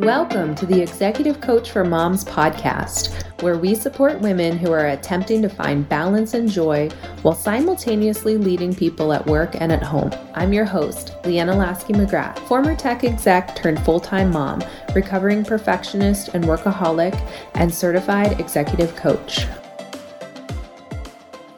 Welcome 0.00 0.54
to 0.54 0.64
the 0.64 0.80
Executive 0.80 1.42
Coach 1.42 1.72
for 1.72 1.84
Moms 1.84 2.24
podcast, 2.24 3.12
where 3.42 3.58
we 3.58 3.74
support 3.74 4.18
women 4.18 4.56
who 4.56 4.72
are 4.72 4.86
attempting 4.86 5.42
to 5.42 5.50
find 5.50 5.86
balance 5.90 6.32
and 6.32 6.48
joy 6.48 6.88
while 7.20 7.34
simultaneously 7.34 8.38
leading 8.38 8.74
people 8.74 9.12
at 9.12 9.26
work 9.26 9.56
and 9.60 9.70
at 9.70 9.82
home. 9.82 10.10
I'm 10.32 10.54
your 10.54 10.64
host, 10.64 11.16
Leanna 11.26 11.54
Lasky 11.54 11.92
McGrath, 11.92 12.38
former 12.48 12.74
tech 12.74 13.04
exec 13.04 13.54
turned 13.56 13.84
full 13.84 14.00
time 14.00 14.30
mom, 14.30 14.64
recovering 14.94 15.44
perfectionist 15.44 16.28
and 16.28 16.44
workaholic, 16.44 17.14
and 17.52 17.72
certified 17.72 18.40
executive 18.40 18.96
coach. 18.96 19.44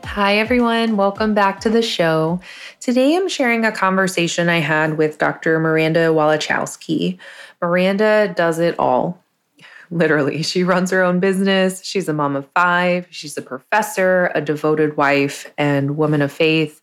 Hi, 0.05 0.37
everyone. 0.37 0.97
Welcome 0.97 1.33
back 1.33 1.61
to 1.61 1.71
the 1.71 1.81
show. 1.81 2.41
Today 2.81 3.17
I'm 3.17 3.29
sharing 3.29 3.65
a 3.65 3.73
conversation 3.73 4.49
I 4.49 4.59
had 4.59 4.99
with 4.99 5.17
Dr. 5.17 5.61
Miranda 5.61 6.09
Walichowski. 6.09 7.19
Miranda 7.63 8.33
does 8.37 8.59
it 8.59 8.79
all. 8.79 9.23
Literally, 9.91 10.43
she 10.43 10.65
runs 10.65 10.91
her 10.91 11.03
own 11.03 11.21
business. 11.21 11.85
She's 11.85 12.09
a 12.09 12.13
mom 12.13 12.35
of 12.35 12.49
five. 12.55 13.07
She's 13.11 13.37
a 13.39 13.43
professor, 13.43 14.33
a 14.35 14.41
devoted 14.41 14.97
wife, 14.97 15.53
and 15.57 15.97
woman 15.97 16.23
of 16.23 16.33
faith 16.33 16.83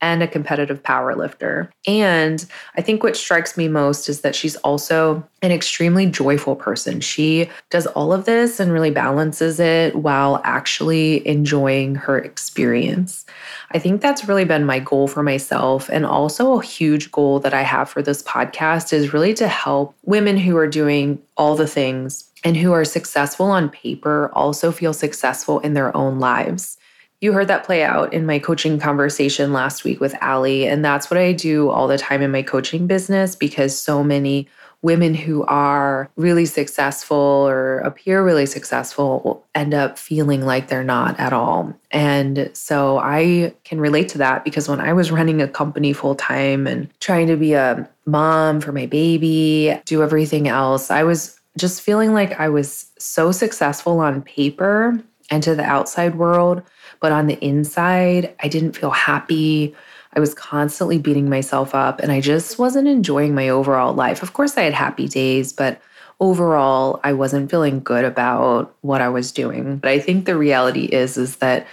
and 0.00 0.22
a 0.22 0.28
competitive 0.28 0.82
power 0.82 1.14
lifter. 1.14 1.70
And 1.86 2.44
I 2.76 2.80
think 2.80 3.02
what 3.02 3.16
strikes 3.16 3.56
me 3.56 3.68
most 3.68 4.08
is 4.08 4.22
that 4.22 4.34
she's 4.34 4.56
also 4.56 5.26
an 5.42 5.50
extremely 5.50 6.06
joyful 6.06 6.56
person. 6.56 7.00
She 7.00 7.48
does 7.70 7.86
all 7.88 8.12
of 8.12 8.24
this 8.24 8.60
and 8.60 8.72
really 8.72 8.90
balances 8.90 9.60
it 9.60 9.96
while 9.96 10.40
actually 10.44 11.26
enjoying 11.26 11.94
her 11.94 12.18
experience. 12.18 13.24
I 13.72 13.78
think 13.78 14.00
that's 14.00 14.28
really 14.28 14.44
been 14.44 14.64
my 14.64 14.80
goal 14.80 15.08
for 15.08 15.22
myself. 15.22 15.88
And 15.88 16.04
also, 16.04 16.58
a 16.58 16.64
huge 16.64 17.10
goal 17.10 17.40
that 17.40 17.54
I 17.54 17.62
have 17.62 17.88
for 17.88 18.02
this 18.02 18.22
podcast 18.22 18.92
is 18.92 19.12
really 19.12 19.34
to 19.34 19.48
help 19.48 19.94
women 20.04 20.36
who 20.36 20.56
are 20.56 20.66
doing 20.66 21.20
all 21.36 21.54
the 21.54 21.66
things 21.66 22.30
and 22.44 22.56
who 22.56 22.72
are 22.72 22.84
successful 22.84 23.46
on 23.46 23.68
paper 23.68 24.30
also 24.34 24.72
feel 24.72 24.92
successful 24.92 25.60
in 25.60 25.74
their 25.74 25.94
own 25.96 26.18
lives. 26.18 26.78
You 27.20 27.34
heard 27.34 27.48
that 27.48 27.64
play 27.64 27.82
out 27.82 28.14
in 28.14 28.24
my 28.24 28.38
coaching 28.38 28.78
conversation 28.78 29.52
last 29.52 29.84
week 29.84 30.00
with 30.00 30.14
Allie. 30.22 30.66
And 30.66 30.82
that's 30.82 31.10
what 31.10 31.18
I 31.18 31.32
do 31.32 31.68
all 31.68 31.86
the 31.86 31.98
time 31.98 32.22
in 32.22 32.30
my 32.30 32.42
coaching 32.42 32.86
business 32.86 33.36
because 33.36 33.78
so 33.78 34.02
many 34.02 34.48
women 34.82 35.12
who 35.12 35.44
are 35.44 36.08
really 36.16 36.46
successful 36.46 37.18
or 37.18 37.80
appear 37.80 38.24
really 38.24 38.46
successful 38.46 39.44
end 39.54 39.74
up 39.74 39.98
feeling 39.98 40.46
like 40.46 40.68
they're 40.68 40.82
not 40.82 41.20
at 41.20 41.34
all. 41.34 41.74
And 41.90 42.50
so 42.54 42.98
I 42.98 43.54
can 43.64 43.78
relate 43.78 44.08
to 44.10 44.18
that 44.18 44.42
because 44.42 44.68
when 44.68 44.80
I 44.80 44.94
was 44.94 45.10
running 45.10 45.42
a 45.42 45.48
company 45.48 45.92
full 45.92 46.14
time 46.14 46.66
and 46.66 46.88
trying 47.00 47.26
to 47.26 47.36
be 47.36 47.52
a 47.52 47.86
mom 48.06 48.62
for 48.62 48.72
my 48.72 48.86
baby, 48.86 49.78
do 49.84 50.02
everything 50.02 50.48
else, 50.48 50.90
I 50.90 51.02
was 51.02 51.38
just 51.58 51.82
feeling 51.82 52.14
like 52.14 52.40
I 52.40 52.48
was 52.48 52.90
so 52.98 53.32
successful 53.32 54.00
on 54.00 54.22
paper 54.22 54.98
and 55.30 55.42
to 55.42 55.54
the 55.54 55.64
outside 55.64 56.16
world 56.16 56.62
but 57.00 57.12
on 57.12 57.26
the 57.26 57.42
inside, 57.44 58.34
I 58.40 58.48
didn't 58.48 58.76
feel 58.76 58.90
happy. 58.90 59.74
I 60.14 60.20
was 60.20 60.34
constantly 60.34 60.98
beating 60.98 61.28
myself 61.28 61.74
up 61.74 62.00
and 62.00 62.12
I 62.12 62.20
just 62.20 62.58
wasn't 62.58 62.88
enjoying 62.88 63.34
my 63.34 63.48
overall 63.48 63.94
life. 63.94 64.22
Of 64.22 64.32
course, 64.32 64.56
I 64.56 64.62
had 64.62 64.74
happy 64.74 65.08
days, 65.08 65.52
but 65.52 65.80
overall, 66.18 67.00
I 67.02 67.12
wasn't 67.12 67.50
feeling 67.50 67.80
good 67.80 68.04
about 68.04 68.74
what 68.82 69.00
I 69.00 69.08
was 69.08 69.32
doing. 69.32 69.78
But 69.78 69.90
I 69.90 69.98
think 69.98 70.26
the 70.26 70.36
reality 70.36 70.84
is 70.84 71.16
is 71.16 71.36
that 71.36 71.66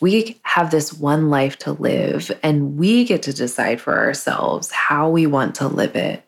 we 0.00 0.38
have 0.42 0.70
this 0.70 0.92
one 0.92 1.30
life 1.30 1.56
to 1.58 1.72
live 1.72 2.30
and 2.42 2.76
we 2.76 3.04
get 3.04 3.22
to 3.22 3.32
decide 3.32 3.80
for 3.80 3.96
ourselves 3.96 4.70
how 4.70 5.08
we 5.08 5.26
want 5.26 5.54
to 5.56 5.68
live 5.68 5.94
it. 5.94 6.23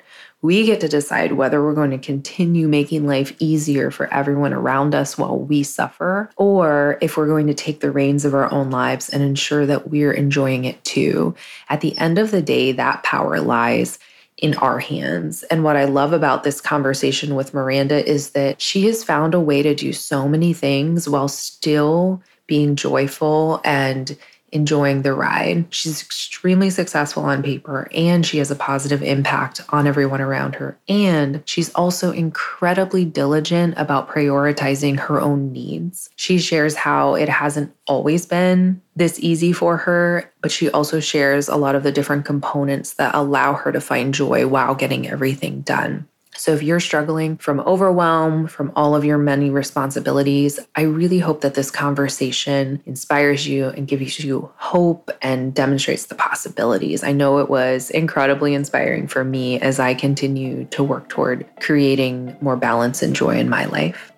We 0.47 0.64
get 0.64 0.80
to 0.83 0.89
decide 0.89 1.33
whether 1.33 1.61
we're 1.61 1.75
going 1.75 1.90
to 1.90 1.98
continue 1.98 2.68
making 2.68 3.05
life 3.05 3.34
easier 3.40 3.90
for 3.90 4.07
everyone 4.14 4.52
around 4.52 4.95
us 4.95 5.18
while 5.18 5.36
we 5.36 5.64
suffer, 5.64 6.30
or 6.36 6.98
if 7.01 7.17
we're 7.17 7.27
going 7.27 7.48
to 7.48 7.52
take 7.55 7.80
the 7.80 7.90
reins 7.90 8.24
of 8.24 8.33
our 8.33 8.48
own 8.52 8.70
lives 8.70 9.08
and 9.08 9.24
ensure 9.24 9.67
that 9.67 9.90
we're 9.90 10.12
enjoying 10.12 10.64
it 10.64 10.85
too. 10.85 11.35
At 11.68 11.80
the 11.80 11.98
end 11.98 12.17
of 12.17 12.30
the 12.30 12.42
day, 12.42 12.70
that 12.70 13.02
power 13.02 13.40
lies 13.40 13.98
in 14.36 14.55
our 14.58 14.79
hands. 14.79 15.42
And 15.42 15.64
what 15.64 15.74
I 15.74 15.85
love 15.86 16.12
about 16.12 16.45
this 16.45 16.61
conversation 16.61 17.35
with 17.35 17.52
Miranda 17.52 18.08
is 18.08 18.30
that 18.30 18.62
she 18.62 18.86
has 18.86 19.02
found 19.02 19.35
a 19.35 19.40
way 19.40 19.64
to 19.64 19.74
do 19.74 19.92
so 19.92 20.29
many 20.29 20.52
things 20.52 21.08
while 21.08 21.27
still 21.27 22.23
being 22.46 22.77
joyful 22.77 23.61
and 23.64 24.17
enjoying 24.56 25.02
the 25.02 25.12
ride. 25.12 25.67
She's 25.72 26.02
extremely 26.02 26.70
successful 26.70 27.22
on 27.22 27.42
paper 27.42 27.89
and 27.94 28.27
she 28.27 28.39
has 28.39 28.50
a 28.50 28.56
positive 28.56 29.02
impact 29.02 29.61
on 29.68 29.86
everyone 29.86 30.20
around 30.20 30.56
her. 30.56 30.77
And 30.89 31.42
she's 31.44 31.72
also 31.74 32.11
incredibly 32.11 33.05
diligent 33.05 33.74
about 33.77 34.08
prioritizing 34.08 34.98
her 34.98 35.20
own 35.20 35.52
needs. 35.52 36.11
She 36.17 36.39
shares 36.39 36.74
how 36.74 37.14
it 37.14 37.28
hasn't 37.28 37.72
always 37.86 38.27
been 38.27 38.83
this 38.96 39.20
easy 39.20 39.52
for 39.52 39.77
her, 39.77 40.33
but 40.40 40.50
she 40.50 40.70
also 40.70 40.98
shares 40.98 41.48
a 41.48 41.56
lot 41.56 41.74
of 41.74 41.83
the 41.83 41.92
different 41.92 42.24
components 42.24 42.94
that 42.94 43.14
allow 43.14 43.52
her 43.52 43.70
to 43.70 43.80
find 43.80 44.14
joy 44.14 44.46
while 44.46 44.74
getting 44.74 45.06
everything 45.06 45.61
done. 45.61 46.08
So, 46.36 46.52
if 46.52 46.63
you're 46.63 46.80
struggling 46.80 47.36
from 47.39 47.61
overwhelm, 47.61 48.47
from 48.47 48.73
all 48.77 48.95
of 48.95 49.05
your 49.05 49.19
many 49.19 49.51
responsibilities, 49.51 50.61
I 50.74 50.83
really 50.83 51.19
hope 51.19 51.41
that 51.41 51.55
this 51.55 51.70
conversation 51.70 52.83
inspires 52.86 53.47
you 53.47 53.69
and 53.69 53.89
gives 53.89 54.23
you 54.23 54.51
hope 54.57 55.11
and 55.23 55.55
demonstrates 55.55 56.07
the 56.07 56.14
possibilities. 56.14 57.02
I 57.02 57.13
know 57.13 57.39
it 57.39 57.48
was 57.48 57.91
incredibly 57.91 58.55
inspiring 58.55 59.07
for 59.07 59.24
me 59.24 59.58
as 59.61 59.80
I 59.80 59.95
continue 59.95 60.67
to 60.67 60.85
work 60.85 61.08
toward 61.08 61.47
creating 61.61 62.36
more 62.41 62.57
balance 62.57 63.03
and 63.03 63.14
joy 63.14 63.36
in 63.39 63.48
my 63.48 63.64
life. 63.67 64.13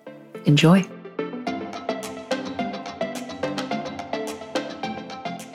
Enjoy. 0.45 0.85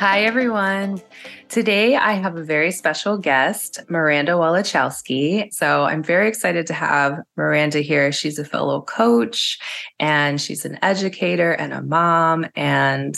Hi, 0.01 0.25
everyone. 0.25 1.01
Today, 1.49 1.95
I 1.95 2.15
have 2.15 2.37
a 2.37 2.43
very 2.43 2.73
special 2.73 3.17
guest, 3.17 3.81
Miranda 3.89 4.33
Walichowski. 4.33 5.53
So 5.53 5.85
I'm 5.85 6.03
very 6.03 6.29
excited 6.29 6.67
to 6.67 6.75
have 6.75 7.21
Miranda 7.37 7.81
here. 7.81 8.11
She's 8.11 8.39
a 8.39 8.45
fellow 8.45 8.83
coach 8.83 9.59
and 10.01 10.41
she's 10.41 10.65
an 10.65 10.79
educator 10.83 11.53
and 11.53 11.73
a 11.73 11.83
mom. 11.83 12.47
And 12.57 13.17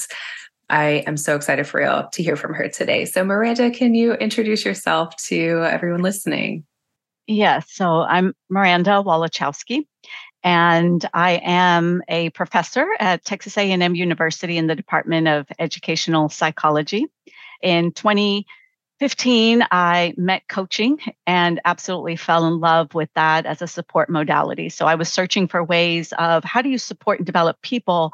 I 0.69 1.05
am 1.07 1.17
so 1.17 1.37
excited 1.37 1.67
for 1.67 1.81
you 1.81 2.03
to 2.13 2.23
hear 2.23 2.37
from 2.37 2.53
her 2.55 2.69
today. 2.69 3.05
So, 3.05 3.25
Miranda, 3.25 3.71
can 3.71 3.95
you 3.95 4.15
introduce 4.15 4.65
yourself 4.65 5.17
to 5.29 5.63
everyone 5.63 6.03
listening? 6.03 6.65
Yes. 7.27 7.67
So 7.71 8.03
I'm 8.03 8.35
Miranda 8.49 9.03
Walichowski, 9.05 9.87
and 10.45 11.09
I 11.13 11.41
am 11.43 12.03
a 12.09 12.31
professor 12.31 12.87
at 13.01 13.25
Texas 13.25 13.57
A&M 13.59 13.95
University 13.95 14.57
in 14.57 14.69
the 14.69 14.77
Department 14.77 15.27
of 15.27 15.47
Educational 15.59 16.29
Psychology. 16.29 17.07
In 17.63 17.93
2015, 17.93 19.67
I 19.71 20.15
met 20.17 20.49
coaching 20.49 20.99
and 21.27 21.61
absolutely 21.65 22.17
fell 22.17 22.47
in 22.47 22.61
love 22.61 22.95
with 22.95 23.11
that 23.15 23.47
as 23.47 23.63
a 23.63 23.67
support 23.67 24.09
modality. 24.11 24.69
So 24.69 24.87
I 24.87 24.95
was 24.95 25.13
searching 25.13 25.49
for 25.49 25.63
ways 25.63 26.13
of 26.19 26.45
how 26.45 26.63
do 26.63 26.69
you 26.69 26.79
support 26.79 27.19
and 27.19 27.27
develop 27.27 27.61
people 27.63 28.13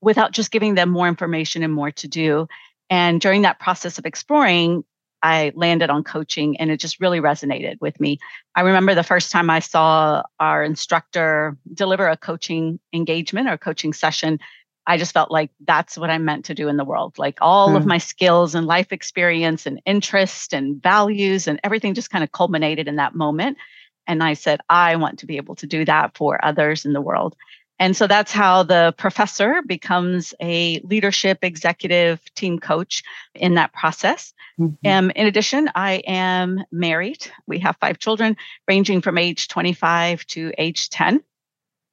without 0.00 0.32
just 0.32 0.50
giving 0.50 0.74
them 0.74 0.90
more 0.90 1.08
information 1.08 1.62
and 1.62 1.72
more 1.72 1.90
to 1.90 2.08
do. 2.08 2.48
And 2.88 3.20
during 3.20 3.42
that 3.42 3.60
process 3.60 3.98
of 3.98 4.06
exploring, 4.06 4.84
I 5.22 5.52
landed 5.54 5.90
on 5.90 6.02
coaching 6.02 6.58
and 6.58 6.70
it 6.70 6.78
just 6.78 7.00
really 7.00 7.20
resonated 7.20 7.80
with 7.80 8.00
me. 8.00 8.18
I 8.54 8.62
remember 8.62 8.94
the 8.94 9.02
first 9.02 9.30
time 9.30 9.50
I 9.50 9.58
saw 9.58 10.22
our 10.38 10.64
instructor 10.64 11.56
deliver 11.72 12.08
a 12.08 12.16
coaching 12.16 12.80
engagement 12.92 13.48
or 13.48 13.58
coaching 13.58 13.92
session, 13.92 14.38
I 14.86 14.96
just 14.96 15.12
felt 15.12 15.30
like 15.30 15.50
that's 15.66 15.96
what 15.98 16.10
I'm 16.10 16.24
meant 16.24 16.46
to 16.46 16.54
do 16.54 16.68
in 16.68 16.76
the 16.76 16.84
world. 16.84 17.18
Like 17.18 17.38
all 17.40 17.70
mm. 17.70 17.76
of 17.76 17.86
my 17.86 17.98
skills 17.98 18.54
and 18.54 18.66
life 18.66 18.92
experience 18.92 19.66
and 19.66 19.80
interest 19.86 20.52
and 20.52 20.82
values 20.82 21.46
and 21.46 21.60
everything 21.62 21.94
just 21.94 22.10
kind 22.10 22.24
of 22.24 22.32
culminated 22.32 22.88
in 22.88 22.96
that 22.96 23.14
moment. 23.14 23.58
And 24.06 24.22
I 24.22 24.34
said, 24.34 24.60
I 24.68 24.96
want 24.96 25.20
to 25.20 25.26
be 25.26 25.36
able 25.36 25.54
to 25.56 25.66
do 25.66 25.84
that 25.84 26.16
for 26.16 26.44
others 26.44 26.84
in 26.84 26.92
the 26.92 27.00
world. 27.00 27.36
And 27.78 27.96
so 27.96 28.06
that's 28.06 28.30
how 28.30 28.62
the 28.62 28.94
professor 28.98 29.62
becomes 29.66 30.34
a 30.40 30.80
leadership 30.80 31.38
executive 31.42 32.20
team 32.34 32.58
coach 32.58 33.02
in 33.34 33.54
that 33.54 33.72
process. 33.72 34.34
Mm-hmm. 34.58 34.86
Um, 34.86 35.10
in 35.16 35.26
addition, 35.26 35.70
I 35.74 36.02
am 36.06 36.62
married. 36.70 37.26
We 37.46 37.58
have 37.60 37.78
five 37.80 37.98
children 37.98 38.36
ranging 38.68 39.00
from 39.00 39.16
age 39.16 39.48
25 39.48 40.26
to 40.26 40.52
age 40.58 40.90
10. 40.90 41.22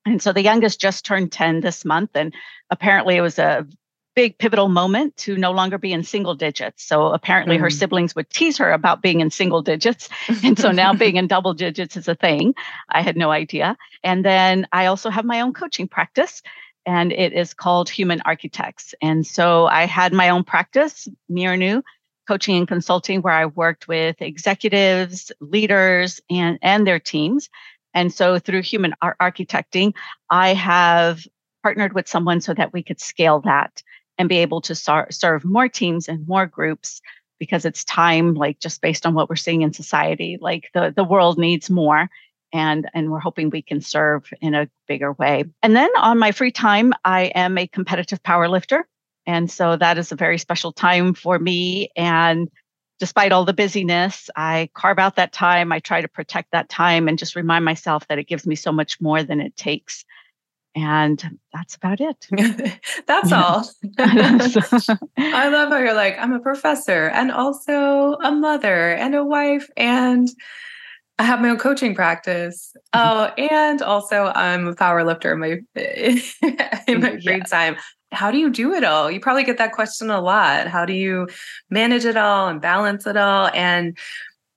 And 0.07 0.21
so 0.21 0.31
the 0.31 0.41
youngest 0.41 0.79
just 0.79 1.05
turned 1.05 1.33
10 1.33 1.59
this 1.59 1.83
month. 1.83 2.11
And 2.15 2.33
apparently 2.69 3.17
it 3.17 3.21
was 3.21 3.37
a 3.37 3.67
big 4.15 4.37
pivotal 4.37 4.69
moment 4.69 5.15
to 5.17 5.35
no 5.35 5.51
longer 5.51 5.77
be 5.77 5.91
in 5.91 6.01
single 6.03 6.33
digits. 6.33 6.83
So 6.83 7.07
apparently 7.07 7.57
mm. 7.57 7.59
her 7.59 7.69
siblings 7.69 8.15
would 8.15 8.29
tease 8.29 8.57
her 8.57 8.71
about 8.71 9.01
being 9.01 9.19
in 9.19 9.29
single 9.29 9.61
digits. 9.61 10.09
And 10.43 10.57
so 10.57 10.71
now 10.71 10.93
being 10.93 11.17
in 11.17 11.27
double 11.27 11.53
digits 11.53 11.97
is 11.97 12.07
a 12.07 12.15
thing. 12.15 12.55
I 12.89 13.01
had 13.01 13.17
no 13.17 13.31
idea. 13.31 13.75
And 14.01 14.23
then 14.23 14.65
I 14.71 14.85
also 14.85 15.09
have 15.09 15.25
my 15.25 15.41
own 15.41 15.53
coaching 15.53 15.89
practice 15.89 16.41
and 16.85 17.11
it 17.11 17.33
is 17.33 17.53
called 17.53 17.89
Human 17.89 18.21
Architects. 18.21 18.95
And 19.01 19.27
so 19.27 19.65
I 19.67 19.85
had 19.85 20.13
my 20.13 20.29
own 20.29 20.45
practice, 20.45 21.09
Miranu 21.29 21.83
Coaching 22.29 22.55
and 22.55 22.67
Consulting, 22.67 23.21
where 23.21 23.33
I 23.33 23.45
worked 23.45 23.89
with 23.89 24.21
executives, 24.21 25.33
leaders, 25.41 26.21
and, 26.29 26.57
and 26.61 26.87
their 26.87 26.99
teams 26.99 27.49
And 27.93 28.13
so 28.13 28.39
through 28.39 28.61
human 28.61 28.93
ar- 29.01 29.15
architecting, 29.21 29.93
I 30.29 30.53
have 30.53 31.25
partnered 31.63 31.93
with 31.93 32.07
someone 32.07 32.41
so 32.41 32.53
that 32.53 32.73
we 32.73 32.83
could 32.83 32.99
scale 32.99 33.41
that 33.41 33.81
and 34.17 34.29
be 34.29 34.37
able 34.37 34.61
to 34.61 34.75
sar- 34.75 35.11
serve 35.11 35.45
more 35.45 35.67
teams 35.67 36.07
and 36.07 36.27
more 36.27 36.45
groups 36.45 37.01
because 37.39 37.65
it's 37.65 37.83
time 37.83 38.33
like 38.33 38.59
just 38.59 38.81
based 38.81 39.05
on 39.05 39.13
what 39.13 39.29
we're 39.29 39.35
seeing 39.35 39.61
in 39.61 39.71
society 39.71 40.37
like 40.41 40.69
the 40.73 40.91
the 40.95 41.03
world 41.03 41.37
needs 41.37 41.69
more 41.69 42.09
and 42.53 42.89
and 42.93 43.11
we're 43.11 43.19
hoping 43.19 43.49
we 43.49 43.61
can 43.61 43.81
serve 43.81 44.31
in 44.41 44.55
a 44.55 44.69
bigger 44.87 45.13
way. 45.13 45.43
And 45.61 45.75
then 45.75 45.89
on 45.97 46.17
my 46.17 46.31
free 46.31 46.51
time 46.51 46.93
i 47.05 47.25
am 47.35 47.57
a 47.57 47.67
competitive 47.67 48.23
power 48.23 48.47
lifter. 48.47 48.87
And 49.25 49.51
so 49.51 49.75
that 49.75 49.97
is 49.97 50.11
a 50.11 50.15
very 50.15 50.37
special 50.37 50.71
time 50.71 51.13
for 51.13 51.37
me 51.37 51.89
and 51.95 52.49
despite 52.99 53.31
all 53.31 53.45
the 53.45 53.53
busyness 53.53 54.29
i 54.35 54.69
carve 54.73 54.99
out 54.99 55.15
that 55.15 55.33
time 55.33 55.71
i 55.71 55.79
try 55.79 56.01
to 56.01 56.07
protect 56.07 56.51
that 56.51 56.69
time 56.69 57.07
and 57.07 57.19
just 57.19 57.35
remind 57.35 57.63
myself 57.65 58.07
that 58.07 58.19
it 58.19 58.27
gives 58.27 58.45
me 58.45 58.55
so 58.55 58.71
much 58.71 58.99
more 59.01 59.23
than 59.23 59.39
it 59.39 59.55
takes 59.55 60.05
and 60.77 61.39
that's 61.51 61.75
about 61.75 61.99
it. 62.01 62.27
that's 63.07 63.31
all. 63.31 63.67
I 63.97 65.49
love 65.49 65.69
how 65.69 65.77
you're 65.77 65.95
like, 65.95 66.17
I'm 66.19 66.33
a 66.33 66.39
professor 66.39 67.07
and 67.07 67.31
also 67.31 68.13
a 68.23 68.31
mother 68.31 68.91
and 68.91 69.15
a 69.15 69.25
wife, 69.25 69.67
and 69.75 70.29
I 71.17 71.23
have 71.23 71.41
my 71.41 71.49
own 71.49 71.57
coaching 71.57 71.95
practice. 71.95 72.75
Mm-hmm. 72.95 73.09
Oh, 73.09 73.43
and 73.43 73.81
also 73.81 74.31
I'm 74.35 74.67
a 74.67 74.75
power 74.75 75.03
lifter 75.03 75.33
in 75.33 75.39
my 75.39 75.57
in 76.87 77.01
my 77.01 77.19
free 77.21 77.37
yeah. 77.37 77.43
time. 77.43 77.77
How 78.11 78.31
do 78.31 78.37
you 78.37 78.49
do 78.49 78.73
it 78.73 78.83
all? 78.83 79.11
You 79.11 79.19
probably 79.19 79.43
get 79.43 79.57
that 79.57 79.73
question 79.73 80.09
a 80.09 80.21
lot. 80.21 80.67
How 80.67 80.85
do 80.85 80.93
you 80.93 81.27
manage 81.69 82.05
it 82.05 82.17
all 82.17 82.47
and 82.47 82.61
balance 82.61 83.05
it 83.05 83.17
all 83.17 83.49
and 83.53 83.97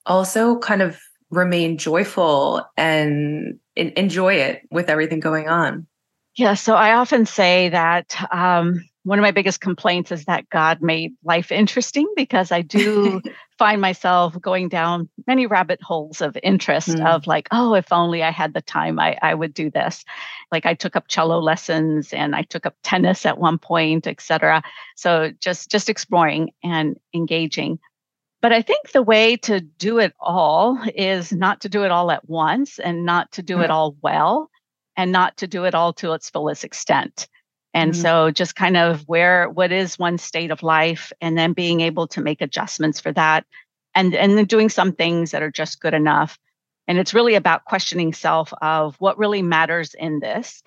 also 0.06 0.58
kind 0.58 0.82
of 0.82 1.00
remain 1.30 1.78
joyful 1.78 2.64
and 2.76 3.58
enjoy 3.76 4.34
it 4.34 4.62
with 4.70 4.88
everything 4.88 5.20
going 5.20 5.48
on? 5.48 5.86
Yeah, 6.36 6.54
so 6.54 6.74
I 6.74 6.92
often 6.92 7.26
say 7.26 7.68
that 7.70 8.16
um, 8.30 8.84
one 9.02 9.18
of 9.18 9.22
my 9.22 9.30
biggest 9.30 9.60
complaints 9.60 10.12
is 10.12 10.24
that 10.26 10.48
God 10.50 10.80
made 10.80 11.12
life 11.24 11.50
interesting 11.50 12.10
because 12.16 12.52
I 12.52 12.62
do 12.62 13.20
find 13.60 13.78
myself 13.82 14.40
going 14.40 14.70
down 14.70 15.06
many 15.26 15.46
rabbit 15.46 15.82
holes 15.82 16.22
of 16.22 16.34
interest 16.42 16.88
mm. 16.88 17.06
of 17.06 17.26
like, 17.26 17.46
oh, 17.50 17.74
if 17.74 17.92
only 17.92 18.22
I 18.22 18.30
had 18.30 18.54
the 18.54 18.62
time, 18.62 18.98
I, 18.98 19.18
I 19.20 19.34
would 19.34 19.52
do 19.52 19.70
this. 19.70 20.02
Like 20.50 20.64
I 20.64 20.72
took 20.72 20.96
up 20.96 21.08
cello 21.08 21.38
lessons 21.40 22.14
and 22.14 22.34
I 22.34 22.40
took 22.40 22.64
up 22.64 22.74
tennis 22.82 23.26
at 23.26 23.36
one 23.36 23.58
point, 23.58 24.06
etc. 24.06 24.62
So 24.96 25.30
just 25.40 25.70
just 25.70 25.90
exploring 25.90 26.52
and 26.64 26.98
engaging. 27.12 27.78
But 28.40 28.54
I 28.54 28.62
think 28.62 28.92
the 28.92 29.02
way 29.02 29.36
to 29.36 29.60
do 29.60 29.98
it 29.98 30.14
all 30.18 30.78
is 30.94 31.30
not 31.30 31.60
to 31.60 31.68
do 31.68 31.84
it 31.84 31.90
all 31.90 32.10
at 32.10 32.26
once 32.30 32.78
and 32.78 33.04
not 33.04 33.30
to 33.32 33.42
do 33.42 33.58
mm. 33.58 33.64
it 33.64 33.70
all 33.70 33.94
well 34.00 34.48
and 34.96 35.12
not 35.12 35.36
to 35.36 35.46
do 35.46 35.66
it 35.66 35.74
all 35.74 35.92
to 35.94 36.14
its 36.14 36.30
fullest 36.30 36.64
extent. 36.64 37.28
And 37.72 37.92
mm-hmm. 37.92 38.02
so 38.02 38.30
just 38.30 38.56
kind 38.56 38.76
of 38.76 39.02
where 39.02 39.48
what 39.48 39.72
is 39.72 39.98
one 39.98 40.18
state 40.18 40.50
of 40.50 40.62
life 40.62 41.12
and 41.20 41.36
then 41.36 41.52
being 41.52 41.80
able 41.80 42.08
to 42.08 42.20
make 42.20 42.40
adjustments 42.40 43.00
for 43.00 43.12
that 43.12 43.46
and 43.94 44.14
and 44.14 44.36
then 44.36 44.44
doing 44.44 44.68
some 44.68 44.92
things 44.92 45.30
that 45.30 45.42
are 45.42 45.50
just 45.50 45.80
good 45.80 45.94
enough. 45.94 46.38
And 46.88 46.98
it's 46.98 47.14
really 47.14 47.34
about 47.34 47.64
questioning 47.64 48.12
self 48.12 48.52
of 48.60 48.96
what 48.98 49.18
really 49.18 49.42
matters 49.42 49.94
in 49.94 50.18
this 50.18 50.62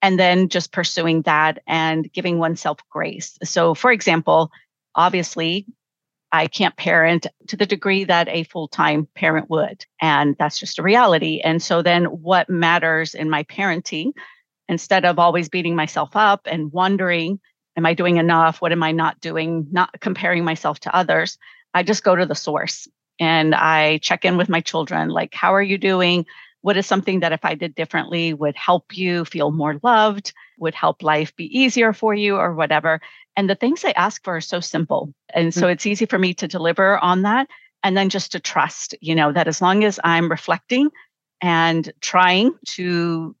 and 0.00 0.18
then 0.18 0.48
just 0.48 0.72
pursuing 0.72 1.22
that 1.22 1.62
and 1.66 2.10
giving 2.12 2.38
oneself 2.38 2.78
grace. 2.90 3.38
So 3.44 3.74
for 3.74 3.92
example, 3.92 4.50
obviously 4.94 5.66
I 6.32 6.46
can't 6.46 6.74
parent 6.76 7.26
to 7.48 7.56
the 7.58 7.66
degree 7.66 8.04
that 8.04 8.28
a 8.28 8.44
full 8.44 8.66
time 8.66 9.06
parent 9.14 9.50
would. 9.50 9.84
And 10.00 10.34
that's 10.38 10.58
just 10.58 10.78
a 10.78 10.82
reality. 10.82 11.40
And 11.40 11.62
so 11.62 11.82
then 11.82 12.06
what 12.06 12.48
matters 12.48 13.14
in 13.14 13.28
my 13.28 13.44
parenting, 13.44 14.12
instead 14.68 15.04
of 15.04 15.18
always 15.18 15.48
beating 15.48 15.76
myself 15.76 16.10
up 16.14 16.42
and 16.46 16.72
wondering, 16.72 17.40
am 17.76 17.86
I 17.86 17.94
doing 17.94 18.16
enough? 18.16 18.60
What 18.60 18.72
am 18.72 18.82
I 18.82 18.92
not 18.92 19.20
doing? 19.20 19.66
Not 19.70 20.00
comparing 20.00 20.44
myself 20.44 20.80
to 20.80 20.94
others. 20.94 21.38
I 21.74 21.82
just 21.82 22.04
go 22.04 22.14
to 22.14 22.26
the 22.26 22.34
source 22.34 22.88
and 23.18 23.54
I 23.54 23.98
check 23.98 24.24
in 24.24 24.36
with 24.36 24.48
my 24.48 24.60
children 24.60 25.08
like, 25.08 25.34
how 25.34 25.54
are 25.54 25.62
you 25.62 25.78
doing? 25.78 26.26
What 26.60 26.76
is 26.76 26.86
something 26.86 27.20
that 27.20 27.32
if 27.32 27.44
I 27.44 27.54
did 27.54 27.74
differently 27.74 28.34
would 28.34 28.56
help 28.56 28.96
you 28.96 29.24
feel 29.24 29.50
more 29.50 29.80
loved, 29.82 30.32
would 30.58 30.74
help 30.74 31.02
life 31.02 31.34
be 31.34 31.46
easier 31.58 31.92
for 31.92 32.14
you, 32.14 32.36
or 32.36 32.54
whatever? 32.54 33.00
And 33.34 33.50
the 33.50 33.56
things 33.56 33.82
they 33.82 33.94
ask 33.94 34.22
for 34.22 34.36
are 34.36 34.40
so 34.40 34.60
simple. 34.60 35.12
And 35.34 35.52
so 35.52 35.62
mm-hmm. 35.62 35.70
it's 35.70 35.86
easy 35.86 36.06
for 36.06 36.18
me 36.18 36.34
to 36.34 36.46
deliver 36.46 36.98
on 36.98 37.22
that. 37.22 37.48
And 37.82 37.96
then 37.96 38.10
just 38.10 38.32
to 38.32 38.40
trust, 38.40 38.94
you 39.00 39.14
know, 39.14 39.32
that 39.32 39.48
as 39.48 39.60
long 39.60 39.82
as 39.82 39.98
I'm 40.04 40.30
reflecting 40.30 40.90
and 41.40 41.92
trying 42.00 42.54
to 42.66 43.34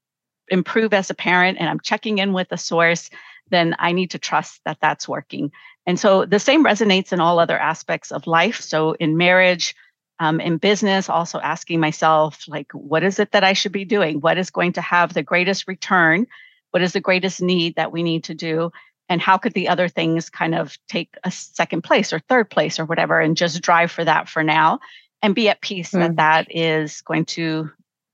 improve 0.52 0.94
as 0.94 1.10
a 1.10 1.14
parent 1.14 1.58
and 1.58 1.68
I'm 1.68 1.80
checking 1.80 2.18
in 2.18 2.32
with 2.32 2.48
the 2.48 2.56
source, 2.56 3.10
then 3.50 3.74
I 3.78 3.92
need 3.92 4.10
to 4.10 4.18
trust 4.18 4.60
that 4.64 4.78
that's 4.80 5.08
working. 5.08 5.50
And 5.86 5.98
so 5.98 6.24
the 6.24 6.38
same 6.38 6.64
resonates 6.64 7.12
in 7.12 7.20
all 7.20 7.40
other 7.40 7.58
aspects 7.58 8.12
of 8.12 8.26
life. 8.26 8.60
So 8.60 8.92
in 8.92 9.16
marriage, 9.16 9.74
um, 10.20 10.40
in 10.40 10.58
business, 10.58 11.08
also 11.08 11.40
asking 11.40 11.80
myself, 11.80 12.44
like, 12.46 12.70
what 12.72 13.02
is 13.02 13.18
it 13.18 13.32
that 13.32 13.42
I 13.42 13.54
should 13.54 13.72
be 13.72 13.84
doing? 13.84 14.20
What 14.20 14.38
is 14.38 14.50
going 14.50 14.74
to 14.74 14.80
have 14.80 15.12
the 15.12 15.22
greatest 15.24 15.66
return? 15.66 16.26
What 16.70 16.82
is 16.82 16.92
the 16.92 17.00
greatest 17.00 17.42
need 17.42 17.74
that 17.74 17.90
we 17.90 18.04
need 18.04 18.24
to 18.24 18.34
do? 18.34 18.70
And 19.08 19.20
how 19.20 19.36
could 19.36 19.52
the 19.52 19.68
other 19.68 19.88
things 19.88 20.30
kind 20.30 20.54
of 20.54 20.78
take 20.88 21.16
a 21.24 21.30
second 21.30 21.82
place 21.82 22.12
or 22.12 22.20
third 22.20 22.48
place 22.48 22.78
or 22.78 22.84
whatever 22.84 23.20
and 23.20 23.36
just 23.36 23.60
drive 23.62 23.90
for 23.90 24.04
that 24.04 24.28
for 24.28 24.44
now 24.44 24.78
and 25.22 25.34
be 25.34 25.48
at 25.48 25.60
peace 25.60 25.90
mm. 25.90 25.98
that 26.00 26.16
that 26.16 26.46
is 26.50 27.00
going 27.02 27.24
to, 27.24 27.70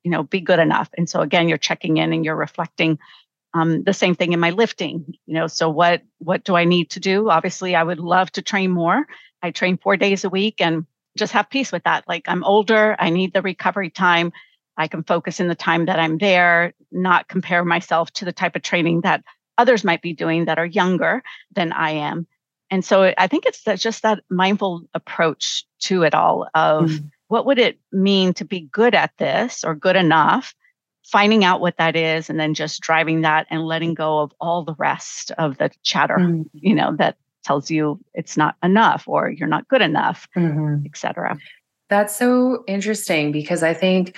you 0.09 0.17
know, 0.17 0.23
be 0.23 0.41
good 0.41 0.59
enough. 0.59 0.89
And 0.97 1.09
so 1.09 1.21
again, 1.21 1.49
you're 1.49 1.59
checking 1.59 1.99
in 1.99 2.13
and 2.13 2.25
you're 2.25 2.37
reflecting 2.37 2.99
um, 3.55 3.83
the 3.83 3.95
same 3.95 4.15
thing 4.15 4.35
in 4.35 4.41
my 4.41 4.51
lifting 4.51 5.15
you 5.25 5.33
know 5.33 5.47
so 5.47 5.71
what 5.71 6.03
what 6.19 6.45
do 6.45 6.55
i 6.55 6.67
need 6.67 6.91
to 6.91 7.01
do 7.01 7.31
obviously 7.31 7.75
i 7.75 7.83
would 7.83 7.99
love 7.99 8.31
to 8.33 8.43
train 8.43 8.71
more 8.71 9.07
i 9.43 9.51
train 9.51 9.79
four 9.79 9.97
days 9.97 10.23
a 10.23 10.29
week 10.29 10.61
and 10.61 10.85
just 11.19 11.33
have 11.33 11.51
peace 11.51 11.71
with 11.71 11.85
that. 11.85 12.05
Like 12.09 12.25
I'm 12.29 12.45
older, 12.45 12.97
I 12.99 13.11
need 13.11 13.35
the 13.35 13.43
recovery 13.43 13.91
time. 13.91 14.33
I 14.77 14.89
can 14.89 15.03
focus 15.03 15.41
in 15.41 15.49
the 15.49 15.55
time 15.55 15.87
that 15.87 15.99
I'm 15.99 16.19
there, 16.19 16.73
not 16.93 17.29
compare 17.29 17.65
myself 17.65 18.11
to 18.13 18.25
the 18.25 18.33
type 18.33 18.57
of 18.57 18.63
training 18.63 19.03
that 19.03 19.25
others 19.59 19.85
might 19.85 20.01
be 20.01 20.13
doing 20.15 20.45
that 20.45 20.59
are 20.59 20.67
younger 20.67 21.23
than 21.53 21.73
I 21.73 21.91
am. 21.91 22.27
And 22.71 22.85
so 22.85 23.13
I 23.19 23.27
think 23.27 23.45
it's 23.45 23.65
just 23.83 24.03
that 24.03 24.23
mindful 24.31 24.83
approach 24.95 25.65
to 25.81 26.05
it 26.05 26.15
all 26.15 26.49
of 26.55 26.91
mm. 26.91 27.11
What 27.29 27.47
would 27.47 27.59
it 27.59 27.79
mean 27.93 28.35
to 28.35 28.45
be 28.45 28.61
good 28.61 28.95
at 28.95 29.13
this 29.19 29.65
or 29.65 29.75
good 29.75 29.97
enough, 29.97 30.55
finding 31.05 31.45
out 31.45 31.61
what 31.61 31.77
that 31.77 31.95
is, 31.97 32.29
and 32.29 32.41
then 32.41 32.55
just 32.55 32.81
driving 32.81 33.21
that 33.21 33.47
and 33.51 33.65
letting 33.65 33.95
go 33.95 34.19
of 34.19 34.33
all 34.41 34.65
the 34.65 34.75
rest 34.75 35.31
of 35.39 35.59
the 35.59 35.71
chatter, 35.83 36.17
mm. 36.17 36.45
you 36.53 36.75
know, 36.75 36.97
that 36.97 37.17
tells 37.45 37.71
you 37.71 38.01
it's 38.15 38.37
not 38.37 38.57
enough 38.63 39.05
or 39.07 39.31
you're 39.31 39.49
not 39.49 39.69
good 39.69 39.83
enough, 39.83 40.29
mm-hmm. 40.37 40.85
etc. 40.85 41.39
That's 41.89 42.17
so 42.17 42.65
interesting 42.67 43.33
because 43.33 43.63
I 43.63 43.73
think 43.73 44.17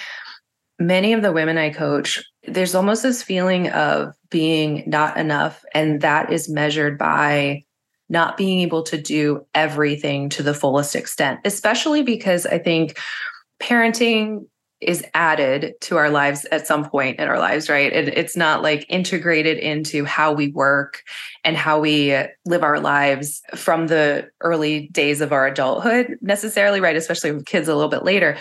many 0.80 1.12
of 1.12 1.22
the 1.22 1.32
women 1.32 1.58
I 1.58 1.70
coach, 1.70 2.22
there's 2.44 2.74
almost 2.74 3.02
this 3.02 3.22
feeling 3.22 3.68
of 3.70 4.14
being 4.30 4.82
not 4.86 5.16
enough. 5.16 5.64
And 5.74 6.00
that 6.00 6.32
is 6.32 6.48
measured 6.48 6.98
by 6.98 7.64
not 8.10 8.36
being 8.36 8.60
able 8.60 8.82
to 8.82 9.00
do 9.00 9.46
everything 9.54 10.28
to 10.28 10.42
the 10.42 10.52
fullest 10.52 10.94
extent, 10.94 11.40
especially 11.44 12.02
because 12.02 12.44
I 12.44 12.58
think 12.58 12.98
parenting 13.62 14.46
is 14.80 15.04
added 15.12 15.74
to 15.82 15.96
our 15.98 16.08
lives 16.08 16.46
at 16.50 16.66
some 16.66 16.88
point 16.88 17.20
in 17.20 17.28
our 17.28 17.38
lives, 17.38 17.68
right? 17.68 17.92
It, 17.92 18.08
it's 18.08 18.36
not 18.36 18.62
like 18.62 18.86
integrated 18.88 19.58
into 19.58 20.04
how 20.04 20.32
we 20.32 20.48
work 20.48 21.02
and 21.44 21.56
how 21.56 21.80
we 21.80 22.16
live 22.46 22.62
our 22.62 22.80
lives 22.80 23.42
from 23.54 23.88
the 23.88 24.28
early 24.40 24.88
days 24.88 25.20
of 25.20 25.32
our 25.32 25.46
adulthood 25.46 26.16
necessarily, 26.22 26.80
right? 26.80 26.96
Especially 26.96 27.30
with 27.30 27.44
kids 27.44 27.68
a 27.68 27.74
little 27.74 27.90
bit 27.90 28.04
later. 28.04 28.38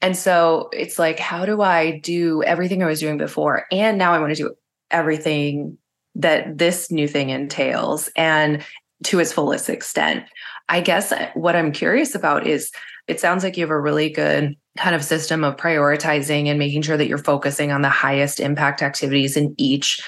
And 0.00 0.16
so 0.16 0.70
it's 0.72 0.98
like, 0.98 1.18
how 1.18 1.44
do 1.44 1.62
I 1.62 1.98
do 1.98 2.42
everything 2.44 2.82
I 2.82 2.86
was 2.86 3.00
doing 3.00 3.18
before? 3.18 3.66
And 3.72 3.98
now 3.98 4.12
I 4.12 4.20
want 4.20 4.36
to 4.36 4.42
do 4.42 4.54
everything 4.90 5.78
that 6.14 6.58
this 6.58 6.90
new 6.90 7.08
thing 7.08 7.30
entails 7.30 8.08
and 8.16 8.64
to 9.04 9.18
its 9.18 9.32
fullest 9.32 9.68
extent. 9.68 10.24
I 10.68 10.80
guess 10.80 11.12
what 11.34 11.56
I'm 11.56 11.72
curious 11.72 12.14
about 12.14 12.46
is 12.46 12.70
it 13.08 13.20
sounds 13.20 13.44
like 13.44 13.56
you 13.56 13.62
have 13.62 13.70
a 13.70 13.80
really 13.80 14.10
good 14.10 14.56
kind 14.76 14.94
of 14.94 15.04
system 15.04 15.44
of 15.44 15.56
prioritizing 15.56 16.46
and 16.46 16.58
making 16.58 16.82
sure 16.82 16.96
that 16.96 17.08
you're 17.08 17.18
focusing 17.18 17.72
on 17.72 17.82
the 17.82 17.88
highest 17.88 18.40
impact 18.40 18.82
activities 18.82 19.36
in 19.36 19.54
each 19.58 20.02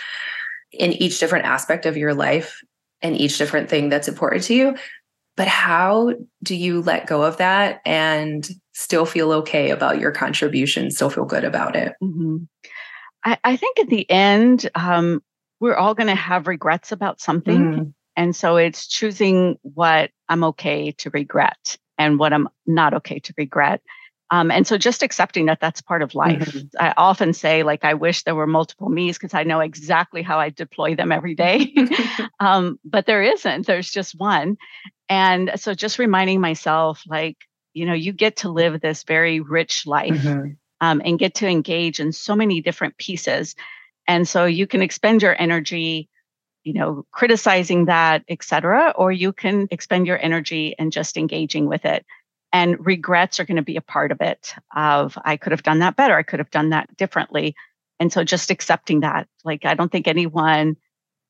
in 0.72 0.92
each 0.92 1.18
different 1.18 1.46
aspect 1.46 1.86
of 1.86 1.96
your 1.96 2.12
life 2.12 2.60
and 3.00 3.16
each 3.16 3.38
different 3.38 3.70
thing 3.70 3.88
that's 3.88 4.08
important 4.08 4.42
to 4.44 4.54
you 4.54 4.76
but 5.36 5.48
how 5.48 6.12
do 6.42 6.54
you 6.54 6.82
let 6.82 7.06
go 7.06 7.22
of 7.22 7.38
that 7.38 7.80
and 7.86 8.50
still 8.74 9.06
feel 9.06 9.32
okay 9.32 9.70
about 9.70 9.98
your 9.98 10.10
contribution 10.10 10.90
still 10.90 11.08
feel 11.08 11.24
good 11.24 11.44
about 11.44 11.74
it 11.74 11.94
mm-hmm. 12.02 12.36
I, 13.24 13.38
I, 13.42 13.56
think 13.56 13.80
at 13.80 13.88
the 13.88 14.08
end 14.10 14.68
um, 14.74 15.22
we're 15.60 15.74
all 15.74 15.94
going 15.94 16.08
to 16.08 16.14
have 16.14 16.46
regrets 16.46 16.92
about 16.92 17.20
something 17.20 17.60
mm. 17.60 17.94
And 18.18 18.36
so 18.36 18.56
it's 18.56 18.86
choosing 18.86 19.56
what 19.62 20.10
i'm 20.28 20.44
okay 20.44 20.92
to 20.92 21.08
regret 21.10 21.78
and 21.96 22.18
what 22.18 22.34
i'm 22.34 22.48
not 22.66 22.92
okay 22.92 23.18
to 23.18 23.32
regret 23.38 23.80
Um, 24.30 24.50
and 24.50 24.66
so 24.66 24.76
just 24.76 25.02
accepting 25.02 25.46
that 25.46 25.60
that's 25.60 25.80
part 25.80 26.02
of 26.02 26.14
life. 26.14 26.52
Mm-hmm. 26.52 26.66
I 26.78 26.92
often 26.96 27.32
say, 27.32 27.62
like, 27.62 27.84
I 27.84 27.94
wish 27.94 28.24
there 28.24 28.34
were 28.34 28.46
multiple 28.46 28.90
me's 28.90 29.16
because 29.16 29.32
I 29.32 29.42
know 29.44 29.60
exactly 29.60 30.22
how 30.22 30.38
I 30.38 30.50
deploy 30.50 30.94
them 30.94 31.12
every 31.12 31.34
day. 31.34 31.74
um, 32.40 32.78
but 32.84 33.06
there 33.06 33.22
isn't, 33.22 33.66
there's 33.66 33.90
just 33.90 34.18
one. 34.18 34.58
And 35.08 35.52
so 35.56 35.72
just 35.74 35.98
reminding 35.98 36.40
myself, 36.40 37.02
like, 37.06 37.38
you 37.72 37.86
know, 37.86 37.94
you 37.94 38.12
get 38.12 38.36
to 38.36 38.50
live 38.50 38.80
this 38.80 39.02
very 39.04 39.40
rich 39.40 39.86
life 39.86 40.12
mm-hmm. 40.12 40.52
um, 40.80 41.00
and 41.04 41.18
get 41.18 41.36
to 41.36 41.48
engage 41.48 42.00
in 42.00 42.12
so 42.12 42.36
many 42.36 42.60
different 42.60 42.98
pieces. 42.98 43.54
And 44.06 44.28
so 44.28 44.44
you 44.44 44.66
can 44.66 44.82
expend 44.82 45.22
your 45.22 45.40
energy 45.40 46.08
you 46.68 46.74
know 46.74 47.06
criticizing 47.12 47.86
that 47.86 48.22
etc 48.28 48.92
or 48.94 49.10
you 49.10 49.32
can 49.32 49.66
expend 49.70 50.06
your 50.06 50.22
energy 50.22 50.74
and 50.78 50.92
just 50.92 51.16
engaging 51.16 51.66
with 51.66 51.86
it. 51.86 52.04
And 52.52 52.84
regrets 52.84 53.40
are 53.40 53.44
going 53.44 53.56
to 53.56 53.62
be 53.62 53.76
a 53.76 53.90
part 53.94 54.12
of 54.12 54.20
it 54.20 54.54
of 54.76 55.16
i 55.24 55.38
could 55.38 55.52
have 55.52 55.62
done 55.62 55.78
that 55.78 55.96
better. 55.96 56.14
I 56.14 56.22
could 56.22 56.40
have 56.40 56.50
done 56.50 56.70
that 56.70 56.94
differently. 56.98 57.56
And 57.98 58.12
so 58.12 58.22
just 58.22 58.50
accepting 58.50 59.00
that 59.00 59.28
like 59.44 59.64
i 59.64 59.72
don't 59.72 59.90
think 59.90 60.06
anyone 60.06 60.76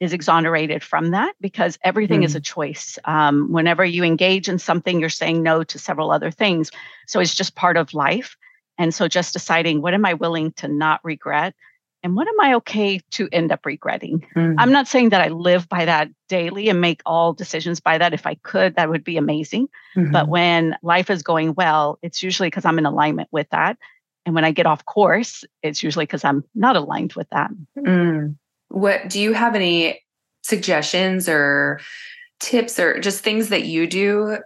is 0.01 0.13
exonerated 0.13 0.83
from 0.83 1.13
that 1.13 1.35
because 1.41 1.79
everything 1.85 2.23
mm. 2.23 2.25
is 2.25 2.35
a 2.35 2.41
choice. 2.41 2.99
Um, 3.05 3.53
whenever 3.53 3.85
you 3.85 4.03
engage 4.05 4.49
in 4.49 4.59
something 4.59 4.99
you're 4.99 5.09
saying 5.09 5.43
no 5.43 5.65
to 5.65 5.79
several 5.79 6.13
other 6.13 6.31
things. 6.31 6.71
So 7.07 7.21
it's 7.21 7.35
just 7.35 7.57
part 7.57 7.77
of 7.77 7.95
life. 7.95 8.37
And 8.77 8.95
so 8.95 9.09
just 9.09 9.33
deciding 9.33 9.83
what 9.83 9.95
am 9.95 10.05
i 10.05 10.15
willing 10.15 10.51
to 10.55 10.67
not 10.67 11.01
regret 11.05 11.55
and 12.09 12.17
what 12.17 12.27
am 12.27 12.41
I 12.41 12.55
okay 12.55 13.03
to 13.11 13.29
end 13.33 13.53
up 13.53 13.67
regretting? 13.67 14.27
Mm. 14.35 14.55
I'm 14.57 14.73
not 14.73 14.89
saying 14.89 15.11
that 15.11 15.21
I 15.21 15.29
live 15.29 15.69
by 15.69 15.85
that 15.85 16.09
daily 16.31 16.71
and 16.71 16.81
make 16.81 17.03
all 17.05 17.35
decisions 17.35 17.81
by 17.81 17.99
that. 17.99 18.15
If 18.15 18.27
I 18.27 18.37
could, 18.37 18.77
that 18.77 18.89
would 18.89 19.05
be 19.05 19.19
amazing. 19.19 19.69
Mm-hmm. 19.95 20.11
But 20.11 20.27
when 20.27 20.75
life 20.83 21.11
is 21.11 21.23
going 21.23 21.53
well, 21.53 21.99
it's 22.01 22.23
usually 22.23 22.47
because 22.47 22.65
I'm 22.65 22.79
in 22.79 22.87
alignment 22.87 23.29
with 23.31 23.47
that. 23.51 23.77
And 24.25 24.35
when 24.35 24.47
I 24.47 24.53
get 24.53 24.65
off 24.65 24.87
course, 24.87 25.45
it's 25.63 25.83
usually 25.83 26.07
because 26.07 26.25
I'm 26.25 26.45
not 26.55 26.77
aligned 26.77 27.13
with 27.13 27.29
that. 27.29 27.51
Mm. 27.77 28.37
What 28.69 29.11
do 29.11 29.21
you 29.21 29.35
have 29.35 29.55
any 29.55 30.03
suggestions 30.43 31.29
or 31.29 31.79
tips 32.41 32.79
or 32.79 33.01
just 33.01 33.23
things 33.23 33.51
that 33.51 33.65
you 33.65 33.87
do 33.87 34.39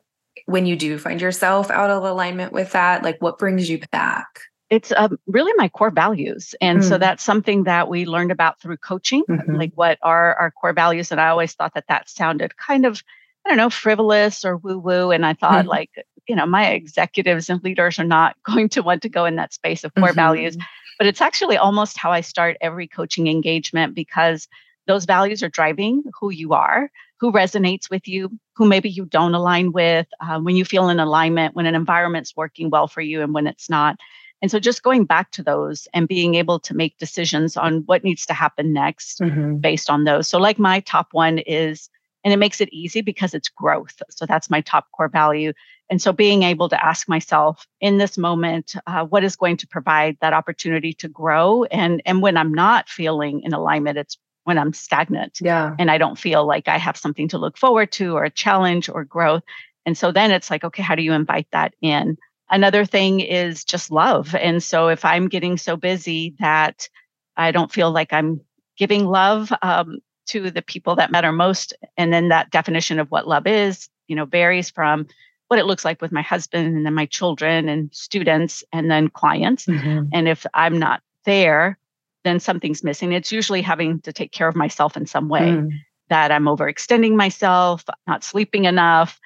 when 0.47 0.67
you 0.67 0.75
do 0.75 0.99
find 0.99 1.21
yourself 1.21 1.71
out 1.71 1.93
of 1.93 2.03
alignment 2.03 2.53
with 2.53 2.73
that? 2.73 3.05
Like 3.05 3.23
what 3.23 3.39
brings 3.39 3.71
you 3.71 3.79
back? 3.93 4.41
It's 4.73 4.91
um, 4.97 5.19
really 5.27 5.53
my 5.57 5.69
core 5.69 5.91
values 5.91 6.55
and 6.63 6.81
mm. 6.81 6.89
so 6.89 6.97
that's 6.97 7.23
something 7.23 7.65
that 7.65 7.91
we 7.91 8.07
learned 8.07 8.33
about 8.33 8.59
through 8.59 8.79
coaching 8.79 9.23
mm-hmm. 9.29 9.55
like 9.55 9.73
what 9.75 9.99
are 10.01 10.35
our 10.37 10.51
core 10.51 10.73
values 10.73 11.13
and 11.13 11.21
i 11.21 11.29
always 11.29 11.53
thought 11.53 11.75
that 11.75 11.85
that 11.89 12.09
sounded 12.09 12.57
kind 12.57 12.87
of 12.87 13.03
i 13.45 13.51
don't 13.51 13.59
know 13.59 13.69
frivolous 13.69 14.47
or 14.47 14.57
woo 14.57 14.79
woo 14.79 15.11
and 15.11 15.27
i 15.27 15.35
thought 15.35 15.61
mm-hmm. 15.61 15.69
like 15.69 15.91
you 16.27 16.35
know 16.35 16.47
my 16.47 16.71
executives 16.71 17.51
and 17.51 17.63
leaders 17.63 17.99
are 17.99 18.05
not 18.05 18.35
going 18.45 18.69
to 18.71 18.83
want 18.83 19.03
to 19.03 19.11
go 19.11 19.27
in 19.27 19.37
that 19.37 19.53
space 19.53 19.85
of 19.85 19.95
core 19.95 20.09
mm-hmm. 20.09 20.17
values 20.17 20.57
but 20.99 21.07
it's 21.07 21.21
actually 21.21 21.59
almost 21.59 21.99
how 21.99 22.11
i 22.11 22.23
start 22.23 22.57
every 22.63 22.89
coaching 22.89 23.27
engagement 23.27 23.95
because 23.95 24.49
those 24.87 25.05
values 25.05 25.43
are 25.43 25.51
driving 25.51 26.03
who 26.19 26.31
you 26.31 26.55
are 26.55 26.91
who 27.21 27.31
resonates 27.31 27.91
with 27.91 28.09
you 28.09 28.31
who 28.57 28.67
maybe 28.67 28.89
you 28.89 29.05
don't 29.05 29.35
align 29.35 29.71
with 29.71 30.07
uh, 30.21 30.41
when 30.41 30.57
you 30.57 30.65
feel 30.65 30.89
in 30.89 30.99
alignment 30.99 31.55
when 31.55 31.67
an 31.67 31.75
environment's 31.75 32.35
working 32.35 32.71
well 32.71 32.89
for 32.89 33.03
you 33.03 33.21
and 33.21 33.35
when 33.35 33.47
it's 33.47 33.69
not 33.69 33.97
and 34.43 34.51
so 34.51 34.59
just 34.59 34.83
going 34.83 35.05
back 35.05 35.31
to 35.31 35.43
those 35.43 35.87
and 35.95 36.09
being 36.09 36.35
able 36.35 36.59
to 36.61 36.75
make 36.75 36.99
decisions 36.99 37.57
on 37.57 37.85
what 37.87 38.03
needs 38.03 38.27
to 38.27 38.35
happen 38.35 38.73
next 38.73 39.21
mm-hmm. 39.21 39.57
based 39.59 39.89
on 39.89 40.03
those. 40.03 40.27
So, 40.27 40.39
like 40.39 40.59
my 40.59 40.81
top 40.81 41.09
one 41.13 41.39
is, 41.39 41.89
and 42.25 42.35
it 42.35 42.39
makes 42.39 42.61
it 42.61 42.69
easy 42.73 43.01
because 43.01 43.35
it's 43.35 43.49
growth. 43.49 44.03
So, 44.11 44.27
that's 44.27 44.51
my 44.51 44.61
top 44.61 44.89
core 44.91 45.09
value. 45.09 45.53
And 45.89 46.03
so, 46.03 46.13
being 46.13 46.43
able 46.43 46.69
to 46.69 46.85
ask 46.85 47.09
myself 47.09 47.67
in 47.81 47.99
this 47.99 48.19
moment, 48.19 48.75
uh, 48.89 49.05
what 49.05 49.23
is 49.23 49.37
going 49.37 49.59
to 49.59 49.69
provide 49.69 50.19
that 50.21 50.33
opportunity 50.33 50.93
to 50.95 51.09
grow? 51.09 51.63
And, 51.65 52.03
and 52.05 52.21
when 52.21 52.37
I'm 52.37 52.53
not 52.53 52.89
feeling 52.89 53.43
in 53.43 53.53
alignment, 53.53 53.97
it's 53.97 54.19
when 54.43 54.59
I'm 54.59 54.73
stagnant. 54.73 55.39
Yeah. 55.41 55.77
And 55.79 55.89
I 55.89 55.99
don't 55.99 56.19
feel 56.19 56.45
like 56.45 56.67
I 56.67 56.79
have 56.79 56.97
something 56.97 57.29
to 57.29 57.39
look 57.39 57.57
forward 57.57 57.93
to 57.93 58.17
or 58.17 58.25
a 58.25 58.31
challenge 58.31 58.89
or 58.89 59.05
growth. 59.05 59.45
And 59.87 59.97
so 59.97 60.11
then 60.11 60.33
it's 60.33 60.51
like, 60.51 60.65
okay, 60.65 60.83
how 60.83 60.97
do 60.97 61.03
you 61.03 61.13
invite 61.13 61.47
that 61.53 61.75
in? 61.81 62.17
Another 62.53 62.85
thing 62.85 63.21
is 63.21 63.65
just 63.65 63.91
love. 63.91 64.35
And 64.35 64.63
so 64.63 64.89
if 64.89 65.05
I'm 65.05 65.27
getting 65.29 65.57
so 65.57 65.77
busy 65.77 66.35
that 66.39 66.89
I 67.37 67.51
don't 67.51 67.73
feel 67.73 67.91
like 67.91 68.13
I'm 68.13 68.41
giving 68.77 69.07
love 69.07 69.53
um, 69.63 69.99
to 70.27 70.51
the 70.51 70.63
people 70.63 70.95
that 70.97 71.11
matter 71.11 71.33
most, 71.33 71.73
and 71.97 72.13
then 72.13 72.29
that 72.29 72.51
definition 72.51 73.01
of 73.01 73.11
what 73.11 73.27
love 73.27 73.47
is, 73.47 73.89
you 74.07 74.15
know, 74.15 74.27
varies 74.27 74.71
from 74.71 75.07
what 75.49 75.59
it 75.59 75.67
looks 75.67 75.85
like 75.85 76.01
with 76.01 76.13
my 76.13 76.23
husband 76.23 76.77
and 76.77 76.87
then 76.87 76.95
my 76.95 77.07
children 77.07 77.69
and 77.69 77.93
students 77.93 78.63
and 78.73 78.91
then 78.91 79.09
clients. 79.09 79.67
Mm-hmm. 79.67 80.05
And 80.13 80.29
if 80.29 80.47
I'm 80.55 80.79
not 80.79 81.03
there, 81.25 81.79
then 82.25 82.39
something's 82.39 82.85
missing. 82.85 83.13
It's 83.13 83.33
usually 83.33 83.63
having 83.63 84.01
to 84.03 84.13
take 84.13 84.31
care 84.31 84.49
of 84.49 84.57
myself 84.57 84.97
in 84.97 85.07
some 85.07 85.29
way. 85.29 85.41
Mm. 85.41 85.71
That 86.09 86.31
I'm 86.31 86.45
overextending 86.45 87.17
myself, 87.17 87.85
not 88.07 88.23
sleeping 88.23 88.67
enough, 88.67 89.19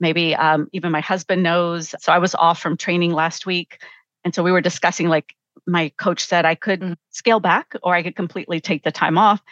maybe 0.00 0.34
um, 0.34 0.68
even 0.72 0.92
my 0.92 1.00
husband 1.00 1.42
knows. 1.42 1.94
So 2.00 2.12
I 2.12 2.18
was 2.18 2.34
off 2.34 2.60
from 2.60 2.76
training 2.76 3.12
last 3.12 3.46
week. 3.46 3.80
And 4.24 4.34
so 4.34 4.42
we 4.42 4.52
were 4.52 4.60
discussing, 4.60 5.08
like, 5.08 5.34
my 5.66 5.90
coach 5.98 6.24
said 6.24 6.44
I 6.44 6.54
could 6.54 6.80
mm. 6.80 6.96
scale 7.10 7.40
back 7.40 7.74
or 7.82 7.94
I 7.94 8.02
could 8.02 8.16
completely 8.16 8.60
take 8.60 8.84
the 8.84 8.92
time 8.92 9.18
off. 9.18 9.42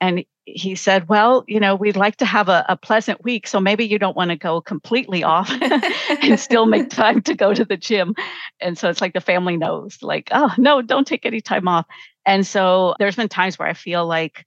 And 0.00 0.24
he 0.44 0.74
said, 0.74 1.08
Well, 1.08 1.44
you 1.46 1.60
know, 1.60 1.76
we'd 1.76 1.96
like 1.96 2.16
to 2.16 2.24
have 2.24 2.48
a, 2.48 2.64
a 2.68 2.76
pleasant 2.76 3.22
week. 3.22 3.46
So 3.46 3.60
maybe 3.60 3.84
you 3.84 3.98
don't 3.98 4.16
want 4.16 4.30
to 4.30 4.36
go 4.36 4.60
completely 4.60 5.22
off 5.22 5.50
and 6.22 6.38
still 6.40 6.66
make 6.66 6.90
time 6.90 7.22
to 7.22 7.34
go 7.34 7.54
to 7.54 7.64
the 7.64 7.76
gym. 7.76 8.14
And 8.60 8.76
so 8.76 8.88
it's 8.88 9.00
like 9.00 9.12
the 9.12 9.20
family 9.20 9.56
knows, 9.56 9.98
like, 10.02 10.28
oh, 10.32 10.52
no, 10.58 10.82
don't 10.82 11.06
take 11.06 11.24
any 11.24 11.40
time 11.40 11.68
off. 11.68 11.86
And 12.26 12.46
so 12.46 12.94
there's 12.98 13.16
been 13.16 13.28
times 13.28 13.58
where 13.58 13.68
I 13.68 13.74
feel 13.74 14.06
like 14.06 14.44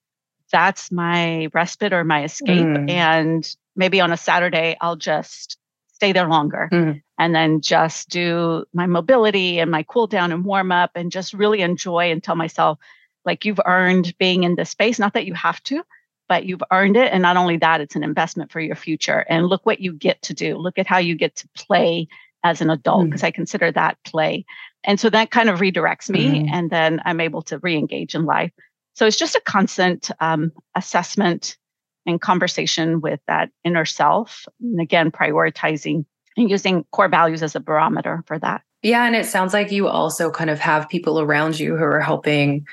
that's 0.52 0.92
my 0.92 1.50
respite 1.54 1.94
or 1.94 2.04
my 2.04 2.26
escape. 2.26 2.66
Mm. 2.66 2.90
And 2.90 3.56
maybe 3.76 4.02
on 4.02 4.12
a 4.12 4.18
Saturday, 4.18 4.78
I'll 4.82 4.96
just 4.96 5.58
stay 5.94 6.12
there 6.12 6.28
longer 6.28 6.70
mm. 6.72 7.02
and 7.18 7.34
then 7.34 7.62
just 7.62 8.10
do 8.10 8.66
my 8.74 8.86
mobility 8.86 9.60
and 9.60 9.72
my 9.72 9.84
cool 9.84 10.08
down 10.08 10.32
and 10.32 10.44
warm 10.44 10.72
up 10.72 10.92
and 10.96 11.12
just 11.12 11.34
really 11.34 11.62
enjoy 11.62 12.12
and 12.12 12.22
tell 12.24 12.36
myself, 12.36 12.78
like, 13.24 13.46
you've 13.46 13.62
earned 13.66 14.14
being 14.18 14.44
in 14.44 14.56
this 14.56 14.70
space. 14.70 15.00
Not 15.00 15.14
that 15.14 15.26
you 15.26 15.34
have 15.34 15.64
to, 15.64 15.84
but 16.28 16.46
you've 16.46 16.64
earned 16.72 16.98
it. 16.98 17.12
And 17.12 17.22
not 17.22 17.38
only 17.38 17.58
that, 17.58 17.82
it's 17.82 17.96
an 17.96 18.04
investment 18.04 18.52
for 18.52 18.60
your 18.60 18.76
future. 18.76 19.26
And 19.30 19.48
look 19.48 19.66
what 19.66 19.80
you 19.80 19.94
get 19.94 20.22
to 20.24 20.34
do. 20.34 20.58
Look 20.58 20.78
at 20.78 20.86
how 20.86 20.98
you 20.98 21.16
get 21.16 21.36
to 21.38 21.48
play 21.56 22.08
as 22.44 22.62
an 22.62 22.70
adult, 22.70 23.06
because 23.06 23.22
mm. 23.22 23.28
I 23.28 23.32
consider 23.32 23.72
that 23.72 23.98
play. 24.04 24.46
And 24.84 25.00
so 25.00 25.10
that 25.10 25.32
kind 25.32 25.50
of 25.50 25.60
redirects 25.60 26.10
me. 26.10 26.42
Mm. 26.42 26.50
And 26.52 26.70
then 26.70 27.02
I'm 27.06 27.20
able 27.20 27.42
to 27.44 27.58
re 27.60 27.76
engage 27.76 28.14
in 28.14 28.26
life. 28.26 28.52
So 28.94 29.06
it's 29.08 29.18
just 29.18 29.36
a 29.36 29.42
constant 29.42 30.12
um, 30.20 30.52
assessment 30.76 31.58
and 32.06 32.22
conversation 32.22 33.02
with 33.02 33.20
that 33.28 33.50
inner 33.64 33.86
self. 33.86 34.48
And 34.62 34.80
again, 34.80 35.12
prioritizing 35.12 36.06
and 36.38 36.50
using 36.50 36.86
core 36.92 37.10
values 37.10 37.44
as 37.44 37.56
a 37.56 37.60
barometer 37.60 38.24
for 38.28 38.38
that. 38.40 38.62
Yeah. 38.82 39.06
And 39.06 39.16
it 39.16 39.26
sounds 39.26 39.54
like 39.54 39.72
you 39.72 39.88
also 39.88 40.30
kind 40.30 40.50
of 40.50 40.60
have 40.60 40.90
people 40.90 41.20
around 41.20 41.60
you 41.60 41.76
who 41.76 41.84
are 41.84 42.02
helping 42.02 42.66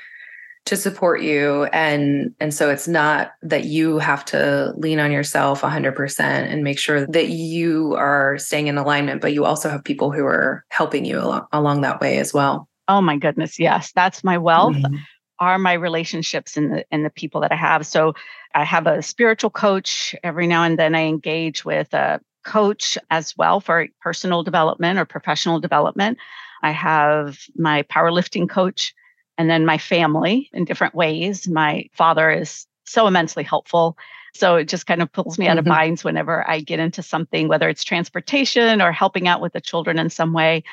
to 0.65 0.77
support 0.77 1.21
you 1.21 1.65
and 1.65 2.33
and 2.39 2.53
so 2.53 2.69
it's 2.69 2.87
not 2.87 3.33
that 3.41 3.65
you 3.65 3.97
have 3.99 4.23
to 4.23 4.73
lean 4.77 4.99
on 4.99 5.11
yourself 5.11 5.61
100% 5.61 6.19
and 6.21 6.63
make 6.63 6.79
sure 6.79 7.05
that 7.07 7.27
you 7.27 7.95
are 7.95 8.37
staying 8.37 8.67
in 8.67 8.77
alignment 8.77 9.21
but 9.21 9.33
you 9.33 9.43
also 9.43 9.69
have 9.69 9.83
people 9.83 10.11
who 10.11 10.25
are 10.25 10.63
helping 10.69 11.03
you 11.03 11.19
along, 11.19 11.45
along 11.51 11.81
that 11.81 11.99
way 11.99 12.17
as 12.17 12.33
well 12.33 12.69
oh 12.87 13.01
my 13.01 13.17
goodness 13.17 13.59
yes 13.59 13.91
that's 13.93 14.23
my 14.23 14.37
wealth 14.37 14.75
mm-hmm. 14.75 14.95
Are 15.43 15.59
my 15.59 15.73
relationships 15.73 16.57
and 16.57 16.71
the 16.71 16.85
and 16.91 17.05
the 17.05 17.09
people 17.09 17.41
that 17.41 17.51
i 17.51 17.55
have 17.55 17.85
so 17.85 18.13
I 18.53 18.63
have 18.63 18.87
a 18.87 19.01
spiritual 19.01 19.49
coach. 19.49 20.15
Every 20.23 20.47
now 20.47 20.63
and 20.63 20.77
then 20.77 20.95
I 20.95 21.01
engage 21.01 21.65
with 21.65 21.93
a 21.93 22.21
coach 22.43 22.97
as 23.09 23.37
well 23.37 23.59
for 23.59 23.87
personal 24.01 24.43
development 24.43 24.99
or 24.99 25.05
professional 25.05 25.59
development. 25.59 26.17
I 26.61 26.71
have 26.71 27.39
my 27.55 27.83
powerlifting 27.83 28.49
coach 28.49 28.93
and 29.37 29.49
then 29.49 29.65
my 29.65 29.77
family 29.77 30.49
in 30.53 30.65
different 30.65 30.93
ways. 30.93 31.47
My 31.47 31.89
father 31.93 32.29
is 32.29 32.67
so 32.85 33.07
immensely 33.07 33.43
helpful. 33.43 33.97
So 34.35 34.57
it 34.57 34.67
just 34.67 34.87
kind 34.87 35.01
of 35.01 35.11
pulls 35.11 35.37
me 35.37 35.47
out 35.47 35.57
of 35.57 35.65
mm-hmm. 35.65 35.73
binds 35.73 36.03
whenever 36.03 36.47
I 36.49 36.59
get 36.59 36.79
into 36.79 37.01
something, 37.01 37.47
whether 37.47 37.69
it's 37.69 37.83
transportation 37.83 38.81
or 38.81 38.91
helping 38.91 39.27
out 39.27 39.41
with 39.41 39.53
the 39.53 39.61
children 39.61 39.99
in 39.99 40.09
some 40.09 40.33
way. 40.33 40.63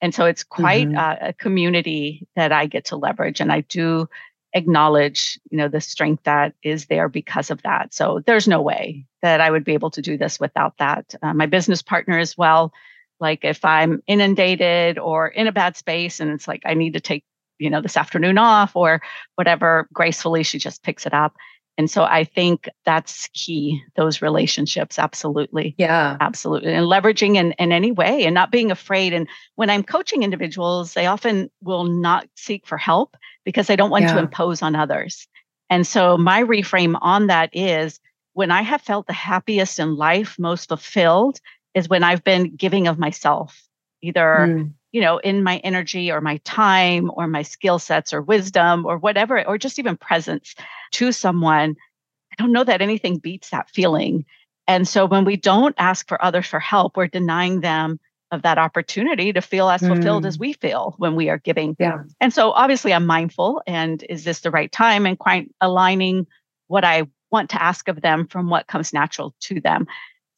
And 0.00 0.14
so 0.14 0.26
it's 0.26 0.44
quite 0.44 0.88
mm-hmm. 0.88 1.26
a 1.26 1.32
community 1.32 2.26
that 2.36 2.52
I 2.52 2.66
get 2.66 2.86
to 2.86 2.96
leverage. 2.96 3.40
And 3.40 3.52
I 3.52 3.62
do 3.62 4.08
acknowledge 4.54 5.38
you 5.50 5.58
know 5.58 5.68
the 5.68 5.80
strength 5.80 6.24
that 6.24 6.54
is 6.62 6.86
there 6.86 7.08
because 7.08 7.50
of 7.50 7.60
that 7.62 7.92
so 7.92 8.22
there's 8.24 8.48
no 8.48 8.62
way 8.62 9.04
that 9.20 9.42
i 9.42 9.50
would 9.50 9.62
be 9.62 9.74
able 9.74 9.90
to 9.90 10.00
do 10.00 10.16
this 10.16 10.40
without 10.40 10.74
that 10.78 11.14
uh, 11.22 11.34
my 11.34 11.44
business 11.44 11.82
partner 11.82 12.18
as 12.18 12.36
well 12.38 12.72
like 13.20 13.44
if 13.44 13.62
i'm 13.62 14.02
inundated 14.06 14.98
or 14.98 15.28
in 15.28 15.46
a 15.46 15.52
bad 15.52 15.76
space 15.76 16.18
and 16.18 16.30
it's 16.30 16.48
like 16.48 16.62
i 16.64 16.72
need 16.72 16.94
to 16.94 17.00
take 17.00 17.24
you 17.58 17.68
know 17.68 17.82
this 17.82 17.96
afternoon 17.96 18.38
off 18.38 18.74
or 18.74 19.02
whatever 19.34 19.86
gracefully 19.92 20.42
she 20.42 20.58
just 20.58 20.82
picks 20.82 21.04
it 21.04 21.12
up 21.12 21.36
And 21.78 21.88
so 21.88 22.02
I 22.02 22.24
think 22.24 22.68
that's 22.84 23.28
key, 23.34 23.80
those 23.94 24.20
relationships. 24.20 24.98
Absolutely. 24.98 25.76
Yeah. 25.78 26.16
Absolutely. 26.20 26.74
And 26.74 26.86
leveraging 26.86 27.36
in, 27.36 27.52
in 27.52 27.70
any 27.70 27.92
way 27.92 28.24
and 28.24 28.34
not 28.34 28.50
being 28.50 28.72
afraid. 28.72 29.12
And 29.12 29.28
when 29.54 29.70
I'm 29.70 29.84
coaching 29.84 30.24
individuals, 30.24 30.94
they 30.94 31.06
often 31.06 31.48
will 31.62 31.84
not 31.84 32.28
seek 32.34 32.66
for 32.66 32.76
help 32.76 33.16
because 33.44 33.68
they 33.68 33.76
don't 33.76 33.90
want 33.90 34.06
yeah. 34.06 34.14
to 34.14 34.18
impose 34.18 34.60
on 34.60 34.74
others. 34.74 35.28
And 35.70 35.86
so 35.86 36.18
my 36.18 36.42
reframe 36.42 36.98
on 37.00 37.28
that 37.28 37.50
is 37.52 38.00
when 38.32 38.50
I 38.50 38.62
have 38.62 38.82
felt 38.82 39.06
the 39.06 39.12
happiest 39.12 39.78
in 39.78 39.94
life, 39.94 40.34
most 40.36 40.68
fulfilled, 40.68 41.38
is 41.74 41.88
when 41.88 42.02
I've 42.02 42.24
been 42.24 42.56
giving 42.56 42.88
of 42.88 42.98
myself, 42.98 43.62
either 44.02 44.46
mm 44.48 44.72
you 44.92 45.00
know, 45.00 45.18
in 45.18 45.42
my 45.42 45.58
energy 45.58 46.10
or 46.10 46.20
my 46.20 46.38
time 46.38 47.10
or 47.14 47.26
my 47.26 47.42
skill 47.42 47.78
sets 47.78 48.12
or 48.12 48.22
wisdom 48.22 48.86
or 48.86 48.98
whatever, 48.98 49.46
or 49.46 49.58
just 49.58 49.78
even 49.78 49.96
presence 49.96 50.54
to 50.92 51.12
someone, 51.12 51.76
I 52.32 52.42
don't 52.42 52.52
know 52.52 52.64
that 52.64 52.82
anything 52.82 53.18
beats 53.18 53.50
that 53.50 53.70
feeling. 53.70 54.24
And 54.66 54.86
so 54.86 55.06
when 55.06 55.24
we 55.24 55.36
don't 55.36 55.74
ask 55.78 56.08
for 56.08 56.22
others 56.22 56.46
for 56.46 56.60
help, 56.60 56.96
we're 56.96 57.06
denying 57.06 57.60
them 57.60 57.98
of 58.30 58.42
that 58.42 58.58
opportunity 58.58 59.32
to 59.32 59.40
feel 59.40 59.70
as 59.70 59.80
fulfilled 59.80 60.24
mm. 60.24 60.26
as 60.26 60.38
we 60.38 60.52
feel 60.52 60.94
when 60.98 61.16
we 61.16 61.30
are 61.30 61.38
giving. 61.38 61.74
Yeah. 61.78 62.02
And 62.20 62.32
so 62.32 62.52
obviously 62.52 62.92
I'm 62.92 63.06
mindful 63.06 63.62
and 63.66 64.04
is 64.08 64.24
this 64.24 64.40
the 64.40 64.50
right 64.50 64.70
time 64.70 65.06
and 65.06 65.18
quite 65.18 65.50
aligning 65.60 66.26
what 66.66 66.84
I 66.84 67.04
want 67.30 67.50
to 67.50 67.62
ask 67.62 67.88
of 67.88 68.02
them 68.02 68.26
from 68.26 68.50
what 68.50 68.66
comes 68.66 68.92
natural 68.92 69.34
to 69.40 69.60
them. 69.60 69.86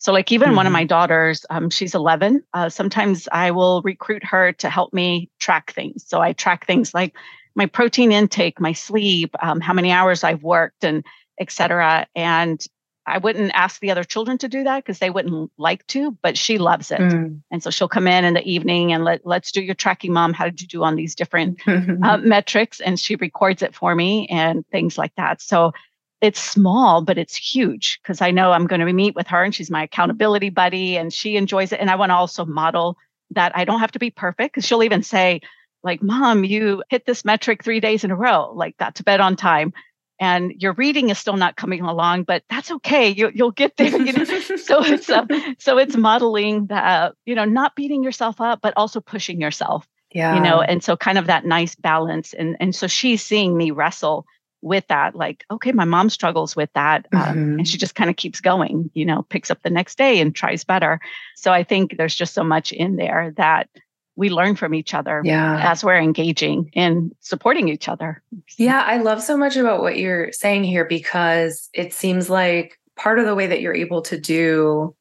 So, 0.01 0.13
like, 0.13 0.33
even 0.33 0.49
mm-hmm. 0.49 0.57
one 0.57 0.67
of 0.67 0.73
my 0.73 0.81
mm-hmm. 0.81 0.89
daughters, 0.89 1.47
um, 1.51 1.71
she's 1.71 1.95
11. 1.95 2.43
Uh, 2.55 2.69
sometimes 2.71 3.29
I 3.31 3.51
will 3.51 3.83
recruit 3.83 4.25
her 4.25 4.53
to 4.55 4.71
help 4.71 4.93
me 4.93 5.31
track 5.39 5.73
things. 5.73 6.05
So, 6.09 6.21
I 6.21 6.33
track 6.33 6.67
things 6.67 6.93
like 6.95 7.15
my 7.55 7.67
protein 7.67 8.11
intake, 8.11 8.61
my 8.61 8.73
sleep, 8.73 9.35
um, 9.43 9.61
how 9.61 9.75
many 9.75 9.93
hours 9.93 10.25
I've 10.25 10.43
worked, 10.43 10.85
and 10.85 11.05
et 11.39 11.53
cetera. 11.53 12.07
And 12.17 12.65
I 13.07 13.19
wouldn't 13.19 13.53
ask 13.55 13.81
the 13.81 13.91
other 13.91 14.05
children 14.05 14.39
to 14.39 14.49
do 14.49 14.65
that 14.65 14.85
because 14.85 15.01
they 15.01 15.11
wouldn't 15.11 15.51
like 15.59 15.87
to, 15.89 16.17
but 16.23 16.39
she 16.39 16.59
loves 16.59 16.91
it. 16.91 17.01
Mm. 17.01 17.41
And 17.51 17.63
so 17.63 17.71
she'll 17.71 17.89
come 17.89 18.07
in 18.07 18.25
in 18.25 18.35
the 18.35 18.49
evening 18.49 18.93
and 18.93 19.05
let, 19.05 19.27
let's 19.27 19.53
do 19.53 19.63
your 19.63 19.75
tracking, 19.75 20.13
mom. 20.13 20.33
How 20.33 20.45
did 20.45 20.61
you 20.61 20.69
do 20.69 20.85
on 20.85 20.97
these 20.97 21.15
different 21.15 21.61
uh, 21.67 22.19
metrics? 22.23 22.81
And 22.81 23.01
she 23.01 23.17
records 23.17 23.63
it 23.63 23.75
for 23.75 23.95
me 23.95 24.29
and 24.29 24.65
things 24.69 24.97
like 24.97 25.15
that. 25.17 25.41
So 25.43 25.73
it's 26.21 26.41
small, 26.41 27.03
but 27.03 27.17
it's 27.17 27.35
huge 27.35 27.99
because 28.03 28.21
I 28.21 28.31
know 28.31 28.53
I'm 28.53 28.67
going 28.67 28.85
to 28.85 28.93
meet 28.93 29.15
with 29.15 29.27
her 29.29 29.43
and 29.43 29.55
she's 29.55 29.71
my 29.71 29.85
accountability 29.85 30.51
buddy 30.51 30.97
and 30.97 31.13
she 31.13 31.37
enjoys 31.37 31.73
it. 31.73 31.81
And 31.81 31.91
I 31.91 31.97
want 31.97 32.11
to 32.11 32.15
also 32.15 32.45
model 32.45 32.97
that 33.31 33.53
I 33.57 33.65
don't 33.65 33.81
have 33.81 33.93
to 33.93 33.99
be 33.99 34.11
perfect 34.11 34.55
because 34.55 34.67
she'll 34.67 34.83
even 34.83 35.03
say, 35.03 35.41
like, 35.83 36.03
mom, 36.03 36.45
you 36.45 36.83
hit 36.91 37.07
this 37.07 37.25
metric 37.25 37.65
three 37.65 37.81
days 37.81 38.05
in 38.05 38.11
a 38.11 38.17
row, 38.17 38.53
like 38.55 38.77
got 38.77 38.97
to 38.97 39.03
bed 39.03 39.21
on 39.21 39.37
time. 39.37 39.73
And 40.19 40.53
your 40.59 40.75
reading 40.75 41.09
is 41.09 41.19
still 41.19 41.39
not 41.39 41.57
coming 41.57 41.81
along, 41.81 42.25
but 42.25 42.43
that's 42.51 42.71
okay. 42.71 43.09
You, 43.09 43.31
you'll 43.35 43.53
get 43.53 43.79
there. 43.79 43.89
You 43.89 44.13
know? 44.13 44.25
so 44.57 44.85
it's 44.85 45.09
uh, 45.09 45.25
so 45.59 45.79
it's 45.79 45.97
modeling 45.97 46.67
that 46.67 47.15
you 47.25 47.35
know 47.35 47.47
not 47.47 47.75
beating 47.75 48.05
yourself 48.05 48.39
up, 48.39 48.61
but 48.61 48.75
also 48.77 49.01
pushing 49.01 49.41
yourself. 49.41 49.89
Yeah. 50.13 50.35
You 50.35 50.43
know, 50.43 50.61
and 50.61 50.85
so 50.85 50.95
kind 50.95 51.17
of 51.17 51.29
that 51.29 51.47
nice 51.47 51.75
balance. 51.75 52.35
And 52.35 52.55
and 52.61 52.75
so 52.75 52.87
she's 52.87 53.23
seeing 53.23 53.57
me 53.57 53.71
wrestle 53.71 54.27
with 54.63 54.87
that 54.89 55.15
like 55.15 55.45
okay 55.51 55.73
my 55.73 55.85
mom 55.85 56.11
struggles 56.11 56.55
with 56.55 56.71
that 56.75 57.07
um, 57.13 57.21
mm-hmm. 57.21 57.59
and 57.59 57.69
she 57.69 57.79
just 57.79 57.95
kind 57.95 58.11
of 58.11 58.17
keeps 58.17 58.41
going 58.41 58.91
you 58.95 59.05
know 59.05 59.23
picks 59.23 59.51
up 59.51 59.63
the 59.63 59.71
next 59.71 59.97
day 59.97 60.21
and 60.21 60.35
tries 60.35 60.65
better 60.65 61.01
so 61.37 61.51
i 61.53 61.63
think 61.63 61.97
there's 61.97 62.15
just 62.15 62.35
so 62.35 62.45
much 62.45 62.73
in 62.73 62.97
there 62.97 63.33
that 63.37 63.69
we 64.17 64.29
learn 64.29 64.55
from 64.55 64.75
each 64.75 64.93
other 64.93 65.23
yeah. 65.25 65.71
as 65.71 65.83
we're 65.83 65.97
engaging 65.97 66.69
in 66.75 67.11
supporting 67.21 67.69
each 67.69 67.89
other 67.89 68.23
yeah 68.59 68.83
i 68.87 68.99
love 68.99 69.23
so 69.23 69.37
much 69.37 69.57
about 69.57 69.81
what 69.81 69.99
you're 69.99 70.31
saying 70.33 70.63
here 70.63 70.85
because 70.85 71.71
it 71.73 71.93
seems 71.93 72.29
like 72.29 72.79
part 72.97 73.19
of 73.19 73.25
the 73.25 73.35
way 73.35 73.47
that 73.47 73.63
you're 73.63 73.75
able 73.75 74.03
to 74.03 74.19
do 74.21 74.95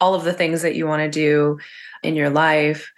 all 0.00 0.14
of 0.14 0.24
the 0.24 0.32
things 0.32 0.62
that 0.62 0.76
you 0.76 0.86
want 0.86 1.02
to 1.02 1.10
do 1.10 1.58
in 2.02 2.14
your 2.14 2.30
life 2.30 2.90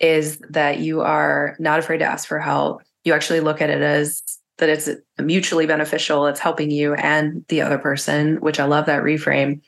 is 0.00 0.38
that 0.48 0.78
you 0.78 1.02
are 1.02 1.56
not 1.58 1.78
afraid 1.78 1.98
to 1.98 2.06
ask 2.06 2.26
for 2.26 2.38
help 2.38 2.82
you 3.04 3.12
actually 3.12 3.40
look 3.40 3.60
at 3.60 3.70
it 3.70 3.82
as 3.82 4.22
that 4.58 4.68
it's 4.68 4.88
mutually 5.18 5.66
beneficial. 5.66 6.26
It's 6.26 6.40
helping 6.40 6.70
you 6.70 6.94
and 6.94 7.44
the 7.48 7.62
other 7.62 7.78
person, 7.78 8.36
which 8.36 8.60
I 8.60 8.64
love 8.64 8.86
that 8.86 9.02
reframe 9.02 9.60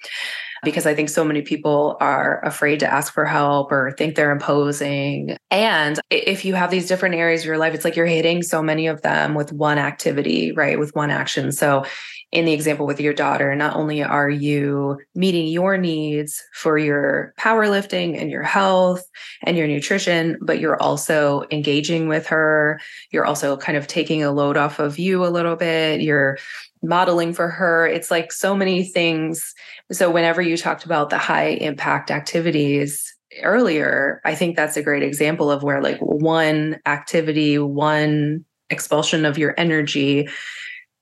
because 0.63 0.87
I 0.87 0.95
think 0.95 1.09
so 1.09 1.25
many 1.25 1.43
people 1.43 1.97
are 2.01 2.45
afraid 2.45 2.81
to 2.81 2.93
ask 2.93 3.13
for 3.13 3.25
help 3.25 3.73
or 3.73 3.93
think 3.93 4.15
they're 4.15 4.31
imposing. 4.31 5.37
And 5.51 5.99
if 6.11 6.45
you 6.45 6.55
have 6.55 6.71
these 6.71 6.87
different 6.87 7.15
areas 7.15 7.43
of 7.43 7.47
your 7.47 7.59
life, 7.59 7.75
it's 7.75 7.85
like 7.85 7.97
you're 7.97 8.07
hitting 8.07 8.43
so 8.43 8.63
many 8.63 8.87
of 8.87 9.01
them 9.03 9.35
with 9.35 9.53
one 9.53 9.79
activity, 9.79 10.53
right? 10.53 10.79
With 10.79 10.95
one 10.95 11.11
action. 11.11 11.53
So 11.53 11.85
in 12.33 12.45
the 12.45 12.53
example 12.53 12.87
with 12.87 13.01
your 13.01 13.13
daughter, 13.13 13.55
not 13.57 13.75
only 13.75 14.03
are 14.03 14.31
you 14.31 14.99
meeting 15.15 15.49
your 15.49 15.77
needs 15.77 16.43
for 16.55 16.79
your 16.79 17.35
powerlifting 17.39 18.21
and 18.21 18.31
your 18.31 18.45
health 18.45 19.03
and 19.43 19.57
your 19.57 19.67
nutrition, 19.67 20.39
but 20.41 20.61
you're 20.61 20.81
also 20.81 21.43
engaging 21.51 22.07
with 22.07 22.29
her. 22.29 22.81
You're 23.11 23.27
also 23.27 23.57
kind 23.57 23.77
of 23.77 23.89
taking 23.89 24.23
a 24.23 24.31
load 24.31 24.57
off 24.57 24.79
of 24.79 24.99
you 24.99 25.27
a 25.27 25.29
little 25.29 25.57
bit. 25.57 26.03
You're 26.03 26.39
modeling 26.83 27.33
for 27.33 27.49
her. 27.49 27.87
It's 27.87 28.13
like 28.13 28.31
so 28.31 28.57
many 28.57 28.85
things. 28.85 29.53
So, 29.91 30.09
whenever 30.09 30.41
you 30.41 30.57
talked 30.57 30.85
about 30.85 31.11
the 31.11 31.19
high 31.19 31.49
impact 31.49 32.13
activities, 32.13 33.13
earlier, 33.43 34.21
I 34.25 34.35
think 34.35 34.57
that's 34.57 34.77
a 34.77 34.83
great 34.83 35.03
example 35.03 35.51
of 35.51 35.63
where 35.63 35.83
like 35.83 35.99
one 35.99 36.81
activity, 36.87 37.59
one 37.59 38.45
expulsion 38.71 39.25
of 39.25 39.39
your 39.39 39.55
energy 39.57 40.29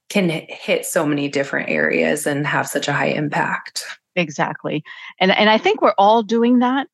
can 0.09 0.29
hit 0.29 0.87
so 0.87 1.05
many 1.05 1.29
different 1.29 1.69
areas 1.69 2.27
and 2.27 2.47
have 2.47 2.67
such 2.67 2.89
a 2.89 2.93
high 2.93 3.07
impact. 3.07 3.85
Exactly. 4.17 4.83
And 5.21 5.31
and 5.31 5.49
I 5.51 5.59
think 5.59 5.81
we're 5.81 5.95
all 5.99 6.23
doing 6.23 6.59
that, 6.61 6.89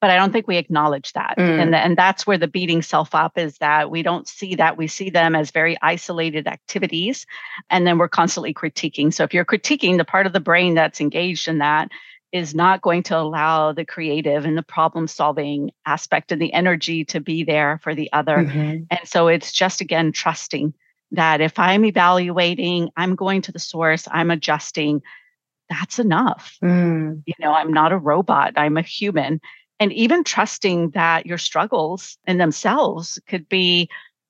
but 0.00 0.10
I 0.10 0.16
don't 0.16 0.32
think 0.32 0.46
we 0.46 0.56
acknowledge 0.56 1.12
that. 1.14 1.36
Mm. 1.38 1.62
And 1.62 1.74
and 1.74 1.96
that's 1.96 2.26
where 2.26 2.38
the 2.38 2.48
beating 2.48 2.82
self 2.82 3.14
up 3.14 3.38
is 3.38 3.58
that 3.58 3.90
we 3.90 4.02
don't 4.02 4.28
see 4.28 4.54
that 4.56 4.76
we 4.76 4.86
see 4.86 5.10
them 5.10 5.34
as 5.34 5.50
very 5.50 5.76
isolated 5.80 6.46
activities 6.46 7.26
and 7.70 7.86
then 7.86 7.98
we're 7.98 8.08
constantly 8.08 8.52
critiquing. 8.52 9.12
So 9.12 9.24
if 9.24 9.32
you're 9.32 9.44
critiquing 9.44 9.96
the 9.96 10.04
part 10.04 10.26
of 10.26 10.32
the 10.32 10.40
brain 10.40 10.74
that's 10.74 11.00
engaged 11.00 11.48
in 11.48 11.58
that 11.58 11.90
is 12.32 12.54
not 12.54 12.82
going 12.82 13.04
to 13.04 13.16
allow 13.16 13.72
the 13.72 13.84
creative 13.84 14.44
and 14.44 14.58
the 14.58 14.62
problem 14.62 15.06
solving 15.06 15.70
aspect 15.86 16.32
and 16.32 16.42
the 16.42 16.52
energy 16.52 17.04
to 17.04 17.20
be 17.20 17.44
there 17.44 17.78
for 17.82 17.94
the 17.94 18.12
other. 18.12 18.38
Mm-hmm. 18.38 18.84
And 18.90 19.00
so 19.04 19.28
it's 19.28 19.52
just 19.52 19.80
again 19.80 20.12
trusting 20.12 20.74
that 21.12 21.40
if 21.40 21.58
I'm 21.58 21.84
evaluating, 21.84 22.90
I'm 22.96 23.14
going 23.14 23.42
to 23.42 23.52
the 23.52 23.58
source, 23.58 24.08
I'm 24.10 24.30
adjusting, 24.30 25.02
that's 25.68 25.98
enough. 25.98 26.56
Mm. 26.62 27.22
You 27.26 27.34
know, 27.38 27.52
I'm 27.52 27.72
not 27.72 27.92
a 27.92 27.98
robot, 27.98 28.54
I'm 28.56 28.76
a 28.76 28.82
human. 28.82 29.40
And 29.78 29.92
even 29.92 30.24
trusting 30.24 30.90
that 30.90 31.26
your 31.26 31.38
struggles 31.38 32.16
in 32.26 32.38
themselves 32.38 33.20
could 33.28 33.48
be 33.48 33.88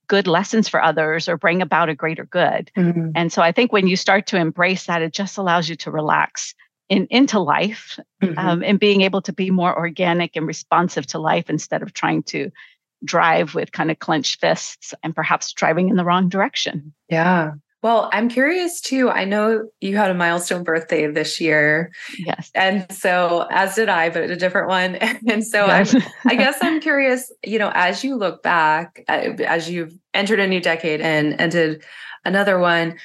good 0.08 0.26
lessons 0.26 0.68
for 0.68 0.82
others 0.82 1.28
or 1.28 1.36
bring 1.36 1.62
about 1.62 1.88
a 1.88 1.94
greater 1.94 2.24
good. 2.24 2.70
Mm-hmm. 2.76 3.10
And 3.14 3.32
so 3.32 3.42
I 3.42 3.52
think 3.52 3.72
when 3.72 3.86
you 3.86 3.96
start 3.96 4.26
to 4.28 4.36
embrace 4.36 4.86
that, 4.86 5.02
it 5.02 5.12
just 5.12 5.38
allows 5.38 5.68
you 5.68 5.76
to 5.76 5.90
relax 5.90 6.54
in, 6.88 7.06
into 7.10 7.40
life 7.40 7.98
mm-hmm. 8.22 8.38
um, 8.38 8.62
and 8.62 8.78
being 8.78 9.02
able 9.02 9.22
to 9.22 9.32
be 9.32 9.50
more 9.50 9.76
organic 9.76 10.36
and 10.36 10.46
responsive 10.46 11.06
to 11.08 11.18
life 11.18 11.50
instead 11.50 11.82
of 11.82 11.92
trying 11.92 12.22
to 12.24 12.50
drive 13.04 13.54
with 13.54 13.72
kind 13.72 13.90
of 13.90 13.98
clenched 13.98 14.40
fists 14.40 14.94
and 15.02 15.14
perhaps 15.14 15.52
driving 15.52 15.88
in 15.88 15.96
the 15.96 16.04
wrong 16.04 16.28
direction. 16.28 16.92
Yeah. 17.08 17.52
Well, 17.82 18.10
I'm 18.12 18.28
curious 18.28 18.80
too. 18.80 19.10
I 19.10 19.24
know 19.24 19.68
you 19.80 19.96
had 19.96 20.10
a 20.10 20.14
milestone 20.14 20.64
birthday 20.64 21.06
this 21.06 21.40
year. 21.40 21.92
Yes. 22.18 22.50
And 22.54 22.90
so, 22.90 23.46
as 23.50 23.76
did 23.76 23.88
I, 23.88 24.08
but 24.10 24.28
a 24.28 24.36
different 24.36 24.68
one. 24.68 24.98
And 25.28 25.46
so, 25.46 25.66
yes. 25.66 25.94
i 26.24 26.34
guess 26.34 26.56
I'm 26.62 26.80
curious, 26.80 27.32
you 27.44 27.58
know, 27.58 27.70
as 27.74 28.02
you 28.02 28.16
look 28.16 28.42
back, 28.42 29.04
uh, 29.08 29.34
as 29.46 29.70
you've 29.70 29.96
entered 30.14 30.40
a 30.40 30.46
new 30.46 30.60
decade 30.60 31.00
and 31.00 31.40
entered 31.40 31.84
another 32.24 32.58
one, 32.58 32.96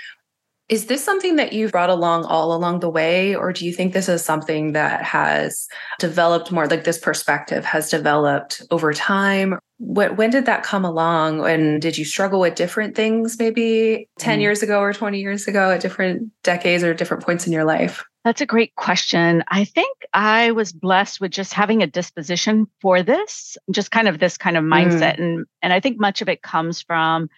is 0.72 0.86
this 0.86 1.04
something 1.04 1.36
that 1.36 1.52
you've 1.52 1.74
brought 1.74 1.90
along 1.90 2.24
all 2.24 2.56
along 2.56 2.80
the 2.80 2.90
way, 2.90 3.36
or 3.36 3.52
do 3.52 3.66
you 3.66 3.74
think 3.74 3.92
this 3.92 4.08
is 4.08 4.24
something 4.24 4.72
that 4.72 5.04
has 5.04 5.68
developed 6.00 6.50
more, 6.50 6.66
like 6.66 6.86
this 6.86 6.98
perspective 6.98 7.66
has 7.66 7.90
developed 7.90 8.64
over 8.72 8.94
time? 8.94 9.60
What, 9.80 10.16
when 10.16 10.30
did 10.30 10.46
that 10.46 10.64
come 10.64 10.86
along? 10.86 11.46
And 11.46 11.82
did 11.82 11.98
you 11.98 12.06
struggle 12.06 12.40
with 12.40 12.56
different 12.56 12.96
things 12.96 13.38
maybe 13.38 14.08
10 14.20 14.40
mm. 14.40 14.42
years 14.44 14.64
ago 14.64 14.80
or 14.80 14.94
20 14.94 15.20
years 15.20 15.46
ago 15.46 15.72
at 15.72 15.82
different 15.82 16.32
decades 16.42 16.86
or 16.86 16.94
different 16.94 17.24
points 17.24 17.46
in 17.46 17.52
your 17.52 17.66
life? 17.66 18.06
That's 18.24 18.40
a 18.40 18.46
great 18.46 18.74
question. 18.76 19.44
I 19.50 19.66
think 19.66 19.98
I 20.14 20.52
was 20.52 20.72
blessed 20.72 21.20
with 21.20 21.32
just 21.32 21.52
having 21.52 21.84
a 21.84 21.88
disposition 21.88 22.68
for 22.82 23.04
this, 23.04 23.58
just 23.72 23.92
kind 23.92 24.08
of 24.08 24.20
this 24.20 24.38
kind 24.38 24.56
of 24.56 24.64
mindset. 24.64 25.18
Mm. 25.18 25.20
And, 25.20 25.46
and 25.64 25.74
I 25.74 25.82
think 25.82 26.00
much 26.00 26.22
of 26.22 26.30
it 26.30 26.42
comes 26.42 26.82
from 26.82 27.30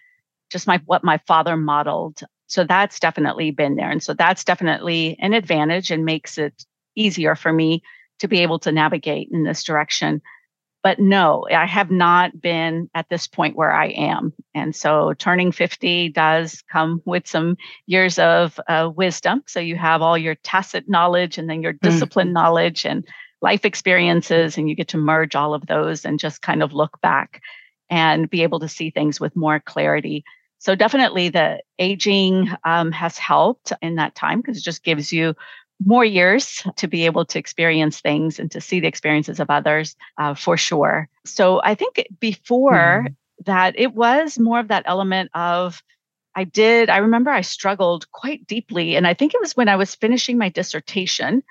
just 0.51 0.67
my 0.67 0.79
what 0.85 1.03
my 1.03 1.19
father 1.25 1.57
modeled 1.57 2.21
so 2.53 2.63
that's 2.63 2.99
definitely 2.99 3.49
been 3.49 3.77
there. 3.77 3.89
And 3.89 4.03
so 4.03 4.13
that's 4.13 4.43
definitely 4.43 5.17
an 5.19 5.33
advantage 5.33 5.89
and 5.89 6.05
makes 6.05 6.37
it 6.37 6.65
easier 6.95 7.33
for 7.33 7.51
me 7.51 7.81
to 8.19 8.27
be 8.27 8.43
able 8.43 8.59
to 8.59 8.71
navigate 8.71 9.29
in 9.31 9.43
this 9.43 9.63
direction. 9.63 10.21
but 10.83 10.99
no, 10.99 11.47
I 11.49 11.65
have 11.65 11.89
not 11.89 12.39
been 12.39 12.91
at 12.93 13.09
this 13.09 13.25
point 13.25 13.55
where 13.55 13.71
I 13.71 13.87
am. 13.87 14.33
And 14.53 14.75
so 14.75 15.13
turning 15.13 15.51
50 15.51 16.09
does 16.09 16.61
come 16.71 17.01
with 17.05 17.25
some 17.25 17.57
years 17.87 18.19
of 18.19 18.59
uh, 18.67 18.91
wisdom. 18.95 19.41
So 19.47 19.59
you 19.59 19.75
have 19.77 20.03
all 20.03 20.17
your 20.17 20.35
tacit 20.35 20.87
knowledge 20.87 21.39
and 21.39 21.49
then 21.49 21.63
your 21.63 21.73
discipline 21.73 22.27
mm-hmm. 22.27 22.33
knowledge 22.33 22.85
and 22.85 23.03
life 23.41 23.65
experiences, 23.65 24.59
and 24.59 24.69
you 24.69 24.75
get 24.75 24.89
to 24.89 24.97
merge 24.97 25.35
all 25.35 25.55
of 25.55 25.65
those 25.65 26.05
and 26.05 26.19
just 26.19 26.43
kind 26.43 26.61
of 26.61 26.71
look 26.71 27.01
back 27.01 27.41
and 27.89 28.29
be 28.29 28.43
able 28.43 28.59
to 28.59 28.69
see 28.69 28.91
things 28.91 29.19
with 29.19 29.35
more 29.35 29.59
clarity. 29.59 30.23
So 30.63 30.76
definitely 30.76 31.28
the 31.28 31.62
aging 31.78 32.49
um, 32.63 32.93
has 32.93 33.17
helped 33.17 33.73
in 33.82 33.95
that 33.95 34.15
time 34.15 34.39
because 34.39 34.58
it 34.58 34.63
just 34.63 34.82
gives 34.82 35.12
you 35.12 35.36
more 35.86 36.06
years 36.06 36.63
to 36.78 36.88
be 36.88 37.06
able 37.06 37.26
to 37.26 37.38
experience 37.38 37.99
things 37.99 38.39
and 38.39 38.49
to 38.52 38.62
see 38.62 38.80
the 38.80 38.88
experiences 38.88 39.41
of 39.41 39.49
others 39.49 39.97
uh, 40.17 40.36
for 40.36 40.56
sure. 40.56 41.10
So 41.26 41.60
I 41.62 41.76
think 41.76 42.08
before 42.17 43.04
mm-hmm. 43.04 43.13
that, 43.43 43.78
it 43.78 43.93
was 43.93 44.39
more 44.39 44.62
of 44.62 44.69
that 44.69 44.84
element 44.86 45.32
of 45.34 45.84
I 46.34 46.45
did, 46.45 46.89
I 46.89 46.99
remember 46.99 47.30
I 47.30 47.41
struggled 47.41 48.10
quite 48.13 48.47
deeply. 48.47 48.95
And 48.95 49.06
I 49.06 49.15
think 49.15 49.34
it 49.34 49.41
was 49.41 49.58
when 49.58 49.67
I 49.67 49.76
was 49.76 49.95
finishing 49.95 50.38
my 50.38 50.47
dissertation 50.47 51.43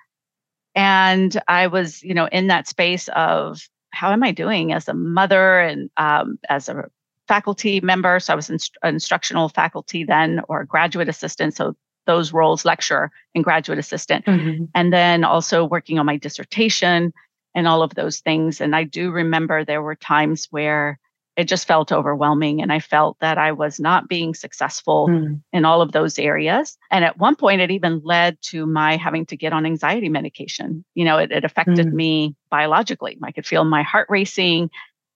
and 0.75 1.39
I 1.47 1.67
was, 1.67 2.03
you 2.03 2.15
know, 2.15 2.29
in 2.33 2.47
that 2.47 2.67
space 2.67 3.09
of 3.09 3.61
how 3.91 4.11
am 4.13 4.23
I 4.23 4.33
doing 4.33 4.73
as 4.73 4.89
a 4.89 4.95
mother 4.95 5.61
and 5.61 5.91
um, 5.99 6.39
as 6.49 6.71
a 6.71 6.87
faculty 7.33 7.81
member? 7.81 8.21
So 8.21 8.35
I 8.35 8.37
was 8.37 8.51
inst- 8.51 8.77
instructional 8.85 9.49
faculty 9.49 10.05
then 10.05 10.43
or 10.49 10.65
graduate 10.65 11.09
assistant. 11.09 11.55
So 11.55 11.75
those 12.07 12.31
roles, 12.31 12.67
lecturer 12.67 13.11
and 13.35 13.43
graduate 13.43 13.79
assistant. 13.79 14.27
Mm-hmm. 14.27 14.65
And 14.75 14.93
then 14.93 15.25
also 15.25 15.65
working 15.65 15.99
on 15.99 16.05
my 16.05 16.19
dissertation 16.19 17.11
and 17.55 17.67
all 17.67 17.83
of 17.83 17.95
those 17.95 18.21
things. 18.21 18.61
And 18.61 18.77
I 18.77 18.85
do 18.85 19.11
remember 19.11 19.65
there 19.65 19.81
were 19.81 19.95
times 19.95 20.49
where 20.51 20.99
it 21.35 21.45
just 21.49 21.67
felt 21.67 21.91
overwhelming 21.91 22.61
and 22.61 22.71
I 22.71 22.81
felt 22.81 23.17
that 23.21 23.39
I 23.39 23.53
was 23.53 23.81
not 23.81 24.09
being 24.09 24.35
successful 24.35 25.09
mm. 25.09 25.41
in 25.55 25.65
all 25.65 25.81
of 25.81 25.93
those 25.93 26.19
areas. 26.19 26.77
And 26.91 27.03
at 27.03 27.17
one 27.17 27.37
point, 27.37 27.63
it 27.63 27.71
even 27.71 28.03
led 28.05 28.37
to 28.51 28.67
my 28.67 28.97
having 28.97 29.25
to 29.27 29.37
get 29.39 29.55
on 29.55 29.65
anxiety 29.65 30.11
medication. 30.11 30.85
You 30.95 31.07
know, 31.07 31.17
it, 31.17 31.33
it 31.33 31.45
affected 31.45 31.87
mm. 31.87 31.93
me 31.95 32.37
biologically. 32.51 33.17
I 33.23 33.33
could 33.33 33.47
feel 33.47 33.65
my 33.65 33.83
heart 33.83 34.09
racing 34.11 34.69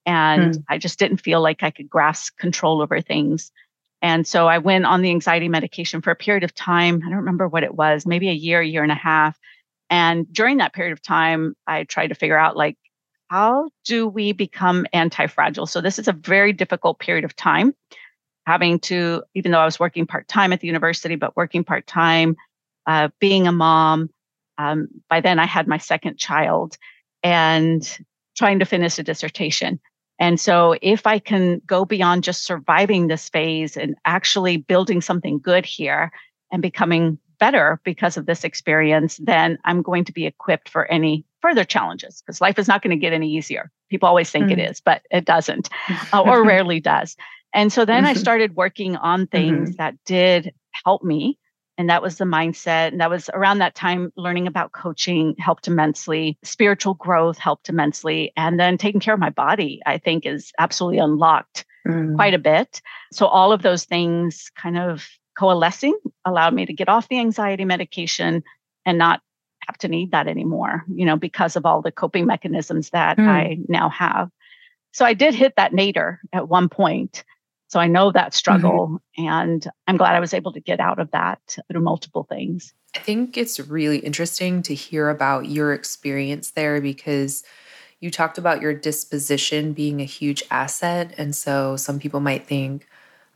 and 0.07 0.55
mm. 0.55 0.65
I 0.69 0.79
just 0.79 0.99
didn't 0.99 1.19
feel 1.19 1.43
like 1.43 1.63
I 1.63 1.71
could 1.71 1.91
grasp 1.91 2.39
control 2.39 2.81
over 2.81 3.01
things. 3.01 3.51
And 4.01 4.27
so 4.27 4.47
I 4.47 4.59
went 4.59 4.87
on 4.87 5.03
the 5.03 5.11
anxiety 5.11 5.49
medication 5.49 6.01
for 6.01 6.13
a 6.13 6.17
period 6.17 6.45
of 6.45 6.55
time. 6.55 7.03
I 7.05 7.09
don't 7.09 7.19
remember 7.19 7.49
what 7.49 7.65
it 7.65 7.75
was, 7.75 8.07
maybe 8.07 8.29
a 8.29 8.33
year, 8.33 8.63
year 8.63 8.83
and 8.83 8.93
a 8.93 8.97
half. 8.97 9.37
And 9.91 10.33
during 10.33 10.59
that 10.59 10.73
period 10.73 10.93
of 10.93 11.03
time, 11.03 11.57
I 11.67 11.85
tried 11.85 12.09
to 12.09 12.15
figure 12.15 12.39
out 12.39 12.57
like, 12.57 12.77
how 13.29 13.71
do 13.85 14.07
we 14.07 14.33
become 14.33 14.87
anti 14.93 15.27
fragile? 15.27 15.67
So 15.67 15.81
this 15.81 15.99
is 15.99 16.07
a 16.07 16.13
very 16.13 16.53
difficult 16.53 16.99
period 17.01 17.25
of 17.25 17.35
time. 17.35 17.75
Having 18.47 18.81
to, 18.81 19.25
even 19.35 19.51
though 19.51 19.59
I 19.59 19.65
was 19.65 19.81
working 19.81 20.07
part 20.07 20.29
time 20.29 20.53
at 20.53 20.61
the 20.61 20.69
university, 20.69 21.17
but 21.17 21.37
working 21.37 21.65
part 21.65 21.87
time, 21.87 22.37
uh, 22.87 23.09
being 23.19 23.49
a 23.49 23.53
mom. 23.53 24.11
Um, 24.59 24.89
by 25.11 25.21
then, 25.21 25.41
I 25.41 25.47
had 25.47 25.67
my 25.67 25.79
second 25.79 26.19
child 26.19 26.77
and 27.25 27.99
trying 28.37 28.61
to 28.61 28.65
finish 28.65 28.99
a 28.99 29.03
dissertation. 29.03 29.81
And 30.19 30.41
so, 30.41 30.77
if 30.81 31.07
I 31.07 31.19
can 31.19 31.61
go 31.67 31.85
beyond 31.85 32.25
just 32.25 32.45
surviving 32.45 33.07
this 33.07 33.29
phase 33.29 33.77
and 33.77 33.95
actually 34.05 34.57
building 34.57 35.01
something 35.01 35.39
good 35.39 35.67
here 35.67 36.11
and 36.51 36.63
becoming 36.63 37.19
better 37.39 37.81
because 37.85 38.17
of 38.17 38.27
this 38.27 38.45
experience, 38.45 39.19
then 39.19 39.59
I'm 39.65 39.83
going 39.83 40.05
to 40.05 40.13
be 40.13 40.27
equipped 40.27 40.69
for 40.69 40.87
any 40.87 41.25
further 41.43 41.65
challenges 41.65 42.23
because 42.23 42.41
life 42.41 42.59
is 42.59 42.69
not 42.69 42.83
going 42.83 42.97
to 42.97 43.01
get 43.01 43.13
any 43.13 43.31
easier. 43.31 43.71
People 43.91 44.09
always 44.09 44.31
think 44.31 44.47
mm. 44.47 44.53
it 44.53 44.59
is, 44.59 44.81
but 44.81 45.03
it 45.11 45.25
doesn't 45.25 45.69
uh, 46.13 46.23
or 46.23 46.45
rarely 46.45 46.81
does. 46.81 47.17
And 47.53 47.73
so 47.73 47.85
then 47.85 48.05
I 48.05 48.13
mm-hmm. 48.13 48.21
started 48.21 48.57
working 48.57 48.97
on 48.97 49.27
things 49.27 49.71
mm-hmm. 49.71 49.77
that 49.77 49.95
did 50.05 50.53
help 50.85 51.03
me 51.03 51.39
and 51.79 51.91
that 51.91 52.03
was 52.03 52.19
the 52.19 52.25
mindset. 52.25 52.89
And 52.89 53.01
that 53.01 53.11
was 53.11 53.29
around 53.35 53.59
that 53.59 53.75
time, 53.75 54.13
learning 54.17 54.47
about 54.47 54.73
coaching 54.73 55.35
helped 55.39 55.69
immensely. 55.69 56.39
Spiritual 56.43 56.95
growth 56.95 57.39
helped 57.39 57.69
immensely. 57.69 58.33
And 58.37 58.59
then 58.59 58.79
taking 58.79 59.01
care 59.01 59.15
of 59.15 59.21
my 59.21 59.31
body, 59.31 59.81
I 59.85 59.99
think, 59.99 60.25
is 60.25 60.53
absolutely 60.59 60.99
unlocked 60.99 61.65
mm. 61.87 62.15
quite 62.17 62.35
a 62.35 62.39
bit. 62.39 62.81
So, 63.13 63.27
all 63.27 63.53
of 63.53 63.63
those 63.63 63.85
things 63.85 64.51
kind 64.57 64.79
of 64.79 65.07
coalescing 65.39 65.99
allowed 66.25 66.55
me 66.55 66.65
to 66.67 66.73
get 66.73 66.89
off 66.89 67.09
the 67.09 67.19
anxiety 67.19 67.65
medication 67.65 68.43
and 68.87 68.97
not 68.99 69.21
have 69.67 69.77
to 69.79 69.89
need 69.89 70.13
that 70.13 70.29
anymore, 70.29 70.85
you 70.89 71.05
know, 71.05 71.17
because 71.17 71.57
of 71.57 71.67
all 71.67 71.83
the 71.83 71.93
coping 71.93 72.25
mechanisms 72.25 72.91
that 72.91 73.19
mm. 73.19 73.29
I 73.29 73.59
now 73.69 73.91
have. 73.91 74.31
So, 74.93 75.05
I 75.05 75.13
did 75.13 75.35
hit 75.35 75.55
that 75.57 75.75
nadir 75.75 76.21
at 76.33 76.49
one 76.49 76.71
point 76.71 77.23
so 77.77 77.81
I 77.81 77.89
know 77.89 78.11
that 78.11 78.29
mm-hmm. 78.29 78.33
struggle, 78.33 78.89
mm-hmm. 79.19 79.29
and 79.29 79.67
I'm 79.87 79.99
glad 79.99 80.15
I 80.15 80.21
was 80.21 80.33
able 80.33 80.51
to 80.55 80.61
get 80.61 80.81
out 80.81 80.99
of 80.99 81.11
that 81.11 81.59
through 81.71 81.83
multiple 81.83 82.25
things. 82.27 82.73
I 82.95 83.01
think 83.01 83.37
it's 83.37 83.61
really 83.61 83.99
interesting 83.99 84.63
to 84.63 84.75
hear 84.75 85.11
about 85.11 85.51
your 85.51 85.75
experience 85.75 86.53
there 86.53 86.81
because 86.81 87.45
you 88.01 88.11
talked 88.11 88.39
about 88.39 88.63
your 88.63 88.73
disposition 88.73 89.75
being 89.75 90.01
a 90.01 90.07
huge 90.07 90.43
asset. 90.51 91.13
And 91.19 91.37
so 91.37 91.77
some 91.77 91.99
people 91.99 92.21
might 92.21 92.47
think, 92.47 92.89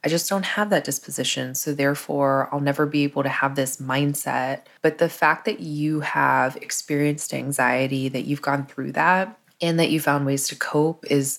I 0.02 0.08
just 0.08 0.30
don't 0.30 0.46
have 0.46 0.70
that 0.70 0.84
disposition. 0.84 1.54
So 1.54 1.74
therefore, 1.74 2.48
I'll 2.50 2.60
never 2.60 2.86
be 2.86 3.04
able 3.04 3.22
to 3.22 3.28
have 3.28 3.56
this 3.56 3.76
mindset. 3.76 4.62
But 4.80 4.96
the 4.96 5.10
fact 5.10 5.44
that 5.44 5.60
you 5.60 6.00
have 6.00 6.56
experienced 6.56 7.34
anxiety, 7.34 8.08
that 8.08 8.24
you've 8.24 8.40
gone 8.40 8.64
through 8.64 8.92
that, 8.92 9.38
and 9.60 9.78
that 9.78 9.90
you 9.90 10.00
found 10.00 10.24
ways 10.24 10.48
to 10.48 10.56
cope 10.56 11.04
is 11.10 11.38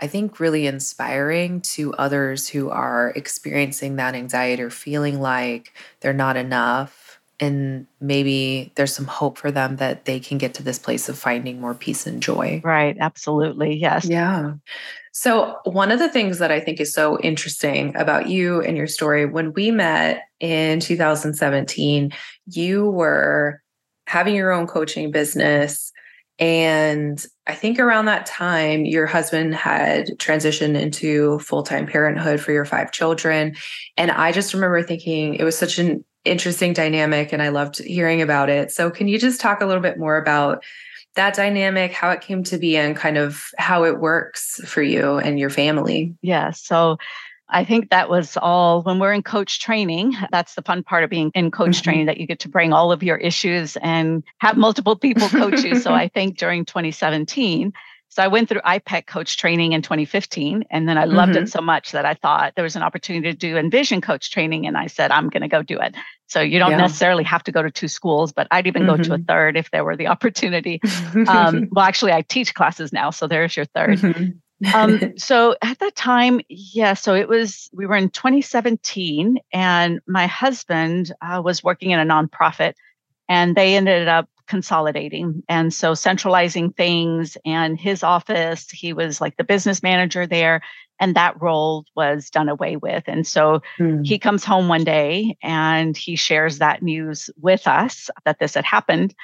I 0.00 0.06
think, 0.06 0.40
really 0.40 0.66
inspiring 0.66 1.60
to 1.62 1.94
others 1.94 2.48
who 2.48 2.70
are 2.70 3.12
experiencing 3.14 3.96
that 3.96 4.14
anxiety 4.14 4.62
or 4.62 4.70
feeling 4.70 5.20
like 5.20 5.74
they're 6.00 6.12
not 6.12 6.36
enough. 6.36 7.20
And 7.38 7.86
maybe 8.00 8.72
there's 8.74 8.94
some 8.94 9.06
hope 9.06 9.38
for 9.38 9.50
them 9.50 9.76
that 9.76 10.04
they 10.04 10.20
can 10.20 10.36
get 10.38 10.54
to 10.54 10.62
this 10.62 10.78
place 10.78 11.08
of 11.08 11.18
finding 11.18 11.60
more 11.60 11.74
peace 11.74 12.06
and 12.06 12.22
joy. 12.22 12.60
Right. 12.62 12.96
Absolutely. 13.00 13.76
Yes. 13.76 14.04
Yeah. 14.04 14.54
So, 15.12 15.56
one 15.64 15.90
of 15.90 15.98
the 15.98 16.08
things 16.08 16.38
that 16.38 16.52
I 16.52 16.60
think 16.60 16.80
is 16.80 16.92
so 16.92 17.18
interesting 17.20 17.96
about 17.96 18.28
you 18.28 18.60
and 18.60 18.76
your 18.76 18.86
story, 18.86 19.26
when 19.26 19.52
we 19.54 19.70
met 19.70 20.22
in 20.38 20.80
2017, 20.80 22.12
you 22.46 22.90
were 22.90 23.60
having 24.06 24.34
your 24.34 24.52
own 24.52 24.66
coaching 24.66 25.10
business 25.10 25.92
and 26.38 27.24
I 27.50 27.54
think 27.56 27.80
around 27.80 28.04
that 28.04 28.26
time, 28.26 28.84
your 28.84 29.06
husband 29.06 29.56
had 29.56 30.06
transitioned 30.18 30.80
into 30.80 31.40
full 31.40 31.64
time 31.64 31.84
parenthood 31.84 32.40
for 32.40 32.52
your 32.52 32.64
five 32.64 32.92
children. 32.92 33.56
And 33.96 34.12
I 34.12 34.30
just 34.30 34.54
remember 34.54 34.84
thinking 34.84 35.34
it 35.34 35.42
was 35.42 35.58
such 35.58 35.80
an 35.80 36.04
interesting 36.24 36.72
dynamic 36.72 37.32
and 37.32 37.42
I 37.42 37.48
loved 37.48 37.82
hearing 37.82 38.22
about 38.22 38.50
it. 38.50 38.70
So, 38.70 38.88
can 38.88 39.08
you 39.08 39.18
just 39.18 39.40
talk 39.40 39.60
a 39.60 39.66
little 39.66 39.82
bit 39.82 39.98
more 39.98 40.16
about 40.16 40.62
that 41.16 41.34
dynamic, 41.34 41.90
how 41.90 42.10
it 42.10 42.20
came 42.20 42.44
to 42.44 42.56
be, 42.56 42.76
and 42.76 42.94
kind 42.94 43.18
of 43.18 43.46
how 43.58 43.82
it 43.82 43.98
works 43.98 44.60
for 44.64 44.80
you 44.80 45.18
and 45.18 45.36
your 45.36 45.50
family? 45.50 46.14
Yeah. 46.22 46.52
So, 46.52 46.98
I 47.52 47.64
think 47.64 47.90
that 47.90 48.08
was 48.08 48.36
all 48.36 48.82
when 48.82 48.98
we're 48.98 49.12
in 49.12 49.22
coach 49.22 49.60
training. 49.60 50.16
That's 50.30 50.54
the 50.54 50.62
fun 50.62 50.82
part 50.82 51.04
of 51.04 51.10
being 51.10 51.30
in 51.34 51.50
coach 51.50 51.76
mm-hmm. 51.76 51.82
training 51.84 52.06
that 52.06 52.18
you 52.18 52.26
get 52.26 52.40
to 52.40 52.48
bring 52.48 52.72
all 52.72 52.92
of 52.92 53.02
your 53.02 53.16
issues 53.16 53.76
and 53.82 54.22
have 54.38 54.56
multiple 54.56 54.96
people 54.96 55.28
coach 55.28 55.62
you. 55.64 55.76
so 55.76 55.92
I 55.94 56.08
think 56.08 56.38
during 56.38 56.64
2017, 56.64 57.72
so 58.10 58.24
I 58.24 58.26
went 58.26 58.48
through 58.48 58.60
IPEC 58.62 59.06
coach 59.06 59.36
training 59.36 59.72
in 59.72 59.82
2015, 59.82 60.64
and 60.68 60.88
then 60.88 60.98
I 60.98 61.04
loved 61.04 61.34
mm-hmm. 61.34 61.44
it 61.44 61.48
so 61.48 61.60
much 61.60 61.92
that 61.92 62.04
I 62.04 62.14
thought 62.14 62.54
there 62.56 62.64
was 62.64 62.74
an 62.74 62.82
opportunity 62.82 63.30
to 63.30 63.36
do 63.36 63.56
Envision 63.56 64.00
coach 64.00 64.32
training, 64.32 64.66
and 64.66 64.76
I 64.76 64.88
said 64.88 65.12
I'm 65.12 65.28
going 65.28 65.42
to 65.42 65.48
go 65.48 65.62
do 65.62 65.78
it. 65.78 65.94
So 66.26 66.40
you 66.40 66.58
don't 66.58 66.72
yeah. 66.72 66.78
necessarily 66.78 67.22
have 67.22 67.44
to 67.44 67.52
go 67.52 67.62
to 67.62 67.70
two 67.70 67.86
schools, 67.86 68.32
but 68.32 68.48
I'd 68.50 68.66
even 68.66 68.82
mm-hmm. 68.82 68.96
go 68.96 69.02
to 69.02 69.12
a 69.12 69.16
mm-hmm. 69.16 69.26
third 69.26 69.56
if 69.56 69.70
there 69.70 69.84
were 69.84 69.96
the 69.96 70.06
opportunity. 70.08 70.80
um, 71.28 71.68
well, 71.72 71.84
actually, 71.84 72.12
I 72.12 72.22
teach 72.22 72.52
classes 72.52 72.92
now, 72.92 73.10
so 73.10 73.28
there's 73.28 73.56
your 73.56 73.66
3rd 73.66 74.00
mm-hmm 74.00 74.30
um, 74.74 75.14
so 75.16 75.56
at 75.62 75.78
that 75.78 75.96
time, 75.96 76.40
yeah, 76.48 76.94
so 76.94 77.14
it 77.14 77.28
was, 77.28 77.70
we 77.72 77.86
were 77.86 77.96
in 77.96 78.10
2017, 78.10 79.38
and 79.52 80.00
my 80.06 80.26
husband 80.26 81.12
uh, 81.22 81.40
was 81.44 81.64
working 81.64 81.90
in 81.90 81.98
a 81.98 82.04
nonprofit, 82.04 82.74
and 83.28 83.54
they 83.56 83.76
ended 83.76 84.08
up 84.08 84.28
consolidating. 84.46 85.42
And 85.48 85.72
so 85.72 85.94
centralizing 85.94 86.72
things 86.72 87.36
and 87.44 87.78
his 87.78 88.02
office, 88.02 88.68
he 88.68 88.92
was 88.92 89.20
like 89.20 89.36
the 89.36 89.44
business 89.44 89.82
manager 89.82 90.26
there, 90.26 90.60
and 91.00 91.14
that 91.14 91.40
role 91.40 91.84
was 91.96 92.28
done 92.28 92.48
away 92.48 92.76
with. 92.76 93.04
And 93.06 93.26
so 93.26 93.62
hmm. 93.78 94.02
he 94.02 94.18
comes 94.18 94.44
home 94.44 94.68
one 94.68 94.84
day 94.84 95.36
and 95.42 95.96
he 95.96 96.14
shares 96.14 96.58
that 96.58 96.82
news 96.82 97.30
with 97.40 97.66
us 97.66 98.10
that 98.24 98.38
this 98.38 98.54
had 98.54 98.64
happened. 98.64 99.14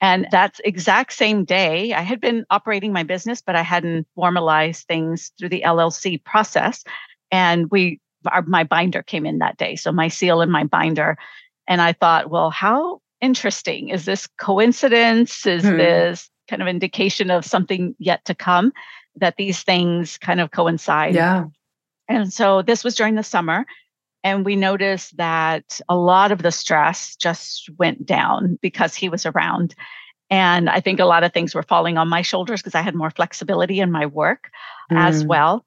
And 0.00 0.28
that 0.30 0.60
exact 0.64 1.12
same 1.12 1.44
day, 1.44 1.92
I 1.92 2.02
had 2.02 2.20
been 2.20 2.46
operating 2.50 2.92
my 2.92 3.02
business, 3.02 3.42
but 3.42 3.56
I 3.56 3.62
hadn't 3.62 4.06
formalized 4.14 4.86
things 4.86 5.32
through 5.38 5.48
the 5.48 5.62
LLC 5.66 6.22
process. 6.22 6.84
And 7.32 7.68
we, 7.70 8.00
our, 8.30 8.42
my 8.42 8.62
binder 8.62 9.02
came 9.02 9.26
in 9.26 9.38
that 9.38 9.56
day. 9.56 9.74
So 9.74 9.90
my 9.90 10.08
seal 10.08 10.40
and 10.40 10.52
my 10.52 10.64
binder. 10.64 11.18
And 11.66 11.80
I 11.80 11.92
thought, 11.92 12.30
well, 12.30 12.50
how 12.50 13.00
interesting. 13.20 13.88
Is 13.88 14.04
this 14.04 14.28
coincidence? 14.38 15.44
Is 15.46 15.64
hmm. 15.64 15.76
this 15.76 16.30
kind 16.48 16.62
of 16.62 16.68
indication 16.68 17.30
of 17.30 17.44
something 17.44 17.96
yet 17.98 18.24
to 18.26 18.34
come? 18.34 18.72
that 19.20 19.36
these 19.36 19.62
things 19.62 20.18
kind 20.18 20.40
of 20.40 20.50
coincide. 20.50 21.14
Yeah. 21.14 21.46
And 22.08 22.32
so 22.32 22.62
this 22.62 22.84
was 22.84 22.94
during 22.94 23.14
the 23.14 23.22
summer. 23.22 23.66
And 24.24 24.44
we 24.44 24.56
noticed 24.56 25.16
that 25.16 25.80
a 25.88 25.96
lot 25.96 26.32
of 26.32 26.42
the 26.42 26.50
stress 26.50 27.16
just 27.16 27.70
went 27.78 28.04
down 28.04 28.58
because 28.60 28.94
he 28.94 29.08
was 29.08 29.24
around. 29.24 29.74
And 30.30 30.68
I 30.68 30.80
think 30.80 31.00
a 31.00 31.04
lot 31.04 31.24
of 31.24 31.32
things 31.32 31.54
were 31.54 31.62
falling 31.62 31.96
on 31.96 32.08
my 32.08 32.22
shoulders 32.22 32.60
because 32.60 32.74
I 32.74 32.82
had 32.82 32.94
more 32.94 33.10
flexibility 33.10 33.80
in 33.80 33.90
my 33.90 34.06
work 34.06 34.50
mm. 34.90 34.98
as 34.98 35.24
well. 35.24 35.64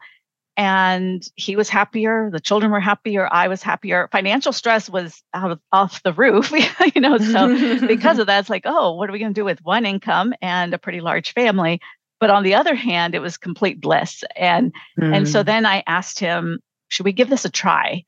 And 0.57 1.25
he 1.35 1.55
was 1.55 1.69
happier, 1.69 2.29
the 2.31 2.39
children 2.39 2.71
were 2.71 2.81
happier, 2.81 3.27
I 3.31 3.47
was 3.47 3.63
happier. 3.63 4.09
Financial 4.11 4.51
stress 4.51 4.89
was 4.89 5.23
out 5.33 5.49
of 5.49 5.59
off 5.71 6.03
the 6.03 6.13
roof, 6.13 6.51
you 6.95 7.01
know. 7.01 7.17
So 7.17 7.87
because 7.87 8.19
of 8.19 8.27
that, 8.27 8.41
it's 8.41 8.49
like, 8.49 8.63
oh, 8.65 8.93
what 8.93 9.09
are 9.09 9.13
we 9.13 9.19
going 9.19 9.33
to 9.33 9.39
do 9.39 9.45
with 9.45 9.63
one 9.63 9.85
income 9.85 10.33
and 10.41 10.73
a 10.73 10.77
pretty 10.77 10.99
large 10.99 11.33
family? 11.33 11.79
But 12.19 12.29
on 12.29 12.43
the 12.43 12.53
other 12.53 12.75
hand, 12.75 13.15
it 13.15 13.19
was 13.19 13.37
complete 13.37 13.81
bliss. 13.81 14.23
And 14.35 14.73
mm. 14.99 15.15
and 15.15 15.27
so 15.27 15.41
mm. 15.41 15.45
then 15.45 15.65
I 15.65 15.83
asked 15.87 16.19
him, 16.19 16.59
should 16.89 17.05
we 17.05 17.13
give 17.13 17.29
this 17.29 17.45
a 17.45 17.49
try? 17.49 18.03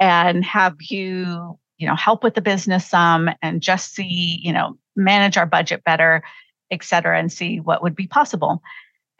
And 0.00 0.44
have 0.44 0.76
you 0.80 1.58
you 1.78 1.86
know 1.86 1.96
help 1.96 2.22
with 2.22 2.34
the 2.34 2.40
business 2.40 2.86
some 2.86 3.30
and 3.42 3.62
just 3.62 3.94
see 3.94 4.40
you 4.42 4.52
know 4.52 4.76
manage 4.96 5.36
our 5.36 5.46
budget 5.46 5.84
better 5.84 6.22
et 6.70 6.82
cetera 6.82 7.18
and 7.18 7.32
see 7.32 7.60
what 7.60 7.82
would 7.82 7.94
be 7.94 8.06
possible 8.06 8.62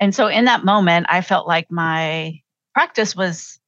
and 0.01 0.15
so 0.15 0.27
in 0.27 0.45
that 0.45 0.65
moment 0.65 1.07
i 1.09 1.21
felt 1.21 1.47
like 1.47 1.71
my 1.71 2.41
practice 2.75 3.17
was 3.17 3.59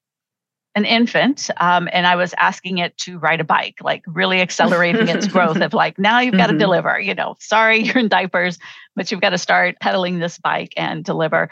an 0.77 0.85
infant 0.85 1.51
um, 1.57 1.89
and 1.93 2.07
i 2.07 2.17
was 2.17 2.35
asking 2.39 2.79
it 2.79 2.97
to 2.97 3.19
ride 3.19 3.41
a 3.41 3.45
bike 3.45 3.77
like 3.81 4.05
really 4.07 4.41
accelerating 4.41 5.09
its 5.09 5.27
growth 5.27 5.57
of 5.61 5.73
like 5.73 5.99
now 5.99 6.21
you've 6.21 6.37
got 6.37 6.47
to 6.47 6.53
mm-hmm. 6.53 6.59
deliver 6.59 7.01
you 7.01 7.15
know 7.15 7.37
sorry 7.41 7.79
you're 7.85 7.99
in 7.99 8.09
diapers 8.09 8.59
but 8.97 9.11
you've 9.11 9.21
got 9.21 9.31
to 9.31 9.39
start 9.39 9.77
pedaling 9.81 10.19
this 10.19 10.39
bike 10.39 10.73
and 10.77 11.05
deliver 11.05 11.49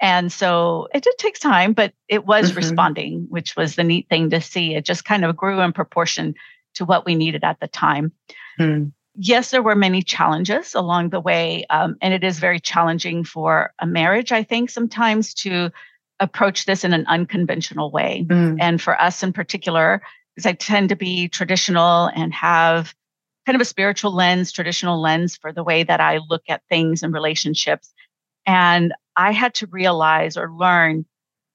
and 0.00 0.32
so 0.32 0.88
it 0.94 1.02
did 1.02 1.14
take 1.18 1.38
time, 1.38 1.72
but 1.72 1.92
it 2.08 2.24
was 2.24 2.48
mm-hmm. 2.48 2.58
responding, 2.58 3.26
which 3.28 3.56
was 3.56 3.74
the 3.74 3.84
neat 3.84 4.08
thing 4.08 4.30
to 4.30 4.40
see. 4.40 4.74
It 4.74 4.84
just 4.84 5.04
kind 5.04 5.24
of 5.24 5.36
grew 5.36 5.60
in 5.60 5.72
proportion 5.72 6.34
to 6.74 6.84
what 6.84 7.04
we 7.04 7.14
needed 7.14 7.42
at 7.44 7.58
the 7.60 7.68
time. 7.68 8.12
Mm. 8.60 8.92
Yes, 9.16 9.50
there 9.50 9.62
were 9.62 9.74
many 9.74 10.02
challenges 10.02 10.74
along 10.76 11.10
the 11.10 11.20
way. 11.20 11.64
Um, 11.70 11.96
and 12.00 12.14
it 12.14 12.22
is 12.22 12.38
very 12.38 12.60
challenging 12.60 13.24
for 13.24 13.72
a 13.80 13.86
marriage, 13.86 14.30
I 14.30 14.44
think, 14.44 14.70
sometimes 14.70 15.34
to 15.34 15.72
approach 16.20 16.66
this 16.66 16.84
in 16.84 16.92
an 16.92 17.06
unconventional 17.06 17.90
way. 17.90 18.24
Mm. 18.28 18.58
And 18.60 18.80
for 18.80 19.00
us 19.00 19.24
in 19.24 19.32
particular, 19.32 20.02
because 20.34 20.46
I 20.46 20.52
tend 20.52 20.90
to 20.90 20.96
be 20.96 21.28
traditional 21.28 22.06
and 22.14 22.32
have 22.32 22.94
kind 23.44 23.56
of 23.56 23.60
a 23.60 23.64
spiritual 23.64 24.14
lens, 24.14 24.52
traditional 24.52 25.00
lens 25.00 25.36
for 25.36 25.52
the 25.52 25.64
way 25.64 25.82
that 25.82 26.00
I 26.00 26.20
look 26.28 26.42
at 26.48 26.62
things 26.68 27.02
and 27.02 27.12
relationships. 27.12 27.92
And 28.46 28.92
I 29.18 29.32
had 29.32 29.52
to 29.56 29.66
realize 29.66 30.38
or 30.38 30.50
learn 30.52 31.04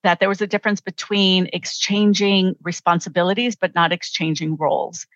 that 0.03 0.19
there 0.19 0.29
was 0.29 0.41
a 0.41 0.47
difference 0.47 0.81
between 0.81 1.49
exchanging 1.53 2.55
responsibilities, 2.61 3.55
but 3.55 3.73
not 3.73 3.93
exchanging 3.93 4.57
roles. 4.57 5.07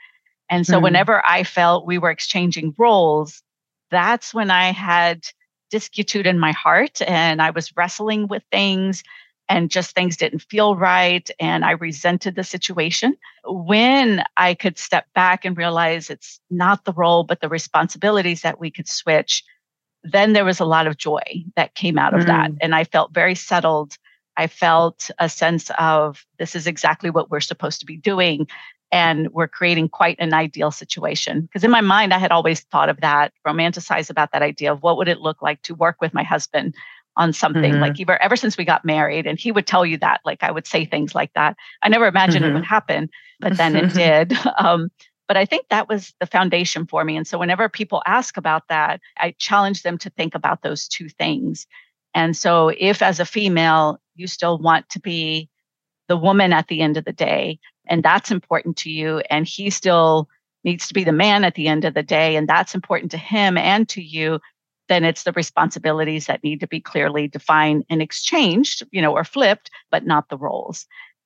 And 0.49 0.65
so, 0.65 0.79
mm 0.79 0.83
whenever 0.83 1.23
I 1.25 1.43
felt 1.43 1.85
we 1.85 1.97
were 1.97 2.09
exchanging 2.09 2.73
roles, 2.77 3.43
that's 3.91 4.33
when 4.33 4.49
I 4.49 4.71
had 4.71 5.27
disquietude 5.69 6.25
in 6.25 6.39
my 6.39 6.53
heart 6.53 7.01
and 7.01 7.41
I 7.41 7.49
was 7.49 7.75
wrestling 7.75 8.27
with 8.29 8.43
things 8.49 9.03
and 9.49 9.69
just 9.69 9.93
things 9.93 10.15
didn't 10.15 10.39
feel 10.49 10.77
right. 10.77 11.29
And 11.39 11.65
I 11.65 11.71
resented 11.71 12.35
the 12.35 12.43
situation. 12.45 13.17
When 13.45 14.23
I 14.37 14.53
could 14.53 14.77
step 14.77 15.05
back 15.13 15.43
and 15.45 15.57
realize 15.57 16.09
it's 16.09 16.39
not 16.49 16.85
the 16.85 16.93
role, 16.93 17.23
but 17.23 17.41
the 17.41 17.49
responsibilities 17.49 18.41
that 18.41 18.59
we 18.59 18.71
could 18.71 18.87
switch, 18.87 19.43
then 20.11 20.33
there 20.33 20.45
was 20.45 20.59
a 20.59 20.65
lot 20.65 20.87
of 20.87 20.97
joy 20.97 21.21
that 21.55 21.75
came 21.75 21.97
out 21.97 22.13
of 22.13 22.21
mm. 22.21 22.27
that. 22.27 22.51
And 22.61 22.75
I 22.75 22.83
felt 22.83 23.13
very 23.13 23.35
settled. 23.35 23.97
I 24.35 24.47
felt 24.47 25.09
a 25.19 25.29
sense 25.29 25.71
of 25.77 26.25
this 26.39 26.55
is 26.55 26.67
exactly 26.67 27.09
what 27.09 27.29
we're 27.29 27.39
supposed 27.39 27.79
to 27.79 27.85
be 27.85 27.97
doing. 27.97 28.47
And 28.91 29.29
we're 29.33 29.47
creating 29.47 29.89
quite 29.89 30.17
an 30.19 30.33
ideal 30.33 30.71
situation. 30.71 31.41
Because 31.41 31.63
in 31.63 31.71
my 31.71 31.81
mind, 31.81 32.13
I 32.13 32.19
had 32.19 32.31
always 32.31 32.61
thought 32.61 32.89
of 32.89 33.01
that, 33.01 33.33
romanticized 33.45 34.09
about 34.09 34.31
that 34.31 34.41
idea 34.41 34.71
of 34.71 34.81
what 34.81 34.97
would 34.97 35.09
it 35.09 35.19
look 35.19 35.41
like 35.41 35.61
to 35.63 35.75
work 35.75 35.97
with 35.99 36.13
my 36.13 36.23
husband 36.23 36.73
on 37.17 37.33
something 37.33 37.73
mm-hmm. 37.73 37.81
like 37.81 37.99
ever, 37.99 38.21
ever 38.21 38.35
since 38.35 38.57
we 38.57 38.63
got 38.63 38.85
married. 38.85 39.25
And 39.25 39.39
he 39.39 39.51
would 39.51 39.67
tell 39.67 39.85
you 39.85 39.97
that, 39.97 40.21
like 40.23 40.43
I 40.43 40.51
would 40.51 40.67
say 40.67 40.85
things 40.85 41.13
like 41.15 41.33
that. 41.33 41.57
I 41.81 41.89
never 41.89 42.07
imagined 42.07 42.45
mm-hmm. 42.45 42.55
it 42.55 42.59
would 42.59 42.65
happen, 42.65 43.09
but 43.39 43.57
then 43.57 43.75
it 43.75 43.93
did. 43.93 44.37
Um, 44.57 44.89
but 45.27 45.37
I 45.37 45.45
think 45.45 45.67
that 45.69 45.89
was 45.89 46.13
the 46.19 46.25
foundation 46.25 46.85
for 46.85 47.03
me. 47.03 47.17
And 47.17 47.27
so 47.27 47.37
whenever 47.37 47.69
people 47.69 48.01
ask 48.05 48.37
about 48.37 48.67
that, 48.69 49.01
I 49.17 49.31
challenge 49.37 49.83
them 49.83 49.97
to 49.99 50.09
think 50.09 50.35
about 50.35 50.61
those 50.61 50.87
two 50.87 51.09
things. 51.09 51.67
And 52.13 52.35
so 52.35 52.69
if 52.77 53.01
as 53.01 53.19
a 53.19 53.25
female, 53.25 53.99
you 54.15 54.27
still 54.27 54.57
want 54.57 54.89
to 54.89 54.99
be 54.99 55.49
the 56.07 56.17
woman 56.17 56.53
at 56.53 56.67
the 56.67 56.81
end 56.81 56.97
of 56.97 57.05
the 57.05 57.13
day, 57.13 57.59
and 57.85 58.01
that's 58.01 58.31
important 58.31 58.77
to 58.77 58.89
you, 58.89 59.19
and 59.29 59.45
he 59.45 59.69
still 59.69 60.29
needs 60.63 60.87
to 60.87 60.93
be 60.93 61.03
the 61.03 61.11
man 61.11 61.43
at 61.43 61.55
the 61.55 61.67
end 61.67 61.85
of 61.85 61.93
the 61.93 62.03
day, 62.03 62.35
and 62.35 62.47
that's 62.47 62.73
important 62.73 63.11
to 63.11 63.17
him 63.17 63.57
and 63.57 63.87
to 63.89 64.01
you, 64.01 64.39
then 64.87 65.03
it's 65.03 65.23
the 65.23 65.33
responsibilities 65.33 66.25
that 66.25 66.43
need 66.43 66.61
to 66.61 66.67
be 66.67 66.79
clearly 66.79 67.27
defined 67.27 67.85
and 67.89 68.01
exchanged, 68.01 68.83
you 68.91 69.01
know, 69.01 69.13
or 69.13 69.23
flipped, 69.23 69.69
but 69.91 70.05
not 70.05 70.29
the 70.29 70.37
roles. 70.37 70.85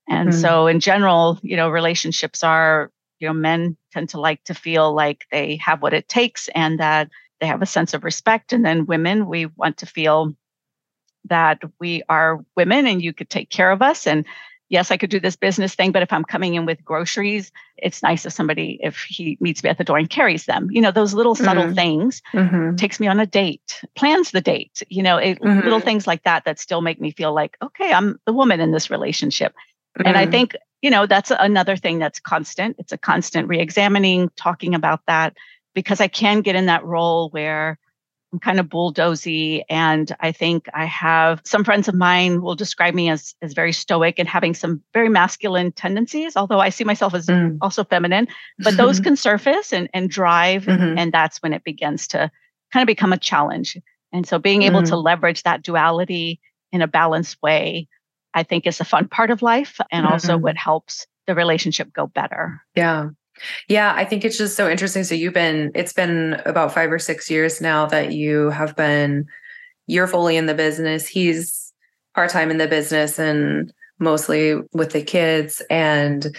And 0.10 0.30
mm-hmm. 0.30 0.40
so 0.40 0.68
in 0.68 0.80
general, 0.80 1.40
you 1.42 1.56
know, 1.56 1.70
relationships 1.70 2.44
are 2.44 2.92
you 3.22 3.28
know 3.28 3.34
men 3.34 3.78
tend 3.94 4.10
to 4.10 4.20
like 4.20 4.44
to 4.44 4.54
feel 4.54 4.94
like 4.94 5.26
they 5.32 5.56
have 5.58 5.82
what 5.82 5.94
it 5.94 6.10
takes 6.10 6.50
and 6.56 6.80
that 6.80 7.10
they 7.40 7.48
have 7.48 7.62
a 7.62 7.68
sense 7.68 7.94
of 7.94 8.04
respect 8.04 8.52
and 8.52 8.66
then 8.66 8.86
women 8.86 9.28
we 9.28 9.46
want 9.46 9.78
to 9.78 9.86
feel 9.86 10.34
that 11.26 11.62
we 11.80 12.04
are 12.10 12.44
women 12.58 12.88
and 12.88 13.02
you 13.02 13.14
could 13.14 13.30
take 13.30 13.50
care 13.50 13.72
of 13.72 13.82
us 13.82 14.08
and 14.08 14.26
yes 14.70 14.90
i 14.90 14.98
could 14.98 15.10
do 15.10 15.20
this 15.20 15.36
business 15.36 15.76
thing 15.76 15.92
but 15.92 16.02
if 16.02 16.12
i'm 16.12 16.24
coming 16.24 16.56
in 16.56 16.66
with 16.66 16.84
groceries 16.84 17.52
it's 17.78 18.02
nice 18.02 18.26
if 18.26 18.34
somebody 18.34 18.80
if 18.82 19.04
he 19.04 19.38
meets 19.40 19.64
me 19.64 19.70
at 19.70 19.78
the 19.78 19.84
door 19.84 19.98
and 19.98 20.10
carries 20.10 20.46
them 20.46 20.68
you 20.72 20.82
know 20.82 20.92
those 20.92 21.14
little 21.14 21.36
subtle 21.36 21.66
mm-hmm. 21.66 21.76
things 21.76 22.22
mm-hmm. 22.34 22.76
takes 22.76 23.00
me 23.00 23.08
on 23.08 23.20
a 23.20 23.26
date 23.26 23.82
plans 23.96 24.32
the 24.32 24.42
date 24.42 24.82
you 24.90 25.04
know 25.04 25.18
it, 25.18 25.40
mm-hmm. 25.40 25.60
little 25.60 25.80
things 25.80 26.08
like 26.08 26.24
that 26.24 26.44
that 26.46 26.60
still 26.60 26.82
make 26.82 27.00
me 27.00 27.12
feel 27.12 27.34
like 27.34 27.56
okay 27.62 27.94
i'm 27.94 28.20
the 28.26 28.34
woman 28.34 28.60
in 28.60 28.72
this 28.72 28.90
relationship 28.90 29.54
and 30.04 30.18
i 30.18 30.24
mm-hmm. 30.24 30.32
think 30.32 30.56
you 30.82 30.89
know, 30.89 31.06
that's 31.06 31.32
another 31.32 31.76
thing 31.76 32.00
that's 32.00 32.20
constant. 32.20 32.76
It's 32.80 32.91
a 32.91 32.98
constant 32.98 33.48
re-examining, 33.48 34.30
talking 34.36 34.74
about 34.76 35.02
that, 35.08 35.36
because 35.74 36.02
I 36.02 36.08
can 36.08 36.41
get 36.41 36.56
in 36.56 36.65
that 36.65 36.84
role 36.84 37.30
where 37.30 37.78
I'm 38.34 38.39
kind 38.39 38.60
of 38.60 38.67
bulldozy. 38.67 39.63
And 39.70 40.15
I 40.22 40.32
think 40.32 40.67
I 40.74 40.86
have 40.86 41.41
some 41.44 41.63
friends 41.63 41.88
of 41.88 41.96
mine 41.96 42.41
will 42.41 42.56
describe 42.56 42.94
me 42.94 43.10
as, 43.10 43.36
as 43.41 43.54
very 43.54 43.74
stoic 43.74 44.20
and 44.20 44.28
having 44.28 44.54
some 44.54 44.82
very 44.94 45.10
masculine 45.10 45.72
tendencies, 45.72 46.36
although 46.36 46.60
I 46.60 46.70
see 46.70 46.84
myself 46.84 47.13
as 47.13 47.28
mm. 47.28 47.58
also 47.62 47.84
feminine. 47.84 48.28
But 48.60 48.78
those 48.78 49.00
can 49.02 49.15
surface 49.15 49.74
and, 49.74 49.89
and 49.94 50.10
drive. 50.10 50.65
Mm-hmm. 50.65 50.98
And 50.98 51.12
that's 51.12 51.41
when 51.44 51.54
it 51.54 51.63
begins 51.63 52.08
to 52.10 52.32
kind 52.72 52.82
of 52.82 52.88
become 52.88 53.13
a 53.13 53.17
challenge. 53.17 53.78
And 54.13 54.26
so 54.26 54.39
being 54.39 54.63
able 54.63 54.82
mm. 54.82 54.88
to 54.88 54.98
leverage 54.98 55.44
that 55.44 55.62
duality 55.62 56.39
in 56.72 56.82
a 56.82 56.88
balanced 56.88 57.38
way 57.44 57.88
I 58.34 58.44
think 58.44 58.65
is 58.65 58.80
a 58.80 58.86
fun 58.86 59.08
part 59.08 59.32
of 59.32 59.41
life 59.41 59.80
and 59.91 60.06
mm-hmm. 60.06 60.13
also 60.13 60.38
what 60.38 60.58
helps 60.58 61.06
the 61.28 61.36
relationship 61.36 61.94
go 61.94 62.08
better. 62.08 62.62
Yeah. 62.76 63.10
Yeah, 63.67 63.94
I 63.96 64.06
think 64.06 64.24
it's 64.24 64.38
just 64.38 64.56
so 64.56 64.70
interesting. 64.70 65.04
So 65.04 65.15
you've 65.15 65.34
been 65.34 65.72
it's 65.74 65.94
been 65.94 66.41
about 66.46 66.74
5 66.74 66.91
or 66.91 67.00
6 67.00 67.30
years 67.30 67.62
now 67.62 67.86
that 67.88 68.12
you 68.12 68.50
have 68.50 68.76
been 68.76 69.26
you're 69.88 70.08
fully 70.08 70.38
in 70.38 70.46
the 70.46 70.54
business. 70.54 71.08
He's 71.08 71.74
part-time 72.13 72.52
in 72.52 72.58
the 72.58 72.67
business 72.67 73.17
and 73.20 73.74
mostly 74.00 74.56
with 74.74 74.91
the 74.91 75.04
kids 75.04 75.62
and 75.70 76.36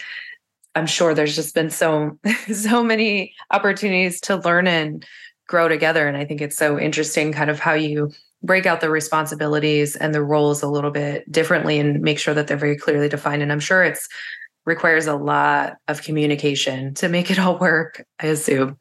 I'm 0.74 0.86
sure 0.86 1.12
there's 1.12 1.36
just 1.36 1.54
been 1.54 1.70
so 1.70 2.18
so 2.52 2.82
many 2.82 3.34
opportunities 3.50 4.20
to 4.22 4.36
learn 4.36 4.66
and 4.66 5.04
grow 5.48 5.68
together 5.68 6.06
and 6.06 6.16
I 6.16 6.24
think 6.24 6.40
it's 6.40 6.56
so 6.56 6.78
interesting 6.78 7.32
kind 7.32 7.50
of 7.50 7.58
how 7.58 7.74
you 7.74 8.12
break 8.42 8.66
out 8.66 8.80
the 8.80 8.90
responsibilities 8.90 9.96
and 9.96 10.14
the 10.14 10.22
roles 10.22 10.62
a 10.62 10.68
little 10.68 10.90
bit 10.90 11.30
differently 11.30 11.78
and 11.78 12.00
make 12.00 12.18
sure 12.18 12.34
that 12.34 12.46
they're 12.46 12.56
very 12.56 12.76
clearly 12.76 13.08
defined. 13.08 13.42
And 13.42 13.52
I'm 13.52 13.60
sure 13.60 13.82
it's 13.82 14.08
requires 14.64 15.06
a 15.06 15.16
lot 15.16 15.74
of 15.88 16.02
communication 16.02 16.94
to 16.94 17.08
make 17.08 17.30
it 17.30 17.38
all 17.38 17.58
work, 17.58 18.04
I 18.20 18.28
assume. 18.28 18.78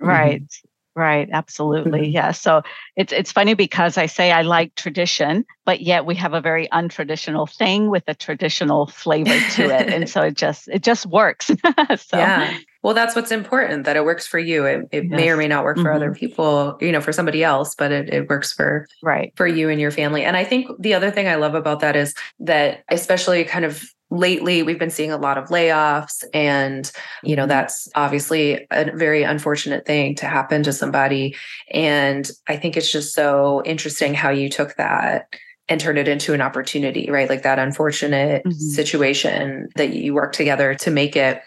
Right. 0.00 0.42
Mm-hmm. 0.42 0.68
Right, 0.98 1.28
absolutely. 1.32 2.00
Mm-hmm. 2.00 2.10
Yeah. 2.10 2.32
So 2.32 2.62
it's 2.96 3.12
it's 3.12 3.30
funny 3.30 3.54
because 3.54 3.96
I 3.96 4.06
say 4.06 4.32
I 4.32 4.42
like 4.42 4.74
tradition, 4.74 5.44
but 5.64 5.80
yet 5.80 6.06
we 6.06 6.16
have 6.16 6.34
a 6.34 6.40
very 6.40 6.66
untraditional 6.72 7.48
thing 7.48 7.88
with 7.88 8.02
a 8.08 8.14
traditional 8.14 8.88
flavor 8.88 9.38
to 9.54 9.70
it. 9.70 9.92
and 9.92 10.10
so 10.10 10.22
it 10.22 10.34
just 10.34 10.66
it 10.66 10.82
just 10.82 11.06
works. 11.06 11.46
so 11.98 12.18
yeah. 12.18 12.58
Well, 12.82 12.94
that's 12.94 13.16
what's 13.16 13.32
important 13.32 13.84
that 13.84 13.96
it 13.96 14.04
works 14.04 14.26
for 14.26 14.38
you. 14.38 14.64
It, 14.64 14.88
it 14.92 15.04
yes. 15.04 15.10
may 15.10 15.30
or 15.30 15.36
may 15.36 15.48
not 15.48 15.64
work 15.64 15.76
for 15.76 15.84
mm-hmm. 15.84 15.96
other 15.96 16.14
people, 16.14 16.78
you 16.80 16.92
know, 16.92 17.00
for 17.00 17.12
somebody 17.12 17.42
else, 17.42 17.74
but 17.74 17.90
it, 17.90 18.12
it 18.12 18.28
works 18.28 18.52
for 18.52 18.86
right 19.02 19.32
for 19.36 19.46
you 19.46 19.68
and 19.68 19.80
your 19.80 19.90
family. 19.90 20.24
And 20.24 20.36
I 20.36 20.44
think 20.44 20.68
the 20.78 20.94
other 20.94 21.10
thing 21.10 21.26
I 21.26 21.34
love 21.34 21.54
about 21.54 21.80
that 21.80 21.96
is 21.96 22.14
that 22.40 22.84
especially 22.88 23.44
kind 23.44 23.64
of 23.64 23.82
lately 24.10 24.62
we've 24.62 24.78
been 24.78 24.90
seeing 24.90 25.12
a 25.12 25.18
lot 25.18 25.36
of 25.36 25.48
layoffs 25.48 26.24
and 26.32 26.90
you 27.22 27.36
know 27.36 27.42
mm-hmm. 27.42 27.50
that's 27.50 27.90
obviously 27.94 28.66
a 28.70 28.90
very 28.96 29.22
unfortunate 29.22 29.84
thing 29.84 30.14
to 30.14 30.24
happen 30.24 30.62
to 30.62 30.72
somebody 30.72 31.36
and 31.72 32.30
i 32.48 32.56
think 32.56 32.74
it's 32.74 32.90
just 32.90 33.14
so 33.14 33.62
interesting 33.66 34.14
how 34.14 34.30
you 34.30 34.48
took 34.48 34.74
that 34.76 35.28
and 35.68 35.80
turn 35.80 35.98
it 35.98 36.08
into 36.08 36.32
an 36.32 36.40
opportunity, 36.40 37.10
right? 37.10 37.28
Like 37.28 37.42
that 37.42 37.58
unfortunate 37.58 38.42
mm-hmm. 38.44 38.52
situation 38.52 39.68
that 39.76 39.92
you 39.92 40.14
work 40.14 40.32
together 40.32 40.74
to 40.76 40.90
make 40.90 41.14
it 41.14 41.42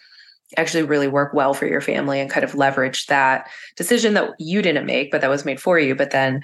actually 0.58 0.84
really 0.84 1.08
work 1.08 1.34
well 1.34 1.54
for 1.54 1.66
your 1.66 1.82
family 1.82 2.20
and 2.20 2.30
kind 2.30 2.44
of 2.44 2.56
leverage 2.56 3.08
that 3.08 3.50
decision 3.76 4.14
that 4.14 4.32
you 4.40 4.62
didn't 4.62 4.86
make, 4.86 5.12
but 5.12 5.22
that 5.22 5.30
was 5.30 5.46
made 5.46 5.60
for 5.60 5.80
you, 5.80 5.96
but 5.96 6.12
then 6.12 6.44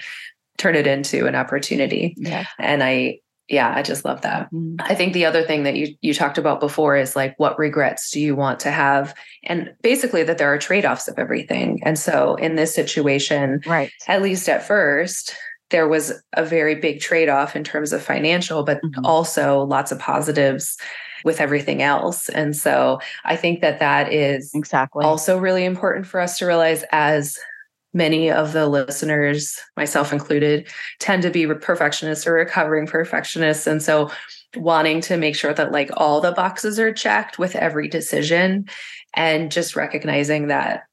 turn 0.58 0.76
it 0.76 0.88
into 0.88 1.28
an 1.28 1.36
opportunity. 1.36 2.16
Yeah. 2.18 2.46
And 2.58 2.84
I, 2.84 3.20
yeah, 3.48 3.74
I 3.74 3.82
just 3.82 4.04
love 4.04 4.22
that. 4.22 4.52
Mm-hmm. 4.52 4.76
I 4.80 4.96
think 4.96 5.14
the 5.14 5.26
other 5.26 5.44
thing 5.44 5.64
that 5.64 5.76
you 5.76 5.96
you 6.02 6.14
talked 6.14 6.38
about 6.38 6.60
before 6.60 6.98
is 6.98 7.16
like 7.16 7.34
what 7.38 7.58
regrets 7.58 8.12
do 8.12 8.20
you 8.20 8.36
want 8.36 8.60
to 8.62 8.72
have 8.72 9.14
and 9.44 9.74
basically 9.82 10.24
that 10.24 10.38
there 10.38 10.52
are 10.54 10.58
trade-offs 10.58 11.08
of 11.08 11.18
everything. 11.18 11.80
And 11.84 11.98
so 11.98 12.36
in 12.36 12.56
this 12.56 12.76
situation, 12.76 13.62
right. 13.66 13.90
at 14.08 14.22
least 14.22 14.50
at 14.50 14.68
first, 14.68 15.36
there 15.70 15.88
was 15.88 16.14
a 16.34 16.44
very 16.44 16.76
big 16.76 17.00
trade-off 17.00 17.56
in 17.56 17.64
terms 17.64 17.94
of 17.94 18.04
financial 18.04 18.64
but 18.64 18.82
mm-hmm. 18.82 19.06
also 19.06 19.64
lots 19.64 19.92
of 19.92 20.00
positives 20.00 20.78
with 21.28 21.42
everything 21.42 21.84
else. 21.84 22.30
And 22.30 22.56
so 22.56 23.00
I 23.26 23.36
think 23.36 23.60
that 23.62 23.80
that 23.80 24.12
is 24.12 24.50
exactly 24.56 25.04
also 25.06 25.38
really 25.38 25.66
important 25.66 26.08
for 26.08 26.20
us 26.20 26.40
to 26.40 26.46
realize 26.48 26.84
as 26.92 27.38
many 27.94 28.32
of 28.32 28.54
the 28.54 28.68
listeners, 28.68 29.60
myself 29.76 30.14
included, 30.14 30.70
tend 31.00 31.24
to 31.24 31.30
be 31.30 31.46
perfectionists 31.48 32.26
or 32.26 32.34
recovering 32.34 32.88
perfectionists. 32.88 33.68
And 33.68 33.84
so 33.84 34.10
wanting 34.56 35.02
to 35.02 35.18
make 35.18 35.36
sure 35.36 35.54
that 35.54 35.74
like 35.74 35.92
all 35.98 36.22
the 36.22 36.32
boxes 36.32 36.80
are 36.80 36.94
checked 36.94 37.38
with 37.38 37.56
every 37.56 37.90
decision 37.90 38.66
and 39.14 39.52
just 39.52 39.76
recognizing 39.76 40.48
that 40.48 40.84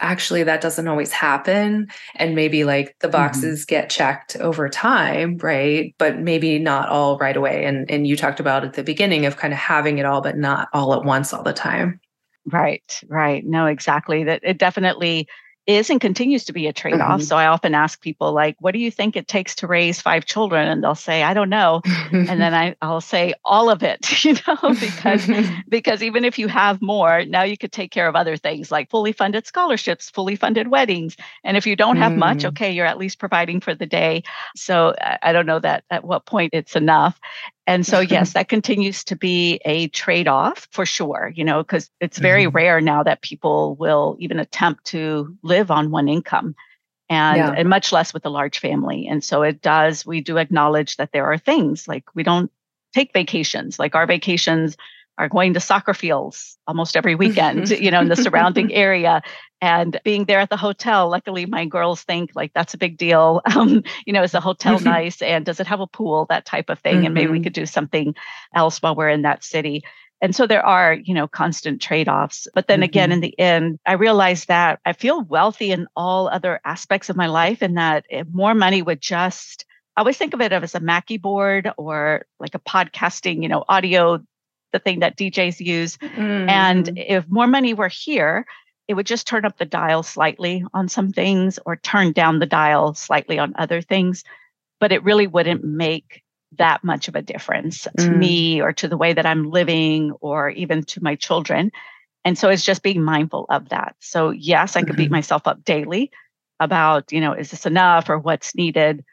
actually 0.00 0.42
that 0.42 0.60
doesn't 0.60 0.88
always 0.88 1.12
happen 1.12 1.88
and 2.16 2.34
maybe 2.34 2.64
like 2.64 2.96
the 3.00 3.06
mm-hmm. 3.06 3.12
boxes 3.12 3.60
mm-hmm. 3.60 3.74
get 3.74 3.90
checked 3.90 4.36
over 4.36 4.68
time 4.68 5.36
right 5.38 5.94
but 5.98 6.18
maybe 6.18 6.58
not 6.58 6.88
all 6.88 7.18
right 7.18 7.36
away 7.36 7.64
and 7.64 7.90
and 7.90 8.06
you 8.06 8.16
talked 8.16 8.40
about 8.40 8.64
at 8.64 8.74
the 8.74 8.84
beginning 8.84 9.26
of 9.26 9.36
kind 9.36 9.52
of 9.52 9.58
having 9.58 9.98
it 9.98 10.06
all 10.06 10.20
but 10.20 10.36
not 10.36 10.68
all 10.72 10.94
at 10.94 11.04
once 11.04 11.32
all 11.32 11.42
the 11.42 11.52
time 11.52 12.00
right 12.46 13.00
right 13.08 13.44
no 13.46 13.66
exactly 13.66 14.24
that 14.24 14.40
it 14.42 14.58
definitely 14.58 15.26
is 15.66 15.90
and 15.90 16.00
continues 16.00 16.44
to 16.44 16.52
be 16.52 16.66
a 16.66 16.72
trade 16.72 17.00
off. 17.00 17.20
Mm-hmm. 17.20 17.26
So 17.26 17.36
I 17.36 17.46
often 17.46 17.74
ask 17.74 18.00
people, 18.00 18.32
like, 18.32 18.56
what 18.60 18.72
do 18.72 18.78
you 18.78 18.90
think 18.90 19.16
it 19.16 19.26
takes 19.26 19.54
to 19.56 19.66
raise 19.66 20.00
five 20.00 20.26
children? 20.26 20.68
And 20.68 20.82
they'll 20.82 20.94
say, 20.94 21.22
I 21.22 21.34
don't 21.34 21.48
know. 21.48 21.80
and 22.12 22.28
then 22.28 22.54
I, 22.54 22.76
I'll 22.82 23.00
say 23.00 23.34
all 23.44 23.70
of 23.70 23.82
it, 23.82 24.24
you 24.24 24.34
know, 24.46 24.74
because 24.78 25.28
because 25.68 26.02
even 26.02 26.24
if 26.24 26.38
you 26.38 26.48
have 26.48 26.82
more, 26.82 27.24
now 27.24 27.42
you 27.42 27.56
could 27.56 27.72
take 27.72 27.90
care 27.90 28.08
of 28.08 28.16
other 28.16 28.36
things 28.36 28.70
like 28.70 28.90
fully 28.90 29.12
funded 29.12 29.46
scholarships, 29.46 30.10
fully 30.10 30.36
funded 30.36 30.68
weddings. 30.68 31.16
And 31.42 31.56
if 31.56 31.66
you 31.66 31.76
don't 31.76 31.96
have 31.96 32.12
mm. 32.12 32.18
much, 32.18 32.44
okay, 32.44 32.72
you're 32.72 32.86
at 32.86 32.98
least 32.98 33.18
providing 33.18 33.60
for 33.60 33.74
the 33.74 33.86
day. 33.86 34.22
So 34.56 34.94
I 35.00 35.32
don't 35.32 35.46
know 35.46 35.60
that 35.60 35.84
at 35.90 36.04
what 36.04 36.26
point 36.26 36.50
it's 36.52 36.76
enough. 36.76 37.18
And 37.66 37.86
so, 37.86 38.00
yes, 38.00 38.32
that 38.34 38.48
continues 38.48 39.04
to 39.04 39.16
be 39.16 39.60
a 39.64 39.88
trade 39.88 40.28
off 40.28 40.68
for 40.70 40.86
sure, 40.86 41.32
you 41.34 41.44
know, 41.44 41.62
because 41.62 41.90
it's 42.00 42.18
very 42.18 42.44
mm-hmm. 42.44 42.56
rare 42.56 42.80
now 42.80 43.02
that 43.02 43.22
people 43.22 43.74
will 43.76 44.16
even 44.18 44.38
attempt 44.38 44.84
to 44.86 45.36
live 45.42 45.70
on 45.70 45.90
one 45.90 46.08
income 46.08 46.54
and, 47.08 47.36
yeah. 47.36 47.54
and 47.56 47.68
much 47.68 47.92
less 47.92 48.14
with 48.14 48.24
a 48.26 48.30
large 48.30 48.58
family. 48.58 49.06
And 49.08 49.22
so 49.22 49.42
it 49.42 49.60
does, 49.62 50.06
we 50.06 50.20
do 50.20 50.38
acknowledge 50.38 50.96
that 50.96 51.12
there 51.12 51.26
are 51.26 51.38
things 51.38 51.86
like 51.88 52.04
we 52.14 52.22
don't 52.22 52.50
take 52.94 53.12
vacations, 53.12 53.78
like 53.78 53.94
our 53.94 54.06
vacations 54.06 54.76
are 55.16 55.28
going 55.28 55.54
to 55.54 55.60
soccer 55.60 55.94
fields 55.94 56.58
almost 56.66 56.96
every 56.96 57.14
weekend, 57.14 57.70
you 57.70 57.90
know, 57.90 58.00
in 58.00 58.08
the 58.08 58.16
surrounding 58.16 58.72
area 58.72 59.22
and 59.60 59.98
being 60.04 60.24
there 60.24 60.40
at 60.40 60.50
the 60.50 60.56
hotel. 60.56 61.08
Luckily, 61.08 61.46
my 61.46 61.64
girls 61.64 62.02
think 62.02 62.32
like 62.34 62.52
that's 62.52 62.74
a 62.74 62.78
big 62.78 62.96
deal. 62.96 63.40
Um, 63.54 63.84
you 64.04 64.12
know, 64.12 64.24
is 64.24 64.32
the 64.32 64.40
hotel 64.40 64.80
nice 64.80 65.22
and 65.22 65.44
does 65.44 65.60
it 65.60 65.68
have 65.68 65.78
a 65.78 65.86
pool, 65.86 66.26
that 66.28 66.44
type 66.44 66.70
of 66.70 66.80
thing? 66.80 66.96
Mm-hmm. 66.96 67.04
And 67.06 67.14
maybe 67.14 67.28
we 67.28 67.38
mm-hmm. 67.38 67.44
could 67.44 67.52
do 67.52 67.66
something 67.66 68.16
else 68.52 68.82
while 68.82 68.96
we're 68.96 69.10
in 69.10 69.22
that 69.22 69.44
city. 69.44 69.84
And 70.20 70.34
so 70.34 70.48
there 70.48 70.64
are, 70.64 70.94
you 70.94 71.14
know, 71.14 71.28
constant 71.28 71.80
trade 71.80 72.08
offs. 72.08 72.48
But 72.52 72.66
then 72.66 72.78
mm-hmm. 72.78 72.84
again, 72.84 73.12
in 73.12 73.20
the 73.20 73.38
end, 73.38 73.78
I 73.86 73.92
realized 73.92 74.48
that 74.48 74.80
I 74.84 74.92
feel 74.92 75.22
wealthy 75.22 75.70
in 75.70 75.86
all 75.94 76.28
other 76.28 76.60
aspects 76.64 77.10
of 77.10 77.16
my 77.16 77.26
life 77.26 77.62
and 77.62 77.76
that 77.76 78.06
more 78.32 78.54
money 78.54 78.82
would 78.82 79.00
just, 79.00 79.64
I 79.96 80.00
always 80.00 80.16
think 80.16 80.34
of 80.34 80.40
it 80.40 80.52
as 80.52 80.74
a 80.74 80.80
Mackie 80.80 81.18
board 81.18 81.70
or 81.76 82.26
like 82.40 82.56
a 82.56 82.58
podcasting, 82.58 83.42
you 83.42 83.48
know, 83.48 83.64
audio 83.68 84.20
the 84.74 84.80
thing 84.80 84.98
that 84.98 85.16
DJs 85.16 85.64
use. 85.64 85.96
Mm. 85.96 86.50
And 86.50 86.98
if 86.98 87.26
more 87.28 87.46
money 87.46 87.72
were 87.72 87.88
here, 87.88 88.44
it 88.88 88.94
would 88.94 89.06
just 89.06 89.26
turn 89.26 89.46
up 89.46 89.56
the 89.56 89.64
dial 89.64 90.02
slightly 90.02 90.64
on 90.74 90.88
some 90.88 91.12
things 91.12 91.58
or 91.64 91.76
turn 91.76 92.12
down 92.12 92.40
the 92.40 92.46
dial 92.46 92.92
slightly 92.92 93.38
on 93.38 93.54
other 93.56 93.80
things. 93.80 94.24
But 94.80 94.92
it 94.92 95.04
really 95.04 95.28
wouldn't 95.28 95.64
make 95.64 96.22
that 96.58 96.84
much 96.84 97.08
of 97.08 97.14
a 97.14 97.22
difference 97.22 97.84
to 97.84 98.08
mm. 98.08 98.18
me 98.18 98.60
or 98.60 98.72
to 98.74 98.88
the 98.88 98.96
way 98.96 99.12
that 99.12 99.24
I'm 99.24 99.50
living 99.50 100.10
or 100.20 100.50
even 100.50 100.82
to 100.84 101.02
my 101.02 101.14
children. 101.14 101.70
And 102.24 102.36
so 102.36 102.48
it's 102.48 102.64
just 102.64 102.82
being 102.82 103.02
mindful 103.02 103.46
of 103.48 103.68
that. 103.68 103.94
So, 104.00 104.30
yes, 104.30 104.76
I 104.76 104.80
could 104.80 104.90
mm-hmm. 104.90 104.96
beat 104.96 105.10
myself 105.10 105.46
up 105.46 105.64
daily 105.64 106.10
about, 106.58 107.12
you 107.12 107.20
know, 107.20 107.32
is 107.32 107.50
this 107.50 107.66
enough 107.66 108.08
or 108.08 108.18
what's 108.18 108.54
needed? 108.54 109.04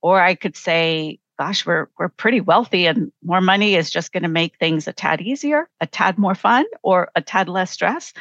Or 0.00 0.20
I 0.20 0.34
could 0.34 0.56
say, 0.56 1.18
gosh, 1.38 1.64
we're 1.64 1.88
we're 1.98 2.08
pretty 2.08 2.40
wealthy 2.40 2.86
and 2.86 3.12
more 3.22 3.40
money 3.40 3.76
is 3.76 3.90
just 3.90 4.12
going 4.12 4.22
to 4.24 4.28
make 4.28 4.58
things 4.58 4.88
a 4.88 4.92
tad 4.92 5.20
easier, 5.20 5.68
a 5.80 5.86
tad 5.86 6.18
more 6.18 6.34
fun, 6.34 6.64
or 6.82 7.10
a 7.14 7.22
tad 7.22 7.48
less 7.48 7.70
stress. 7.70 8.12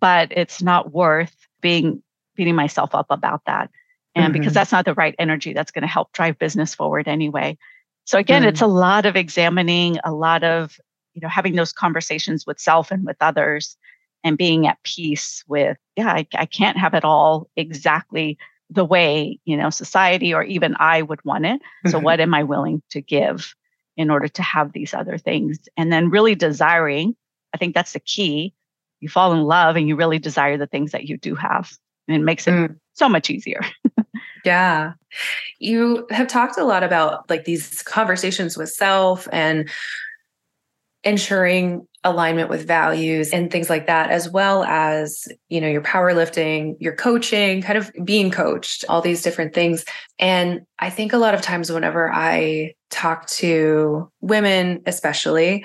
But 0.00 0.32
it's 0.32 0.62
not 0.62 0.92
worth 0.92 1.34
being 1.60 2.02
beating 2.34 2.54
myself 2.54 2.94
up 2.94 3.06
about 3.10 3.42
that. 3.46 3.70
And 4.14 4.24
mm-hmm. 4.24 4.32
because 4.32 4.54
that's 4.54 4.72
not 4.72 4.84
the 4.84 4.94
right 4.94 5.14
energy 5.18 5.52
that's 5.52 5.70
going 5.70 5.82
to 5.82 5.88
help 5.88 6.12
drive 6.12 6.38
business 6.38 6.74
forward 6.74 7.08
anyway. 7.08 7.56
So 8.04 8.18
again, 8.18 8.42
mm 8.42 8.48
it's 8.48 8.60
a 8.60 8.66
lot 8.66 9.06
of 9.06 9.16
examining, 9.16 9.98
a 10.04 10.12
lot 10.12 10.42
of, 10.42 10.76
you 11.14 11.20
know, 11.20 11.28
having 11.28 11.54
those 11.54 11.72
conversations 11.72 12.46
with 12.46 12.58
self 12.58 12.90
and 12.90 13.06
with 13.06 13.16
others 13.20 13.76
and 14.24 14.36
being 14.36 14.66
at 14.66 14.82
peace 14.82 15.44
with, 15.46 15.76
yeah, 15.96 16.08
I, 16.08 16.26
I 16.34 16.46
can't 16.46 16.76
have 16.78 16.94
it 16.94 17.04
all 17.04 17.48
exactly 17.56 18.38
the 18.72 18.84
way 18.84 19.38
you 19.44 19.56
know 19.56 19.70
society 19.70 20.34
or 20.34 20.42
even 20.42 20.74
i 20.78 21.02
would 21.02 21.24
want 21.24 21.46
it. 21.46 21.60
So 21.86 21.96
mm-hmm. 21.96 22.04
what 22.04 22.20
am 22.20 22.34
i 22.34 22.42
willing 22.42 22.82
to 22.90 23.00
give 23.00 23.54
in 23.96 24.10
order 24.10 24.28
to 24.28 24.42
have 24.42 24.72
these 24.72 24.94
other 24.94 25.18
things? 25.18 25.58
And 25.76 25.92
then 25.92 26.10
really 26.10 26.34
desiring 26.34 27.16
i 27.54 27.58
think 27.58 27.74
that's 27.74 27.92
the 27.92 28.00
key. 28.00 28.54
You 29.00 29.08
fall 29.08 29.32
in 29.32 29.42
love 29.42 29.76
and 29.76 29.88
you 29.88 29.96
really 29.96 30.18
desire 30.18 30.56
the 30.56 30.66
things 30.66 30.92
that 30.92 31.04
you 31.04 31.16
do 31.16 31.34
have 31.34 31.72
and 32.08 32.16
it 32.16 32.24
makes 32.24 32.46
it 32.46 32.52
mm. 32.52 32.76
so 32.94 33.08
much 33.08 33.30
easier. 33.30 33.60
Yeah. 34.44 34.94
You 35.58 36.06
have 36.10 36.26
talked 36.26 36.58
a 36.58 36.64
lot 36.64 36.82
about 36.82 37.28
like 37.30 37.44
these 37.44 37.82
conversations 37.82 38.56
with 38.56 38.70
self 38.70 39.28
and 39.32 39.70
ensuring 41.04 41.86
alignment 42.04 42.48
with 42.48 42.66
values 42.66 43.30
and 43.30 43.50
things 43.50 43.70
like 43.70 43.86
that 43.86 44.10
as 44.10 44.28
well 44.28 44.64
as 44.64 45.28
you 45.48 45.60
know 45.60 45.68
your 45.68 45.82
powerlifting 45.82 46.74
your 46.80 46.96
coaching 46.96 47.62
kind 47.62 47.78
of 47.78 47.92
being 48.04 48.30
coached 48.30 48.84
all 48.88 49.00
these 49.00 49.22
different 49.22 49.54
things. 49.54 49.84
And 50.18 50.62
i 50.78 50.90
think 50.90 51.12
a 51.12 51.18
lot 51.18 51.34
of 51.34 51.42
times 51.42 51.70
whenever 51.70 52.12
i 52.12 52.74
talk 52.90 53.26
to 53.26 54.10
women 54.20 54.82
especially 54.86 55.64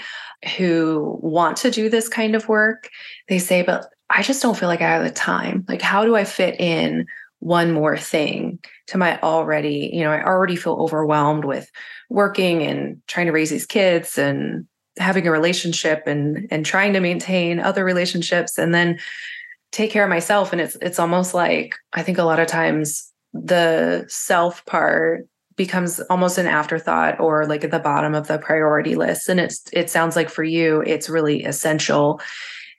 who 0.58 1.18
want 1.22 1.58
to 1.58 1.72
do 1.72 1.90
this 1.90 2.08
kind 2.08 2.36
of 2.36 2.48
work 2.48 2.90
they 3.28 3.40
say 3.40 3.64
but 3.64 3.88
i 4.10 4.22
just 4.22 4.42
don't 4.42 4.58
feel 4.58 4.70
like 4.70 4.82
i 4.82 4.90
have 4.90 5.04
the 5.04 5.10
time. 5.10 5.66
Like 5.68 5.82
how 5.82 6.06
do 6.06 6.16
i 6.16 6.24
fit 6.24 6.60
in 6.60 7.08
one 7.40 7.72
more 7.72 7.98
thing 7.98 8.60
to 8.88 8.98
my 8.98 9.20
already 9.22 9.90
you 9.94 10.02
know 10.02 10.12
i 10.12 10.24
already 10.24 10.56
feel 10.56 10.74
overwhelmed 10.74 11.46
with 11.46 11.70
working 12.10 12.64
and 12.64 13.02
trying 13.08 13.26
to 13.26 13.32
raise 13.32 13.50
these 13.50 13.66
kids 13.66 14.18
and 14.18 14.68
having 14.98 15.28
a 15.28 15.32
relationship 15.32 16.04
and 16.06 16.48
and 16.52 16.66
trying 16.66 16.94
to 16.94 17.00
maintain 17.00 17.60
other 17.60 17.84
relationships 17.84 18.58
and 18.58 18.74
then 18.74 19.00
take 19.72 19.92
care 19.92 20.04
of 20.04 20.10
myself. 20.10 20.52
And 20.52 20.62
it's 20.62 20.78
it's 20.82 21.00
almost 21.00 21.34
like 21.34 21.76
i 21.94 22.02
think 22.02 22.18
a 22.18 22.24
lot 22.24 22.40
of 22.40 22.48
times 22.48 23.12
the 23.34 24.06
self 24.08 24.66
part 24.66 25.28
becomes 25.56 26.00
almost 26.10 26.38
an 26.38 26.46
afterthought 26.46 27.20
or 27.20 27.46
like 27.46 27.64
at 27.64 27.72
the 27.72 27.80
bottom 27.80 28.14
of 28.14 28.28
the 28.28 28.38
priority 28.38 28.96
list. 28.96 29.28
And 29.28 29.40
it's 29.40 29.64
it 29.74 29.90
sounds 29.90 30.16
like 30.16 30.30
for 30.30 30.44
you 30.44 30.82
it's 30.82 31.10
really 31.10 31.44
essential. 31.44 32.22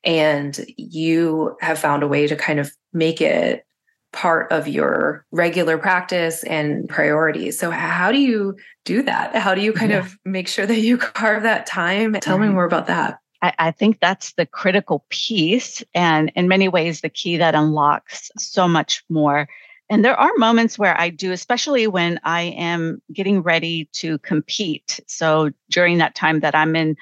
And 0.05 0.65
you 0.77 1.57
have 1.61 1.79
found 1.79 2.03
a 2.03 2.09
way 2.09 2.27
to 2.29 2.37
kind 2.37 2.61
of 2.61 2.73
make 2.93 3.21
it 3.21 3.67
part 4.13 4.51
of 4.51 4.69
your 4.69 5.25
regular 5.31 5.79
practice 5.79 6.43
and 6.45 6.89
priorities. 6.89 7.59
So, 7.59 7.71
how 7.71 8.11
do 8.13 8.19
you 8.19 8.57
do 8.85 9.03
that? 9.03 9.35
How 9.37 9.55
do 9.55 9.61
you 9.61 9.73
kind 9.73 9.91
yeah. 9.91 9.99
of 9.99 10.17
make 10.25 10.49
sure 10.49 10.67
that 10.67 10.79
you 10.79 10.99
carve 10.99 11.43
that 11.43 11.67
time? 11.67 12.15
Tell 12.15 12.39
me 12.39 12.49
um, 12.49 12.55
more 12.55 12.65
about 12.65 12.87
that. 12.87 13.19
I, 13.43 13.53
I 13.59 13.71
think 13.71 14.01
that's 14.01 14.33
the 14.33 14.47
critical 14.47 15.05
piece, 15.11 15.83
and 15.95 16.33
in 16.35 16.49
many 16.49 16.69
ways, 16.69 17.01
the 17.01 17.09
key 17.09 17.37
that 17.37 17.55
unlocks 17.55 18.31
so 18.39 18.67
much 18.67 19.05
more. 19.09 19.49
And 19.91 20.05
there 20.05 20.19
are 20.19 20.33
moments 20.37 20.79
where 20.79 21.01
I 21.01 21.09
do, 21.09 21.33
especially 21.33 21.87
when 21.87 22.21
I 22.23 22.43
am 22.43 23.01
getting 23.13 23.43
ready 23.43 23.89
to 23.95 24.19
compete. 24.19 25.01
So, 25.07 25.51
during 25.71 25.99
that 25.99 26.15
time 26.15 26.41
that 26.41 26.55
I'm 26.55 26.75
in 26.77 26.97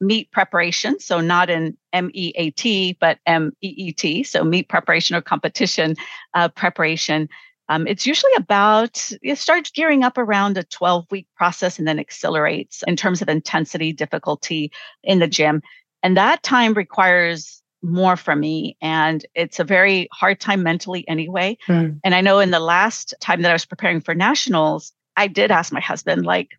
meet 0.00 0.30
preparation. 0.32 0.98
So 1.00 1.20
not 1.20 1.50
in 1.50 1.76
M 1.92 2.10
E 2.12 2.32
A 2.36 2.50
T, 2.50 2.96
but 3.00 3.18
M 3.26 3.52
E 3.62 3.68
E 3.68 3.92
T. 3.92 4.22
So 4.22 4.44
meet 4.44 4.68
preparation 4.68 5.16
or 5.16 5.22
competition 5.22 5.96
uh, 6.34 6.48
preparation. 6.48 7.28
Um, 7.68 7.86
it's 7.86 8.06
usually 8.06 8.32
about, 8.36 9.10
it 9.22 9.38
starts 9.38 9.70
gearing 9.70 10.02
up 10.02 10.18
around 10.18 10.58
a 10.58 10.64
12 10.64 11.06
week 11.10 11.26
process 11.34 11.78
and 11.78 11.88
then 11.88 11.98
accelerates 11.98 12.84
in 12.86 12.94
terms 12.96 13.22
of 13.22 13.28
intensity, 13.28 13.92
difficulty 13.92 14.70
in 15.02 15.18
the 15.18 15.26
gym. 15.26 15.62
And 16.02 16.16
that 16.16 16.42
time 16.42 16.74
requires 16.74 17.62
more 17.82 18.16
from 18.16 18.40
me. 18.40 18.76
And 18.82 19.24
it's 19.34 19.60
a 19.60 19.64
very 19.64 20.08
hard 20.12 20.40
time 20.40 20.62
mentally 20.62 21.06
anyway. 21.08 21.56
Mm. 21.66 22.00
And 22.04 22.14
I 22.14 22.20
know 22.20 22.38
in 22.38 22.50
the 22.50 22.60
last 22.60 23.14
time 23.20 23.42
that 23.42 23.50
I 23.50 23.54
was 23.54 23.66
preparing 23.66 24.00
for 24.00 24.14
nationals, 24.14 24.92
I 25.16 25.28
did 25.28 25.50
ask 25.50 25.72
my 25.72 25.80
husband, 25.80 26.26
like, 26.26 26.50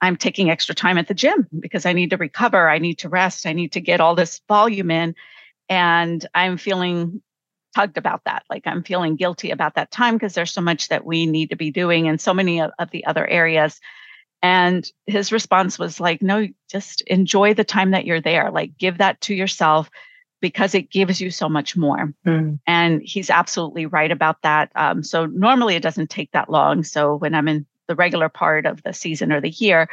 I'm 0.00 0.16
taking 0.16 0.50
extra 0.50 0.74
time 0.74 0.98
at 0.98 1.08
the 1.08 1.14
gym 1.14 1.46
because 1.58 1.86
I 1.86 1.92
need 1.92 2.10
to 2.10 2.16
recover. 2.16 2.68
I 2.68 2.78
need 2.78 2.98
to 3.00 3.08
rest. 3.08 3.46
I 3.46 3.52
need 3.52 3.72
to 3.72 3.80
get 3.80 4.00
all 4.00 4.14
this 4.14 4.40
volume 4.48 4.90
in. 4.90 5.14
And 5.68 6.26
I'm 6.34 6.56
feeling 6.56 7.22
tugged 7.74 7.98
about 7.98 8.22
that. 8.24 8.44
Like 8.50 8.66
I'm 8.66 8.82
feeling 8.82 9.16
guilty 9.16 9.50
about 9.50 9.74
that 9.74 9.90
time 9.90 10.14
because 10.14 10.34
there's 10.34 10.52
so 10.52 10.60
much 10.60 10.88
that 10.88 11.04
we 11.04 11.26
need 11.26 11.50
to 11.50 11.56
be 11.56 11.70
doing 11.70 12.06
in 12.06 12.18
so 12.18 12.34
many 12.34 12.60
of, 12.60 12.72
of 12.78 12.90
the 12.90 13.06
other 13.06 13.26
areas. 13.26 13.80
And 14.42 14.90
his 15.06 15.32
response 15.32 15.78
was 15.78 16.00
like, 16.00 16.22
no, 16.22 16.48
just 16.70 17.02
enjoy 17.02 17.54
the 17.54 17.64
time 17.64 17.90
that 17.90 18.06
you're 18.06 18.22
there. 18.22 18.50
Like 18.50 18.78
give 18.78 18.98
that 18.98 19.20
to 19.22 19.34
yourself 19.34 19.90
because 20.40 20.74
it 20.74 20.90
gives 20.90 21.20
you 21.20 21.30
so 21.30 21.48
much 21.48 21.76
more. 21.76 22.14
Mm. 22.26 22.58
And 22.66 23.02
he's 23.02 23.28
absolutely 23.28 23.86
right 23.86 24.10
about 24.10 24.40
that. 24.42 24.72
Um, 24.74 25.02
so 25.02 25.26
normally 25.26 25.74
it 25.74 25.82
doesn't 25.82 26.08
take 26.08 26.32
that 26.32 26.50
long. 26.50 26.82
So 26.82 27.16
when 27.16 27.34
I'm 27.34 27.48
in 27.48 27.66
the 27.90 27.96
regular 27.96 28.28
part 28.28 28.66
of 28.66 28.80
the 28.84 28.92
season 28.92 29.32
or 29.32 29.40
the 29.40 29.50
year, 29.50 29.88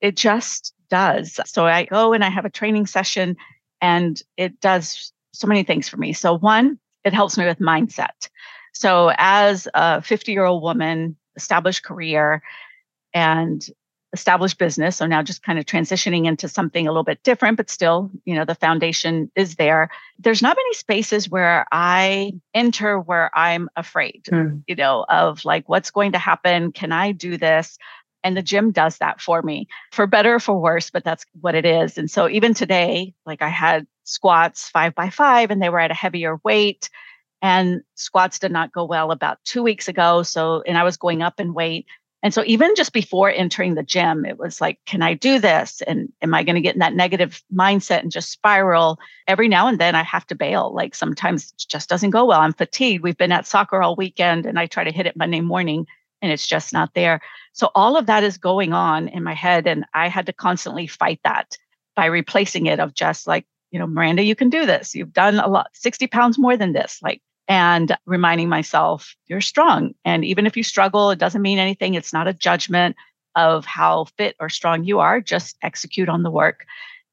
it 0.00 0.16
just 0.16 0.72
does. 0.88 1.40
So 1.46 1.66
I 1.66 1.84
go 1.84 2.12
and 2.12 2.22
I 2.24 2.30
have 2.30 2.44
a 2.44 2.50
training 2.50 2.86
session 2.86 3.36
and 3.80 4.22
it 4.36 4.60
does 4.60 5.12
so 5.32 5.48
many 5.48 5.64
things 5.64 5.88
for 5.88 5.96
me. 5.96 6.12
So 6.12 6.38
one, 6.38 6.78
it 7.04 7.12
helps 7.12 7.36
me 7.36 7.44
with 7.44 7.58
mindset. 7.58 8.28
So 8.72 9.10
as 9.18 9.66
a 9.74 10.00
50 10.00 10.30
year 10.30 10.44
old 10.44 10.62
woman, 10.62 11.16
established 11.34 11.82
career 11.82 12.40
and 13.12 13.66
established 14.14 14.58
business. 14.58 14.96
So 14.96 15.06
now 15.06 15.22
just 15.22 15.42
kind 15.42 15.58
of 15.58 15.66
transitioning 15.66 16.26
into 16.26 16.48
something 16.48 16.86
a 16.86 16.90
little 16.90 17.04
bit 17.04 17.22
different, 17.22 17.58
but 17.58 17.68
still, 17.68 18.10
you 18.24 18.34
know, 18.34 18.44
the 18.44 18.54
foundation 18.54 19.30
is 19.36 19.56
there. 19.56 19.90
There's 20.18 20.40
not 20.40 20.56
many 20.56 20.74
spaces 20.74 21.28
where 21.28 21.66
I 21.70 22.32
enter 22.54 22.98
where 22.98 23.30
I'm 23.36 23.68
afraid, 23.76 24.22
mm. 24.30 24.62
you 24.66 24.76
know, 24.76 25.04
of 25.08 25.44
like 25.44 25.68
what's 25.68 25.90
going 25.90 26.12
to 26.12 26.18
happen. 26.18 26.72
Can 26.72 26.92
I 26.92 27.12
do 27.12 27.36
this? 27.36 27.76
And 28.22 28.36
the 28.36 28.42
gym 28.42 28.70
does 28.70 28.98
that 28.98 29.20
for 29.20 29.42
me 29.42 29.68
for 29.92 30.06
better 30.06 30.36
or 30.36 30.40
for 30.40 30.58
worse, 30.58 30.88
but 30.88 31.04
that's 31.04 31.26
what 31.40 31.54
it 31.54 31.66
is. 31.66 31.98
And 31.98 32.10
so 32.10 32.28
even 32.28 32.54
today, 32.54 33.12
like 33.26 33.42
I 33.42 33.50
had 33.50 33.86
squats 34.04 34.68
five 34.70 34.94
by 34.94 35.10
five 35.10 35.50
and 35.50 35.60
they 35.60 35.68
were 35.68 35.80
at 35.80 35.90
a 35.90 35.94
heavier 35.94 36.38
weight. 36.44 36.88
And 37.42 37.82
squats 37.94 38.38
did 38.38 38.52
not 38.52 38.72
go 38.72 38.86
well 38.86 39.10
about 39.10 39.38
two 39.44 39.62
weeks 39.62 39.88
ago. 39.88 40.22
So, 40.22 40.62
and 40.66 40.78
I 40.78 40.84
was 40.84 40.96
going 40.96 41.20
up 41.20 41.40
in 41.40 41.52
weight. 41.52 41.86
And 42.24 42.32
so 42.32 42.42
even 42.46 42.74
just 42.74 42.94
before 42.94 43.28
entering 43.28 43.74
the 43.74 43.82
gym, 43.82 44.24
it 44.24 44.38
was 44.38 44.58
like, 44.58 44.78
can 44.86 45.02
I 45.02 45.12
do 45.12 45.38
this? 45.38 45.82
And 45.82 46.10
am 46.22 46.32
I 46.32 46.42
going 46.42 46.54
to 46.54 46.62
get 46.62 46.74
in 46.74 46.78
that 46.78 46.94
negative 46.94 47.42
mindset 47.54 48.00
and 48.00 48.10
just 48.10 48.30
spiral? 48.30 48.98
Every 49.28 49.46
now 49.46 49.68
and 49.68 49.78
then 49.78 49.94
I 49.94 50.02
have 50.04 50.26
to 50.28 50.34
bail. 50.34 50.72
Like 50.74 50.94
sometimes 50.94 51.52
it 51.52 51.66
just 51.68 51.90
doesn't 51.90 52.10
go 52.10 52.24
well. 52.24 52.40
I'm 52.40 52.54
fatigued. 52.54 53.02
We've 53.02 53.16
been 53.16 53.30
at 53.30 53.46
soccer 53.46 53.82
all 53.82 53.94
weekend 53.94 54.46
and 54.46 54.58
I 54.58 54.64
try 54.64 54.84
to 54.84 54.90
hit 54.90 55.04
it 55.04 55.18
Monday 55.18 55.42
morning 55.42 55.86
and 56.22 56.32
it's 56.32 56.46
just 56.46 56.72
not 56.72 56.94
there. 56.94 57.20
So 57.52 57.70
all 57.74 57.94
of 57.94 58.06
that 58.06 58.24
is 58.24 58.38
going 58.38 58.72
on 58.72 59.08
in 59.08 59.22
my 59.22 59.34
head. 59.34 59.66
And 59.66 59.84
I 59.92 60.08
had 60.08 60.24
to 60.24 60.32
constantly 60.32 60.86
fight 60.86 61.20
that 61.24 61.58
by 61.94 62.06
replacing 62.06 62.64
it 62.64 62.80
of 62.80 62.94
just 62.94 63.26
like, 63.26 63.44
you 63.70 63.78
know, 63.78 63.86
Miranda, 63.86 64.22
you 64.22 64.34
can 64.34 64.48
do 64.48 64.64
this. 64.64 64.94
You've 64.94 65.12
done 65.12 65.40
a 65.40 65.48
lot, 65.48 65.66
60 65.74 66.06
pounds 66.06 66.38
more 66.38 66.56
than 66.56 66.72
this. 66.72 67.00
Like, 67.02 67.20
and 67.48 67.96
reminding 68.06 68.48
myself, 68.48 69.14
you're 69.26 69.40
strong. 69.40 69.94
And 70.04 70.24
even 70.24 70.46
if 70.46 70.56
you 70.56 70.62
struggle, 70.62 71.10
it 71.10 71.18
doesn't 71.18 71.42
mean 71.42 71.58
anything. 71.58 71.94
It's 71.94 72.12
not 72.12 72.28
a 72.28 72.32
judgment 72.32 72.96
of 73.36 73.64
how 73.66 74.06
fit 74.16 74.36
or 74.40 74.48
strong 74.48 74.84
you 74.84 75.00
are. 75.00 75.20
Just 75.20 75.56
execute 75.62 76.08
on 76.08 76.22
the 76.22 76.30
work. 76.30 76.64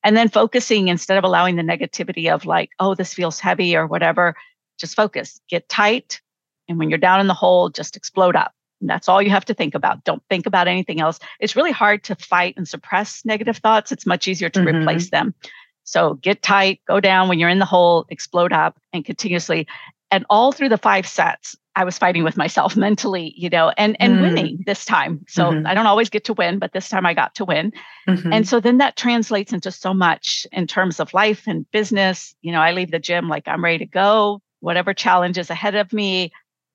And 0.04 0.16
then 0.18 0.30
focusing 0.30 0.88
instead 0.88 1.18
of 1.18 1.24
allowing 1.24 1.56
the 1.56 1.64
negativity 1.64 2.34
of 2.34 2.46
like, 2.46 2.72
oh, 2.80 2.96
this 2.96 3.14
feels 3.14 3.40
heavy 3.40 3.76
or 3.76 3.86
whatever, 3.86 4.36
just 4.80 4.96
focus, 4.96 5.40
get 5.50 5.70
tight. 5.70 6.22
And 6.68 6.80
when 6.80 6.90
you're 6.90 6.98
down 6.98 7.20
in 7.20 7.28
the 7.28 7.34
hole, 7.34 7.70
just 7.70 7.96
explode 7.96 8.36
up. 8.36 8.54
And 8.80 8.90
that's 8.90 9.08
all 9.08 9.22
you 9.22 9.30
have 9.30 9.46
to 9.46 9.54
think 9.54 9.76
about. 9.76 10.04
Don't 10.04 10.24
think 10.30 10.48
about 10.48 10.68
anything 10.68 11.00
else. 11.00 11.20
It's 11.40 11.56
really 11.56 11.72
hard 11.72 12.04
to 12.06 12.16
fight 12.16 12.56
and 12.58 12.68
suppress 12.68 13.24
negative 13.26 13.58
thoughts. 13.58 13.92
It's 13.92 14.08
much 14.08 14.28
easier 14.28 14.50
to 14.50 14.60
mm-hmm. 14.60 14.78
replace 14.78 15.12
them. 15.12 15.36
So 15.84 16.16
get 16.16 16.42
tight, 16.42 16.82
go 16.88 17.00
down 17.00 17.28
when 17.28 17.38
you're 17.38 17.50
in 17.50 17.60
the 17.60 17.66
hole, 17.66 18.06
explode 18.10 18.54
up, 18.54 18.80
and 18.94 19.06
continuously. 19.06 19.68
And 20.12 20.26
all 20.30 20.52
through 20.52 20.70
the 20.70 20.78
five 20.78 21.08
sets, 21.08 21.56
I 21.76 21.84
was 21.86 21.98
fighting 21.98 22.24
with 22.24 22.38
myself 22.38 22.76
mentally, 22.88 23.34
you 23.36 23.50
know, 23.50 23.72
and 23.78 23.96
and 24.00 24.16
mm. 24.16 24.22
winning 24.22 24.64
this 24.66 24.86
time. 24.86 25.26
So 25.28 25.46
mm-hmm. 25.46 25.66
I 25.66 25.74
don't 25.74 25.88
always 25.88 26.10
get 26.10 26.26
to 26.26 26.34
win, 26.34 26.60
but 26.60 26.74
this 26.74 26.90
time 26.90 27.06
I 27.06 27.14
got 27.14 27.36
to 27.36 27.46
win. 27.46 27.72
Mm-hmm. 28.08 28.34
And 28.34 28.48
so 28.48 28.60
then 28.60 28.78
that 28.80 28.98
translates 28.98 29.54
into 29.54 29.72
so 29.72 29.94
much 29.94 30.46
in 30.52 30.68
terms 30.68 31.00
of 31.00 31.14
life 31.14 31.44
and 31.48 31.70
business. 31.72 32.36
You 32.42 32.52
know, 32.52 32.62
I 32.62 32.72
leave 32.72 32.92
the 32.92 33.00
gym 33.00 33.30
like 33.30 33.48
I'm 33.48 33.64
ready 33.64 33.80
to 33.80 33.86
go. 33.86 34.42
Whatever 34.60 34.94
challenge 34.94 35.38
is 35.38 35.50
ahead 35.50 35.76
of 35.76 35.92
me, 35.92 36.32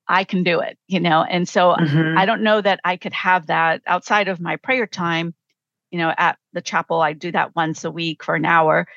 I 0.07 0.23
can 0.23 0.43
do 0.43 0.59
it, 0.59 0.77
you 0.87 0.99
know. 0.99 1.23
And 1.23 1.47
so 1.47 1.75
mm-hmm. 1.75 2.17
I 2.17 2.25
don't 2.25 2.43
know 2.43 2.59
that 2.59 2.79
I 2.83 2.97
could 2.97 3.13
have 3.13 3.47
that 3.47 3.81
outside 3.85 4.27
of 4.27 4.41
my 4.41 4.55
prayer 4.57 4.87
time. 4.87 5.33
You 5.91 5.99
know, 5.99 6.13
at 6.17 6.37
the 6.51 6.61
chapel, 6.61 6.99
I 6.99 7.13
do 7.13 7.31
that 7.31 7.55
once 7.55 7.85
a 7.85 7.91
week 7.91 8.23
for 8.23 8.35
an 8.35 8.43
hour. 8.43 8.87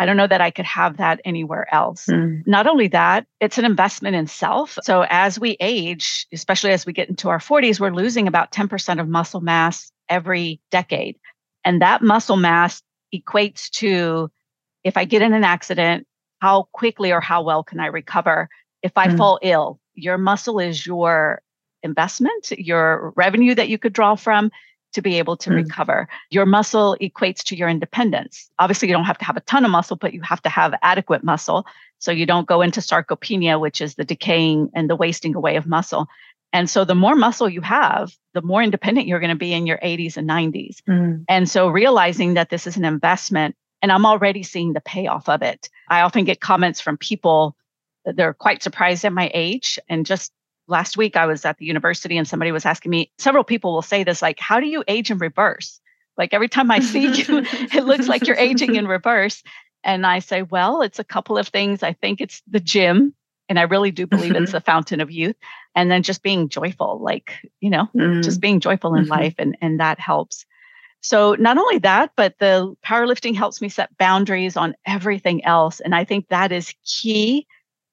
I 0.00 0.06
don't 0.06 0.16
know 0.16 0.26
that 0.26 0.40
I 0.40 0.50
could 0.50 0.64
have 0.64 0.96
that 0.96 1.20
anywhere 1.26 1.72
else. 1.72 2.06
Mm. 2.06 2.46
Not 2.46 2.66
only 2.66 2.88
that, 2.88 3.26
it's 3.38 3.58
an 3.58 3.66
investment 3.66 4.16
in 4.16 4.26
self. 4.26 4.78
So 4.82 5.04
as 5.10 5.38
we 5.38 5.58
age, 5.60 6.26
especially 6.32 6.70
as 6.70 6.86
we 6.86 6.94
get 6.94 7.10
into 7.10 7.28
our 7.28 7.38
40s, 7.38 7.78
we're 7.78 7.90
losing 7.90 8.26
about 8.26 8.50
10% 8.50 8.98
of 8.98 9.08
muscle 9.08 9.42
mass 9.42 9.92
every 10.08 10.58
decade. 10.70 11.18
And 11.66 11.82
that 11.82 12.00
muscle 12.00 12.38
mass 12.38 12.80
equates 13.14 13.68
to 13.72 14.30
if 14.84 14.96
I 14.96 15.04
get 15.04 15.20
in 15.20 15.34
an 15.34 15.44
accident, 15.44 16.06
how 16.40 16.68
quickly 16.72 17.12
or 17.12 17.20
how 17.20 17.42
well 17.42 17.62
can 17.62 17.78
I 17.78 17.86
recover? 17.88 18.48
If 18.82 18.92
I 18.96 19.08
mm. 19.08 19.18
fall 19.18 19.38
ill, 19.42 19.80
your 19.92 20.16
muscle 20.16 20.58
is 20.58 20.86
your 20.86 21.42
investment, 21.82 22.52
your 22.52 23.12
revenue 23.16 23.54
that 23.54 23.68
you 23.68 23.76
could 23.76 23.92
draw 23.92 24.14
from 24.14 24.50
to 24.92 25.02
be 25.02 25.18
able 25.18 25.36
to 25.36 25.50
mm. 25.50 25.56
recover. 25.56 26.08
Your 26.30 26.46
muscle 26.46 26.96
equates 27.00 27.42
to 27.44 27.56
your 27.56 27.68
independence. 27.68 28.50
Obviously, 28.58 28.88
you 28.88 28.94
don't 28.94 29.04
have 29.04 29.18
to 29.18 29.24
have 29.24 29.36
a 29.36 29.40
ton 29.42 29.64
of 29.64 29.70
muscle, 29.70 29.96
but 29.96 30.12
you 30.12 30.20
have 30.22 30.42
to 30.42 30.48
have 30.48 30.74
adequate 30.82 31.22
muscle. 31.22 31.66
So 31.98 32.10
you 32.10 32.26
don't 32.26 32.46
go 32.46 32.62
into 32.62 32.80
sarcopenia, 32.80 33.60
which 33.60 33.80
is 33.80 33.94
the 33.94 34.04
decaying 34.04 34.70
and 34.74 34.88
the 34.88 34.96
wasting 34.96 35.34
away 35.34 35.56
of 35.56 35.66
muscle. 35.66 36.08
And 36.52 36.68
so 36.68 36.84
the 36.84 36.94
more 36.94 37.14
muscle 37.14 37.48
you 37.48 37.60
have, 37.60 38.12
the 38.34 38.42
more 38.42 38.62
independent 38.62 39.06
you're 39.06 39.20
going 39.20 39.30
to 39.30 39.36
be 39.36 39.52
in 39.52 39.66
your 39.66 39.78
80s 39.78 40.16
and 40.16 40.28
90s. 40.28 40.82
Mm. 40.88 41.24
And 41.28 41.48
so 41.48 41.68
realizing 41.68 42.34
that 42.34 42.50
this 42.50 42.66
is 42.66 42.76
an 42.76 42.84
investment, 42.84 43.54
and 43.82 43.92
I'm 43.92 44.06
already 44.06 44.42
seeing 44.42 44.72
the 44.72 44.80
payoff 44.80 45.28
of 45.28 45.42
it. 45.42 45.68
I 45.88 46.00
often 46.00 46.24
get 46.24 46.40
comments 46.40 46.80
from 46.80 46.96
people 46.96 47.56
that 48.04 48.16
they're 48.16 48.34
quite 48.34 48.62
surprised 48.62 49.04
at 49.04 49.12
my 49.12 49.30
age 49.32 49.78
and 49.88 50.04
just 50.04 50.32
last 50.70 50.96
week 50.96 51.16
I 51.16 51.26
was 51.26 51.44
at 51.44 51.58
the 51.58 51.66
university 51.66 52.16
and 52.16 52.26
somebody 52.26 52.52
was 52.52 52.64
asking 52.64 52.90
me, 52.90 53.12
several 53.18 53.44
people 53.44 53.72
will 53.74 53.82
say 53.82 54.04
this, 54.04 54.22
like, 54.22 54.38
how 54.38 54.60
do 54.60 54.66
you 54.66 54.84
age 54.88 55.10
in 55.10 55.18
reverse? 55.18 55.80
Like 56.16 56.32
every 56.32 56.48
time 56.48 56.70
I 56.70 56.80
see 56.80 57.06
you, 57.06 57.24
it 57.50 57.84
looks 57.84 58.08
like 58.08 58.26
you're 58.26 58.36
aging 58.36 58.76
in 58.76 58.86
reverse. 58.86 59.42
And 59.82 60.06
I 60.06 60.18
say, 60.18 60.42
well, 60.42 60.82
it's 60.82 60.98
a 60.98 61.04
couple 61.04 61.38
of 61.38 61.48
things. 61.48 61.82
I 61.82 61.94
think 61.94 62.20
it's 62.20 62.42
the 62.46 62.60
gym. 62.60 63.14
And 63.48 63.58
I 63.58 63.62
really 63.62 63.90
do 63.90 64.06
believe 64.06 64.32
it's 64.32 64.50
mm-hmm. 64.50 64.52
the 64.52 64.60
fountain 64.60 65.00
of 65.00 65.10
youth. 65.10 65.36
And 65.74 65.90
then 65.90 66.02
just 66.02 66.22
being 66.22 66.48
joyful, 66.48 67.00
like, 67.02 67.34
you 67.60 67.70
know, 67.70 67.88
mm-hmm. 67.94 68.22
just 68.22 68.40
being 68.40 68.60
joyful 68.60 68.94
in 68.94 69.04
mm-hmm. 69.04 69.12
life. 69.12 69.34
And, 69.38 69.56
and 69.60 69.80
that 69.80 69.98
helps. 69.98 70.46
So 71.00 71.34
not 71.34 71.56
only 71.56 71.78
that, 71.78 72.12
but 72.16 72.38
the 72.38 72.76
powerlifting 72.84 73.34
helps 73.34 73.60
me 73.60 73.68
set 73.68 73.96
boundaries 73.96 74.56
on 74.56 74.74
everything 74.86 75.44
else. 75.44 75.80
And 75.80 75.94
I 75.94 76.04
think 76.04 76.28
that 76.28 76.52
is 76.52 76.74
key 76.84 77.46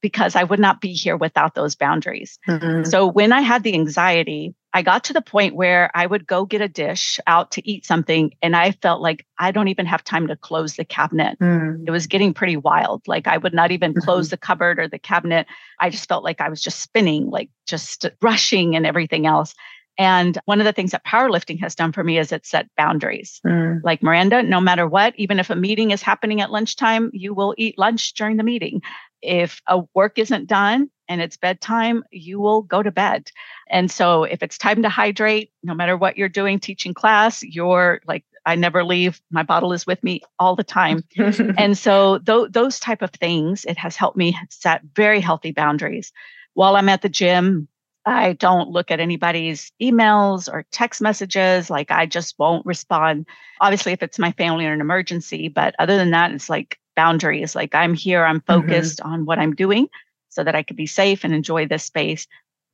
because 0.08 0.38
I 0.38 0.46
would 0.46 0.62
not 0.62 0.80
be 0.80 0.94
here 0.94 1.18
without 1.18 1.54
those 1.54 1.76
boundaries. 1.76 2.40
Mm-hmm. 2.48 2.86
So 2.86 3.06
when 3.06 3.34
I 3.34 3.42
had 3.42 3.64
the 3.64 3.74
anxiety, 3.74 4.56
I 4.72 4.82
got 4.82 5.04
to 5.04 5.12
the 5.12 5.22
point 5.22 5.54
where 5.54 5.92
I 5.94 6.06
would 6.06 6.26
go 6.26 6.46
get 6.46 6.62
a 6.62 6.70
dish 6.70 7.20
out 7.28 7.52
to 7.52 7.70
eat 7.70 7.86
something 7.86 8.32
and 8.42 8.56
I 8.56 8.72
felt 8.72 9.02
like 9.02 9.26
I 9.38 9.52
don't 9.52 9.68
even 9.68 9.86
have 9.86 10.06
time 10.06 10.28
to 10.28 10.38
close 10.38 10.78
the 10.78 10.86
cabinet. 10.86 11.38
Mm. 11.40 11.84
It 11.86 11.92
was 11.92 12.08
getting 12.08 12.34
pretty 12.34 12.56
wild. 12.56 13.06
Like 13.06 13.28
I 13.28 13.36
would 13.36 13.54
not 13.54 13.72
even 13.72 13.92
mm-hmm. 13.92 14.00
close 14.00 14.30
the 14.30 14.38
cupboard 14.38 14.80
or 14.80 14.88
the 14.88 14.98
cabinet. 14.98 15.46
I 15.78 15.90
just 15.90 16.08
felt 16.08 16.24
like 16.24 16.40
I 16.40 16.48
was 16.48 16.62
just 16.62 16.80
spinning, 16.80 17.30
like 17.30 17.50
just 17.66 18.06
rushing 18.22 18.78
and 18.78 18.86
everything 18.86 19.26
else. 19.26 19.54
And 19.98 20.38
one 20.46 20.62
of 20.62 20.66
the 20.66 20.74
things 20.74 20.92
that 20.92 21.06
powerlifting 21.06 21.60
has 21.60 21.74
done 21.74 21.92
for 21.92 22.04
me 22.04 22.20
is 22.20 22.32
it 22.32 22.46
set 22.46 22.68
boundaries. 22.78 23.42
Mm. 23.46 23.82
Like 23.84 24.04
Miranda, 24.04 24.44
no 24.44 24.62
matter 24.62 24.88
what, 24.88 25.14
even 25.18 25.40
if 25.40 25.50
a 25.50 25.56
meeting 25.56 25.92
is 25.92 26.02
happening 26.02 26.40
at 26.40 26.52
lunchtime, 26.52 27.10
you 27.14 27.34
will 27.34 27.56
eat 27.58 27.78
lunch 27.78 28.14
during 28.14 28.38
the 28.38 28.44
meeting. 28.44 28.82
If 29.22 29.62
a 29.68 29.84
work 29.94 30.18
isn't 30.18 30.48
done 30.48 30.90
and 31.10 31.22
it's 31.22 31.38
bedtime, 31.38 32.04
you 32.12 32.40
will 32.40 32.62
go 32.62 32.84
to 32.84 32.92
bed. 32.92 33.32
And 33.70 33.90
so 33.90 34.24
if 34.24 34.44
it's 34.44 34.58
time 34.58 34.84
to 34.84 34.90
hydrate, 34.90 35.52
no 35.64 35.74
matter 35.74 35.98
what 35.98 36.18
you're 36.18 36.30
doing, 36.30 36.60
teaching 36.60 36.94
class, 36.94 37.44
you're 37.44 38.02
like, 38.08 38.24
I 38.46 38.56
never 38.56 38.84
leave. 38.84 39.22
My 39.30 39.44
bottle 39.44 39.74
is 39.74 39.86
with 39.86 40.02
me 40.04 40.22
all 40.40 40.56
the 40.56 40.64
time. 40.64 41.04
and 41.58 41.78
so 41.78 42.20
th- 42.20 42.52
those 42.52 42.80
type 42.80 43.02
of 43.02 43.12
things, 43.12 43.66
it 43.66 43.78
has 43.78 43.96
helped 43.96 44.18
me 44.18 44.38
set 44.50 44.82
very 44.96 45.20
healthy 45.20 45.52
boundaries. 45.52 46.14
While 46.54 46.76
I'm 46.78 46.90
at 46.90 47.02
the 47.02 47.10
gym, 47.10 47.68
I 48.06 48.34
don't 48.34 48.70
look 48.70 48.90
at 48.90 49.02
anybody's 49.02 49.74
emails 49.82 50.52
or 50.52 50.66
text 50.72 51.02
messages. 51.02 51.70
Like 51.70 51.92
I 51.92 52.06
just 52.06 52.40
won't 52.40 52.66
respond. 52.66 53.28
Obviously, 53.60 53.92
if 53.92 54.02
it's 54.02 54.18
my 54.18 54.32
family 54.32 54.66
or 54.66 54.72
an 54.72 54.80
emergency, 54.80 55.50
but 55.50 55.76
other 55.78 55.98
than 55.98 56.12
that, 56.12 56.32
it's 56.32 56.50
like 56.50 56.80
boundaries. 56.98 57.56
Like 57.56 57.74
I'm 57.74 57.94
here, 57.94 58.26
I'm 58.26 58.42
mm-hmm. 58.42 58.62
focused 58.62 59.00
mm-hmm. 59.00 59.14
on 59.14 59.26
what 59.26 59.40
I'm 59.40 59.56
doing 59.56 59.88
so 60.28 60.44
that 60.44 60.56
I 60.56 60.64
could 60.64 60.76
be 60.76 60.88
safe 60.88 61.24
and 61.24 61.34
enjoy 61.34 61.68
this 61.68 61.86
space. 61.86 62.28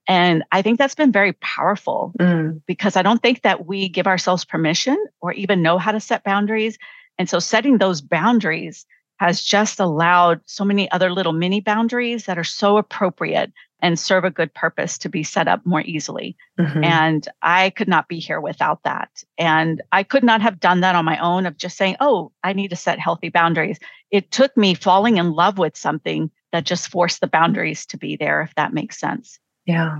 And 0.08 0.44
I 0.52 0.62
think 0.62 0.80
that's 0.80 0.96
been 0.96 1.12
very 1.12 1.34
powerful 1.34 2.14
mm. 2.20 2.62
because 2.66 2.98
I 2.98 3.04
don't 3.04 3.22
think 3.22 3.44
that 3.44 3.66
we 3.66 3.88
give 3.88 4.08
ourselves 4.08 4.44
permission 4.44 4.98
or 5.22 5.32
even 5.34 5.62
know 5.62 5.78
how 5.78 5.92
to 5.92 6.00
set 6.00 6.24
boundaries. 6.24 6.78
And 7.18 7.30
so 7.30 7.40
setting 7.40 7.78
those 7.78 8.02
boundaries 8.02 8.86
has 9.18 9.42
just 9.42 9.80
allowed 9.80 10.42
so 10.46 10.66
many 10.66 10.92
other 10.92 11.10
little 11.10 11.32
mini 11.32 11.62
boundaries 11.62 12.26
that 12.26 12.38
are 12.38 12.44
so 12.44 12.78
appropriate 12.78 13.54
and 13.84 14.00
serve 14.00 14.24
a 14.24 14.32
good 14.32 14.52
purpose 14.54 14.98
to 14.98 15.10
be 15.10 15.22
set 15.24 15.48
up 15.48 15.64
more 15.66 15.82
easily. 15.82 16.36
Mm-hmm. 16.60 16.84
And 16.84 17.28
I 17.42 17.70
could 17.72 17.90
not 17.90 18.08
be 18.08 18.18
here 18.18 18.40
without 18.40 18.82
that. 18.84 19.10
And 19.38 19.82
I 19.92 20.04
could 20.04 20.24
not 20.24 20.42
have 20.42 20.60
done 20.60 20.80
that 20.80 20.96
on 20.96 21.06
my 21.06 21.18
own 21.20 21.46
of 21.46 21.58
just 21.58 21.78
saying, 21.78 21.98
oh, 22.00 22.32
I 22.44 22.54
need 22.54 22.70
to 22.70 22.76
set 22.78 22.98
healthy 22.98 23.30
boundaries. 23.30 23.78
It 24.10 24.32
took 24.32 24.56
me 24.56 24.74
falling 24.74 25.18
in 25.18 25.34
love 25.34 25.58
with 25.58 25.78
something 25.78 26.32
that 26.54 26.66
just 26.66 26.88
forced 26.88 27.20
the 27.20 27.28
boundaries 27.28 27.86
to 27.88 27.98
be 27.98 28.16
there, 28.16 28.42
if 28.42 28.56
that 28.56 28.74
makes 28.74 29.00
sense. 29.00 29.38
Yeah. 29.66 29.98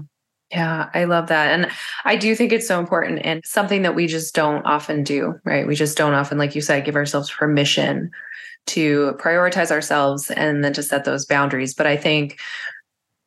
Yeah, 0.50 0.90
I 0.94 1.06
love 1.06 1.28
that. 1.28 1.52
And 1.52 1.70
I 2.06 2.16
do 2.16 2.36
think 2.36 2.52
it's 2.52 2.68
so 2.68 2.80
important 2.80 3.22
and 3.24 3.44
something 3.44 3.82
that 3.82 3.96
we 3.96 4.08
just 4.08 4.36
don't 4.36 4.64
often 4.66 5.04
do, 5.04 5.34
right? 5.44 5.68
We 5.68 5.76
just 5.76 5.98
don't 5.98 6.14
often, 6.14 6.38
like 6.38 6.54
you 6.54 6.62
said, 6.62 6.86
give 6.86 6.96
ourselves 6.96 7.32
permission 7.32 8.12
to 8.68 9.18
prioritize 9.20 9.72
ourselves 9.72 10.30
and 10.32 10.64
then 10.64 10.72
to 10.74 10.84
set 10.84 11.06
those 11.06 11.26
boundaries. 11.26 11.74
But 11.74 11.88
I 11.88 11.98
think 11.98 12.40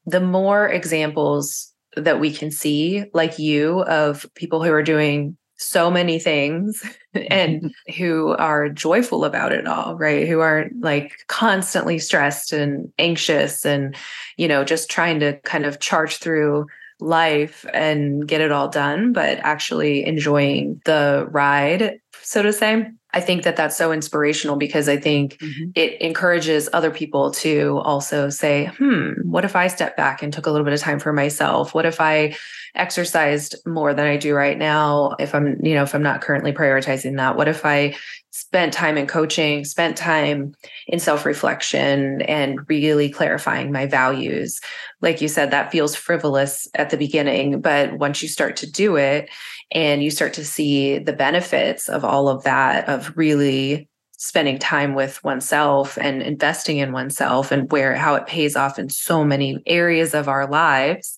the 0.06 0.20
more 0.20 0.68
examples 0.68 1.72
that 1.96 2.20
we 2.20 2.32
can 2.32 2.50
see, 2.50 3.04
like 3.12 3.38
you, 3.38 3.82
of 3.82 4.26
people 4.34 4.62
who 4.62 4.72
are 4.72 4.82
doing 4.82 5.36
so 5.58 5.90
many 5.90 6.18
things 6.18 6.82
and 7.30 7.72
who 7.96 8.30
are 8.38 8.68
joyful 8.68 9.24
about 9.24 9.52
it 9.52 9.66
all, 9.66 9.96
right? 9.96 10.28
Who 10.28 10.40
aren't 10.40 10.82
like 10.82 11.12
constantly 11.28 11.98
stressed 11.98 12.52
and 12.52 12.92
anxious 12.98 13.64
and, 13.64 13.96
you 14.36 14.48
know, 14.48 14.64
just 14.64 14.90
trying 14.90 15.20
to 15.20 15.38
kind 15.40 15.64
of 15.64 15.80
charge 15.80 16.16
through 16.16 16.66
life 17.00 17.66
and 17.74 18.26
get 18.26 18.40
it 18.40 18.52
all 18.52 18.68
done, 18.68 19.12
but 19.12 19.38
actually 19.42 20.06
enjoying 20.06 20.80
the 20.84 21.26
ride, 21.30 21.98
so 22.22 22.42
to 22.42 22.52
say. 22.52 22.90
I 23.16 23.20
think 23.20 23.44
that 23.44 23.56
that's 23.56 23.78
so 23.78 23.92
inspirational 23.92 24.56
because 24.56 24.90
I 24.90 24.98
think 24.98 25.38
mm-hmm. 25.38 25.70
it 25.74 26.02
encourages 26.02 26.68
other 26.74 26.90
people 26.90 27.30
to 27.30 27.80
also 27.82 28.28
say, 28.28 28.66
hmm, 28.76 29.12
what 29.22 29.46
if 29.46 29.56
I 29.56 29.68
stepped 29.68 29.96
back 29.96 30.22
and 30.22 30.30
took 30.30 30.44
a 30.44 30.50
little 30.50 30.66
bit 30.66 30.74
of 30.74 30.80
time 30.80 30.98
for 30.98 31.14
myself? 31.14 31.72
What 31.72 31.86
if 31.86 31.98
I 31.98 32.36
exercised 32.74 33.56
more 33.64 33.94
than 33.94 34.06
I 34.06 34.18
do 34.18 34.34
right 34.34 34.58
now? 34.58 35.16
If 35.18 35.34
I'm, 35.34 35.56
you 35.64 35.74
know, 35.74 35.82
if 35.82 35.94
I'm 35.94 36.02
not 36.02 36.20
currently 36.20 36.52
prioritizing 36.52 37.16
that, 37.16 37.38
what 37.38 37.48
if 37.48 37.64
I 37.64 37.96
spent 38.32 38.74
time 38.74 38.98
in 38.98 39.06
coaching, 39.06 39.64
spent 39.64 39.96
time 39.96 40.52
in 40.86 40.98
self 40.98 41.24
reflection 41.24 42.20
and 42.20 42.68
really 42.68 43.08
clarifying 43.08 43.72
my 43.72 43.86
values? 43.86 44.60
Like 45.00 45.22
you 45.22 45.28
said, 45.28 45.52
that 45.52 45.72
feels 45.72 45.96
frivolous 45.96 46.68
at 46.74 46.90
the 46.90 46.98
beginning, 46.98 47.62
but 47.62 47.98
once 47.98 48.22
you 48.22 48.28
start 48.28 48.56
to 48.56 48.70
do 48.70 48.96
it, 48.96 49.30
and 49.72 50.02
you 50.02 50.10
start 50.10 50.32
to 50.34 50.44
see 50.44 50.98
the 50.98 51.12
benefits 51.12 51.88
of 51.88 52.04
all 52.04 52.28
of 52.28 52.44
that 52.44 52.88
of 52.88 53.16
really 53.16 53.88
spending 54.18 54.58
time 54.58 54.94
with 54.94 55.22
oneself 55.24 55.98
and 55.98 56.22
investing 56.22 56.78
in 56.78 56.92
oneself 56.92 57.52
and 57.52 57.70
where 57.70 57.94
how 57.94 58.14
it 58.14 58.26
pays 58.26 58.56
off 58.56 58.78
in 58.78 58.88
so 58.88 59.24
many 59.24 59.62
areas 59.66 60.14
of 60.14 60.28
our 60.28 60.48
lives 60.48 61.16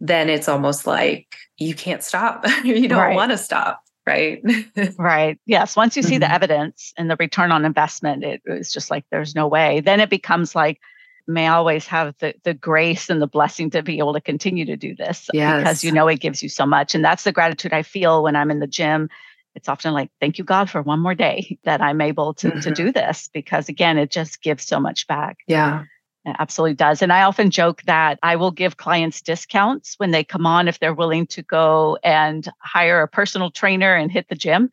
then 0.00 0.30
it's 0.30 0.48
almost 0.48 0.86
like 0.86 1.26
you 1.58 1.74
can't 1.74 2.02
stop 2.02 2.44
you 2.64 2.88
don't 2.88 2.98
right. 2.98 3.16
want 3.16 3.30
to 3.30 3.38
stop 3.38 3.82
right 4.06 4.42
right 4.98 5.38
yes 5.44 5.76
once 5.76 5.94
you 5.96 6.02
see 6.02 6.14
mm-hmm. 6.14 6.20
the 6.20 6.32
evidence 6.32 6.94
and 6.96 7.10
the 7.10 7.16
return 7.18 7.52
on 7.52 7.66
investment 7.66 8.24
it, 8.24 8.40
it's 8.46 8.72
just 8.72 8.90
like 8.90 9.04
there's 9.10 9.34
no 9.34 9.46
way 9.46 9.80
then 9.80 10.00
it 10.00 10.08
becomes 10.08 10.54
like 10.54 10.80
may 11.28 11.46
always 11.46 11.86
have 11.86 12.14
the, 12.18 12.34
the 12.42 12.54
grace 12.54 13.10
and 13.10 13.20
the 13.20 13.26
blessing 13.26 13.70
to 13.70 13.82
be 13.82 13.98
able 13.98 14.14
to 14.14 14.20
continue 14.20 14.64
to 14.64 14.76
do 14.76 14.94
this 14.94 15.28
yes. 15.32 15.58
because 15.58 15.84
you 15.84 15.92
know 15.92 16.08
it 16.08 16.20
gives 16.20 16.42
you 16.42 16.48
so 16.48 16.66
much. 16.66 16.94
And 16.94 17.04
that's 17.04 17.24
the 17.24 17.32
gratitude 17.32 17.72
I 17.72 17.82
feel 17.82 18.22
when 18.22 18.34
I'm 18.34 18.50
in 18.50 18.60
the 18.60 18.66
gym. 18.66 19.10
It's 19.54 19.68
often 19.68 19.92
like, 19.92 20.10
thank 20.20 20.38
you, 20.38 20.44
God, 20.44 20.70
for 20.70 20.82
one 20.82 21.00
more 21.00 21.14
day 21.14 21.58
that 21.64 21.80
I'm 21.82 22.00
able 22.00 22.34
to, 22.34 22.48
mm-hmm. 22.48 22.60
to 22.60 22.70
do 22.70 22.92
this 22.92 23.28
because 23.32 23.68
again, 23.68 23.98
it 23.98 24.10
just 24.10 24.42
gives 24.42 24.64
so 24.64 24.80
much 24.80 25.06
back. 25.06 25.38
Yeah. 25.46 25.84
It 26.24 26.36
absolutely 26.38 26.74
does. 26.74 27.02
And 27.02 27.12
I 27.12 27.22
often 27.22 27.50
joke 27.50 27.82
that 27.84 28.18
I 28.22 28.36
will 28.36 28.50
give 28.50 28.76
clients 28.76 29.22
discounts 29.22 29.94
when 29.98 30.10
they 30.10 30.24
come 30.24 30.46
on 30.46 30.66
if 30.66 30.78
they're 30.78 30.94
willing 30.94 31.26
to 31.28 31.42
go 31.42 31.98
and 32.02 32.48
hire 32.58 33.02
a 33.02 33.08
personal 33.08 33.50
trainer 33.50 33.94
and 33.94 34.10
hit 34.10 34.28
the 34.28 34.34
gym 34.34 34.70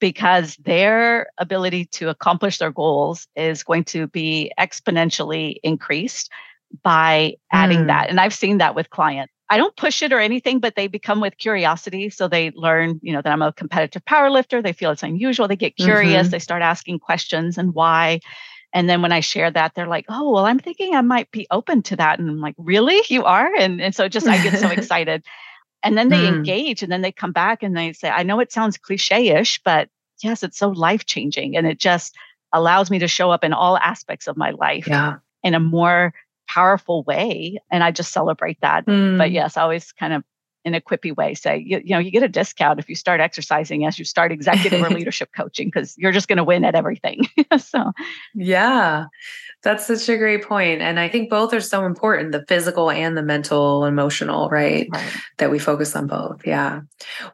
because 0.00 0.56
their 0.56 1.30
ability 1.38 1.86
to 1.86 2.08
accomplish 2.08 2.58
their 2.58 2.72
goals 2.72 3.26
is 3.36 3.62
going 3.62 3.84
to 3.84 4.06
be 4.06 4.52
exponentially 4.58 5.56
increased 5.62 6.30
by 6.82 7.34
adding 7.50 7.84
mm. 7.84 7.86
that. 7.86 8.10
And 8.10 8.20
I've 8.20 8.34
seen 8.34 8.58
that 8.58 8.74
with 8.74 8.90
clients. 8.90 9.32
I 9.50 9.56
don't 9.56 9.74
push 9.76 10.02
it 10.02 10.12
or 10.12 10.18
anything, 10.18 10.58
but 10.58 10.76
they 10.76 10.88
become 10.88 11.20
with 11.20 11.38
curiosity. 11.38 12.10
So 12.10 12.28
they 12.28 12.50
learn, 12.50 13.00
you 13.02 13.12
know, 13.12 13.22
that 13.22 13.32
I'm 13.32 13.40
a 13.40 13.52
competitive 13.52 14.04
power 14.04 14.30
lifter. 14.30 14.60
They 14.60 14.74
feel 14.74 14.90
it's 14.90 15.02
unusual. 15.02 15.48
They 15.48 15.56
get 15.56 15.76
curious. 15.76 16.24
Mm-hmm. 16.24 16.30
They 16.30 16.38
start 16.38 16.62
asking 16.62 16.98
questions 16.98 17.56
and 17.56 17.72
why. 17.72 18.20
And 18.74 18.90
then 18.90 19.00
when 19.00 19.12
I 19.12 19.20
share 19.20 19.50
that, 19.50 19.74
they're 19.74 19.86
like, 19.86 20.04
oh, 20.10 20.30
well, 20.30 20.44
I'm 20.44 20.58
thinking 20.58 20.94
I 20.94 21.00
might 21.00 21.30
be 21.30 21.46
open 21.50 21.82
to 21.84 21.96
that. 21.96 22.18
And 22.18 22.28
I'm 22.28 22.40
like, 22.40 22.56
really? 22.58 23.00
You 23.08 23.24
are? 23.24 23.50
And, 23.54 23.80
and 23.80 23.94
so 23.94 24.08
just 24.08 24.26
I 24.26 24.42
get 24.42 24.58
so 24.58 24.68
excited. 24.70 25.24
And 25.82 25.96
then 25.96 26.08
they 26.08 26.24
mm. 26.24 26.28
engage 26.28 26.82
and 26.82 26.90
then 26.90 27.02
they 27.02 27.12
come 27.12 27.32
back 27.32 27.62
and 27.62 27.76
they 27.76 27.92
say, 27.92 28.10
I 28.10 28.22
know 28.22 28.40
it 28.40 28.52
sounds 28.52 28.76
cliche 28.76 29.28
ish, 29.28 29.60
but 29.62 29.88
yes, 30.22 30.42
it's 30.42 30.58
so 30.58 30.70
life 30.70 31.06
changing. 31.06 31.56
And 31.56 31.66
it 31.66 31.78
just 31.78 32.16
allows 32.52 32.90
me 32.90 32.98
to 32.98 33.08
show 33.08 33.30
up 33.30 33.44
in 33.44 33.52
all 33.52 33.78
aspects 33.78 34.26
of 34.26 34.36
my 34.36 34.50
life 34.50 34.88
yeah. 34.88 35.16
in 35.42 35.54
a 35.54 35.60
more 35.60 36.12
powerful 36.48 37.02
way. 37.04 37.58
And 37.70 37.84
I 37.84 37.90
just 37.90 38.12
celebrate 38.12 38.60
that. 38.60 38.86
Mm. 38.86 39.18
But 39.18 39.30
yes, 39.30 39.56
I 39.56 39.62
always 39.62 39.92
kind 39.92 40.12
of 40.12 40.24
in 40.64 40.74
a 40.74 40.80
quippy 40.80 41.14
way 41.16 41.34
say 41.34 41.58
you, 41.58 41.80
you 41.84 41.94
know 41.94 41.98
you 41.98 42.10
get 42.10 42.22
a 42.22 42.28
discount 42.28 42.78
if 42.78 42.88
you 42.88 42.94
start 42.94 43.20
exercising 43.20 43.84
as 43.84 43.98
you 43.98 44.04
start 44.04 44.32
executive 44.32 44.82
or 44.82 44.90
leadership 44.94 45.30
coaching 45.36 45.68
because 45.68 45.96
you're 45.96 46.12
just 46.12 46.28
going 46.28 46.36
to 46.36 46.44
win 46.44 46.64
at 46.64 46.74
everything 46.74 47.26
so 47.58 47.92
yeah 48.34 49.04
that's 49.62 49.86
such 49.86 50.08
a 50.08 50.16
great 50.16 50.44
point 50.44 50.82
and 50.82 51.00
i 51.00 51.08
think 51.08 51.30
both 51.30 51.54
are 51.54 51.60
so 51.60 51.84
important 51.84 52.32
the 52.32 52.44
physical 52.46 52.90
and 52.90 53.16
the 53.16 53.22
mental 53.22 53.84
emotional 53.84 54.48
right? 54.48 54.88
right 54.92 55.16
that 55.38 55.50
we 55.50 55.58
focus 55.58 55.94
on 55.94 56.06
both 56.06 56.44
yeah 56.46 56.80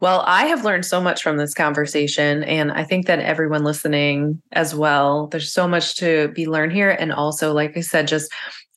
well 0.01 0.22
i 0.27 0.45
have 0.45 0.64
learned 0.64 0.85
so 0.85 1.01
much 1.01 1.22
from 1.22 1.37
this 1.37 1.55
conversation 1.55 2.45
and 2.45 2.72
i 2.72 2.85
think 2.85 3.07
that 3.07 3.20
everyone 3.20 3.64
listening 3.64 4.41
as 4.53 4.75
well 4.75 5.27
there's 5.29 5.53
so 5.53 5.66
much 5.66 5.97
to 5.97 6.29
be 6.29 6.47
learned 6.47 6.72
here 6.72 6.91
and 6.91 7.12
also 7.12 7.53
like 7.53 7.77
i 7.77 7.81
said 7.81 8.07
just 8.07 8.31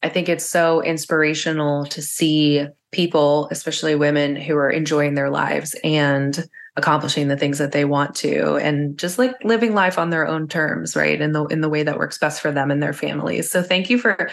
I 0.04 0.10
think 0.10 0.30
it's 0.30 0.45
so 0.45 0.82
inspirational 0.82 1.86
to 1.86 2.02
see 2.02 2.68
people, 2.91 3.48
especially 3.52 3.95
women, 3.95 4.36
who 4.36 4.56
are 4.56 4.70
enjoying 4.70 5.16
their 5.16 5.30
lives 5.30 5.76
and 5.84 6.48
accomplishing 6.78 7.28
the 7.28 7.36
things 7.36 7.58
that 7.58 7.72
they 7.72 7.86
want 7.86 8.14
to 8.14 8.56
and 8.58 9.00
just 9.00 9.18
like 9.18 9.34
living 9.43 9.74
life 9.74 9.98
on 9.98 10.12
their 10.12 10.28
own 10.28 10.48
terms 10.48 10.95
right 10.95 11.20
in 11.20 11.32
the 11.32 11.43
in 11.45 11.62
the 11.62 11.70
way 11.70 11.82
that 11.82 11.98
works 11.98 12.20
best 12.20 12.39
for 12.39 12.52
them 12.52 12.70
and 12.70 12.84
their 12.84 12.93
families. 12.93 13.50
So 13.50 13.64
thank 13.64 13.89
you 13.89 13.98
for 13.98 14.30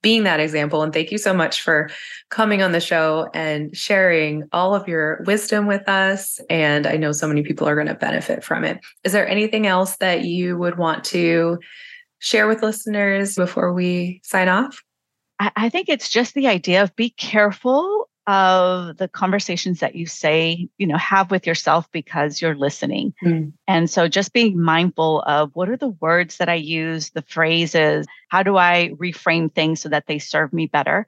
being 0.00 0.22
that 0.22 0.38
example 0.38 0.84
and 0.84 0.92
thank 0.92 1.10
you 1.10 1.18
so 1.18 1.34
much 1.34 1.60
for 1.60 1.90
coming 2.30 2.62
on 2.62 2.70
the 2.70 2.80
show 2.80 3.28
and 3.34 3.76
sharing 3.76 4.44
all 4.52 4.76
of 4.76 4.86
your 4.86 5.24
wisdom 5.26 5.66
with 5.66 5.88
us 5.88 6.40
and 6.48 6.86
i 6.86 6.96
know 6.96 7.10
so 7.10 7.26
many 7.26 7.42
people 7.42 7.68
are 7.68 7.74
going 7.74 7.88
to 7.88 7.94
benefit 7.94 8.44
from 8.44 8.62
it. 8.62 8.78
Is 9.02 9.12
there 9.12 9.28
anything 9.28 9.66
else 9.66 9.96
that 9.96 10.24
you 10.24 10.56
would 10.56 10.78
want 10.78 11.02
to 11.06 11.58
share 12.20 12.46
with 12.46 12.62
listeners 12.62 13.34
before 13.34 13.72
we 13.72 14.20
sign 14.22 14.48
off 14.48 14.84
I, 15.38 15.68
think 15.68 15.88
it's 15.88 16.08
just 16.08 16.34
the 16.34 16.48
idea 16.48 16.82
of 16.82 16.96
be 16.96 17.10
careful 17.10 18.08
of 18.26 18.96
the 18.98 19.08
conversations 19.08 19.80
that 19.80 19.94
you 19.94 20.04
say, 20.04 20.68
you 20.76 20.86
know, 20.86 20.98
have 20.98 21.30
with 21.30 21.46
yourself 21.46 21.90
because 21.92 22.42
you're 22.42 22.56
listening. 22.56 23.14
Mm. 23.24 23.52
And 23.66 23.88
so 23.88 24.06
just 24.08 24.32
being 24.32 24.60
mindful 24.60 25.22
of 25.22 25.50
what 25.54 25.70
are 25.70 25.76
the 25.76 25.88
words 25.88 26.36
that 26.36 26.48
I 26.48 26.56
use, 26.56 27.10
the 27.10 27.22
phrases, 27.22 28.06
how 28.28 28.42
do 28.42 28.56
I 28.56 28.90
reframe 28.96 29.52
things 29.52 29.80
so 29.80 29.88
that 29.88 30.06
they 30.06 30.18
serve 30.18 30.52
me 30.52 30.66
better? 30.66 31.06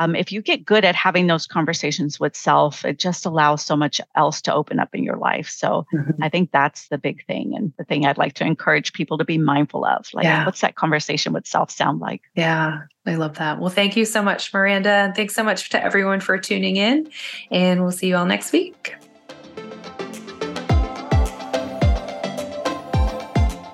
Um, 0.00 0.16
if 0.16 0.32
you 0.32 0.40
get 0.40 0.64
good 0.64 0.82
at 0.86 0.94
having 0.94 1.26
those 1.26 1.46
conversations 1.46 2.18
with 2.18 2.34
self, 2.34 2.86
it 2.86 2.98
just 2.98 3.26
allows 3.26 3.62
so 3.62 3.76
much 3.76 4.00
else 4.16 4.40
to 4.40 4.54
open 4.54 4.80
up 4.80 4.88
in 4.94 5.04
your 5.04 5.18
life. 5.18 5.50
So 5.50 5.84
mm-hmm. 5.92 6.22
I 6.22 6.30
think 6.30 6.52
that's 6.52 6.88
the 6.88 6.96
big 6.96 7.26
thing 7.26 7.54
and 7.54 7.70
the 7.76 7.84
thing 7.84 8.06
I'd 8.06 8.16
like 8.16 8.32
to 8.34 8.44
encourage 8.46 8.94
people 8.94 9.18
to 9.18 9.26
be 9.26 9.36
mindful 9.36 9.84
of. 9.84 10.08
Like, 10.14 10.24
yeah. 10.24 10.46
what's 10.46 10.62
that 10.62 10.74
conversation 10.74 11.34
with 11.34 11.46
self 11.46 11.70
sound 11.70 12.00
like? 12.00 12.22
Yeah, 12.34 12.84
I 13.04 13.16
love 13.16 13.34
that. 13.36 13.60
Well, 13.60 13.68
thank 13.68 13.94
you 13.94 14.06
so 14.06 14.22
much, 14.22 14.54
Miranda. 14.54 14.90
And 14.90 15.14
thanks 15.14 15.34
so 15.34 15.44
much 15.44 15.68
to 15.68 15.84
everyone 15.84 16.20
for 16.20 16.38
tuning 16.38 16.76
in. 16.76 17.10
And 17.50 17.82
we'll 17.82 17.92
see 17.92 18.08
you 18.08 18.16
all 18.16 18.24
next 18.24 18.52
week. 18.52 18.94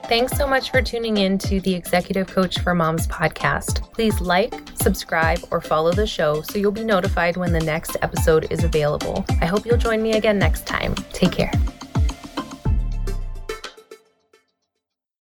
Thanks 0.09 0.36
so 0.38 0.46
much 0.46 0.70
for 0.70 0.80
tuning 0.80 1.16
in 1.16 1.36
to 1.38 1.61
the 1.61 1.74
Executive 1.74 2.28
Coach 2.28 2.61
for 2.61 2.76
Moms 2.76 3.09
podcast. 3.09 3.92
Please 3.92 4.20
like, 4.20 4.54
subscribe, 4.80 5.40
or 5.50 5.61
follow 5.61 5.90
the 5.90 6.07
show 6.07 6.42
so 6.42 6.59
you'll 6.59 6.70
be 6.70 6.84
notified 6.84 7.36
when 7.36 7.52
the 7.52 7.59
next 7.59 7.96
episode 8.02 8.46
is 8.52 8.62
available. 8.62 9.24
I 9.40 9.46
hope 9.46 9.66
you'll 9.66 9.76
join 9.76 10.00
me 10.00 10.12
again 10.12 10.38
next 10.38 10.64
time. 10.64 10.94
Take 11.12 11.32
care. 11.32 11.50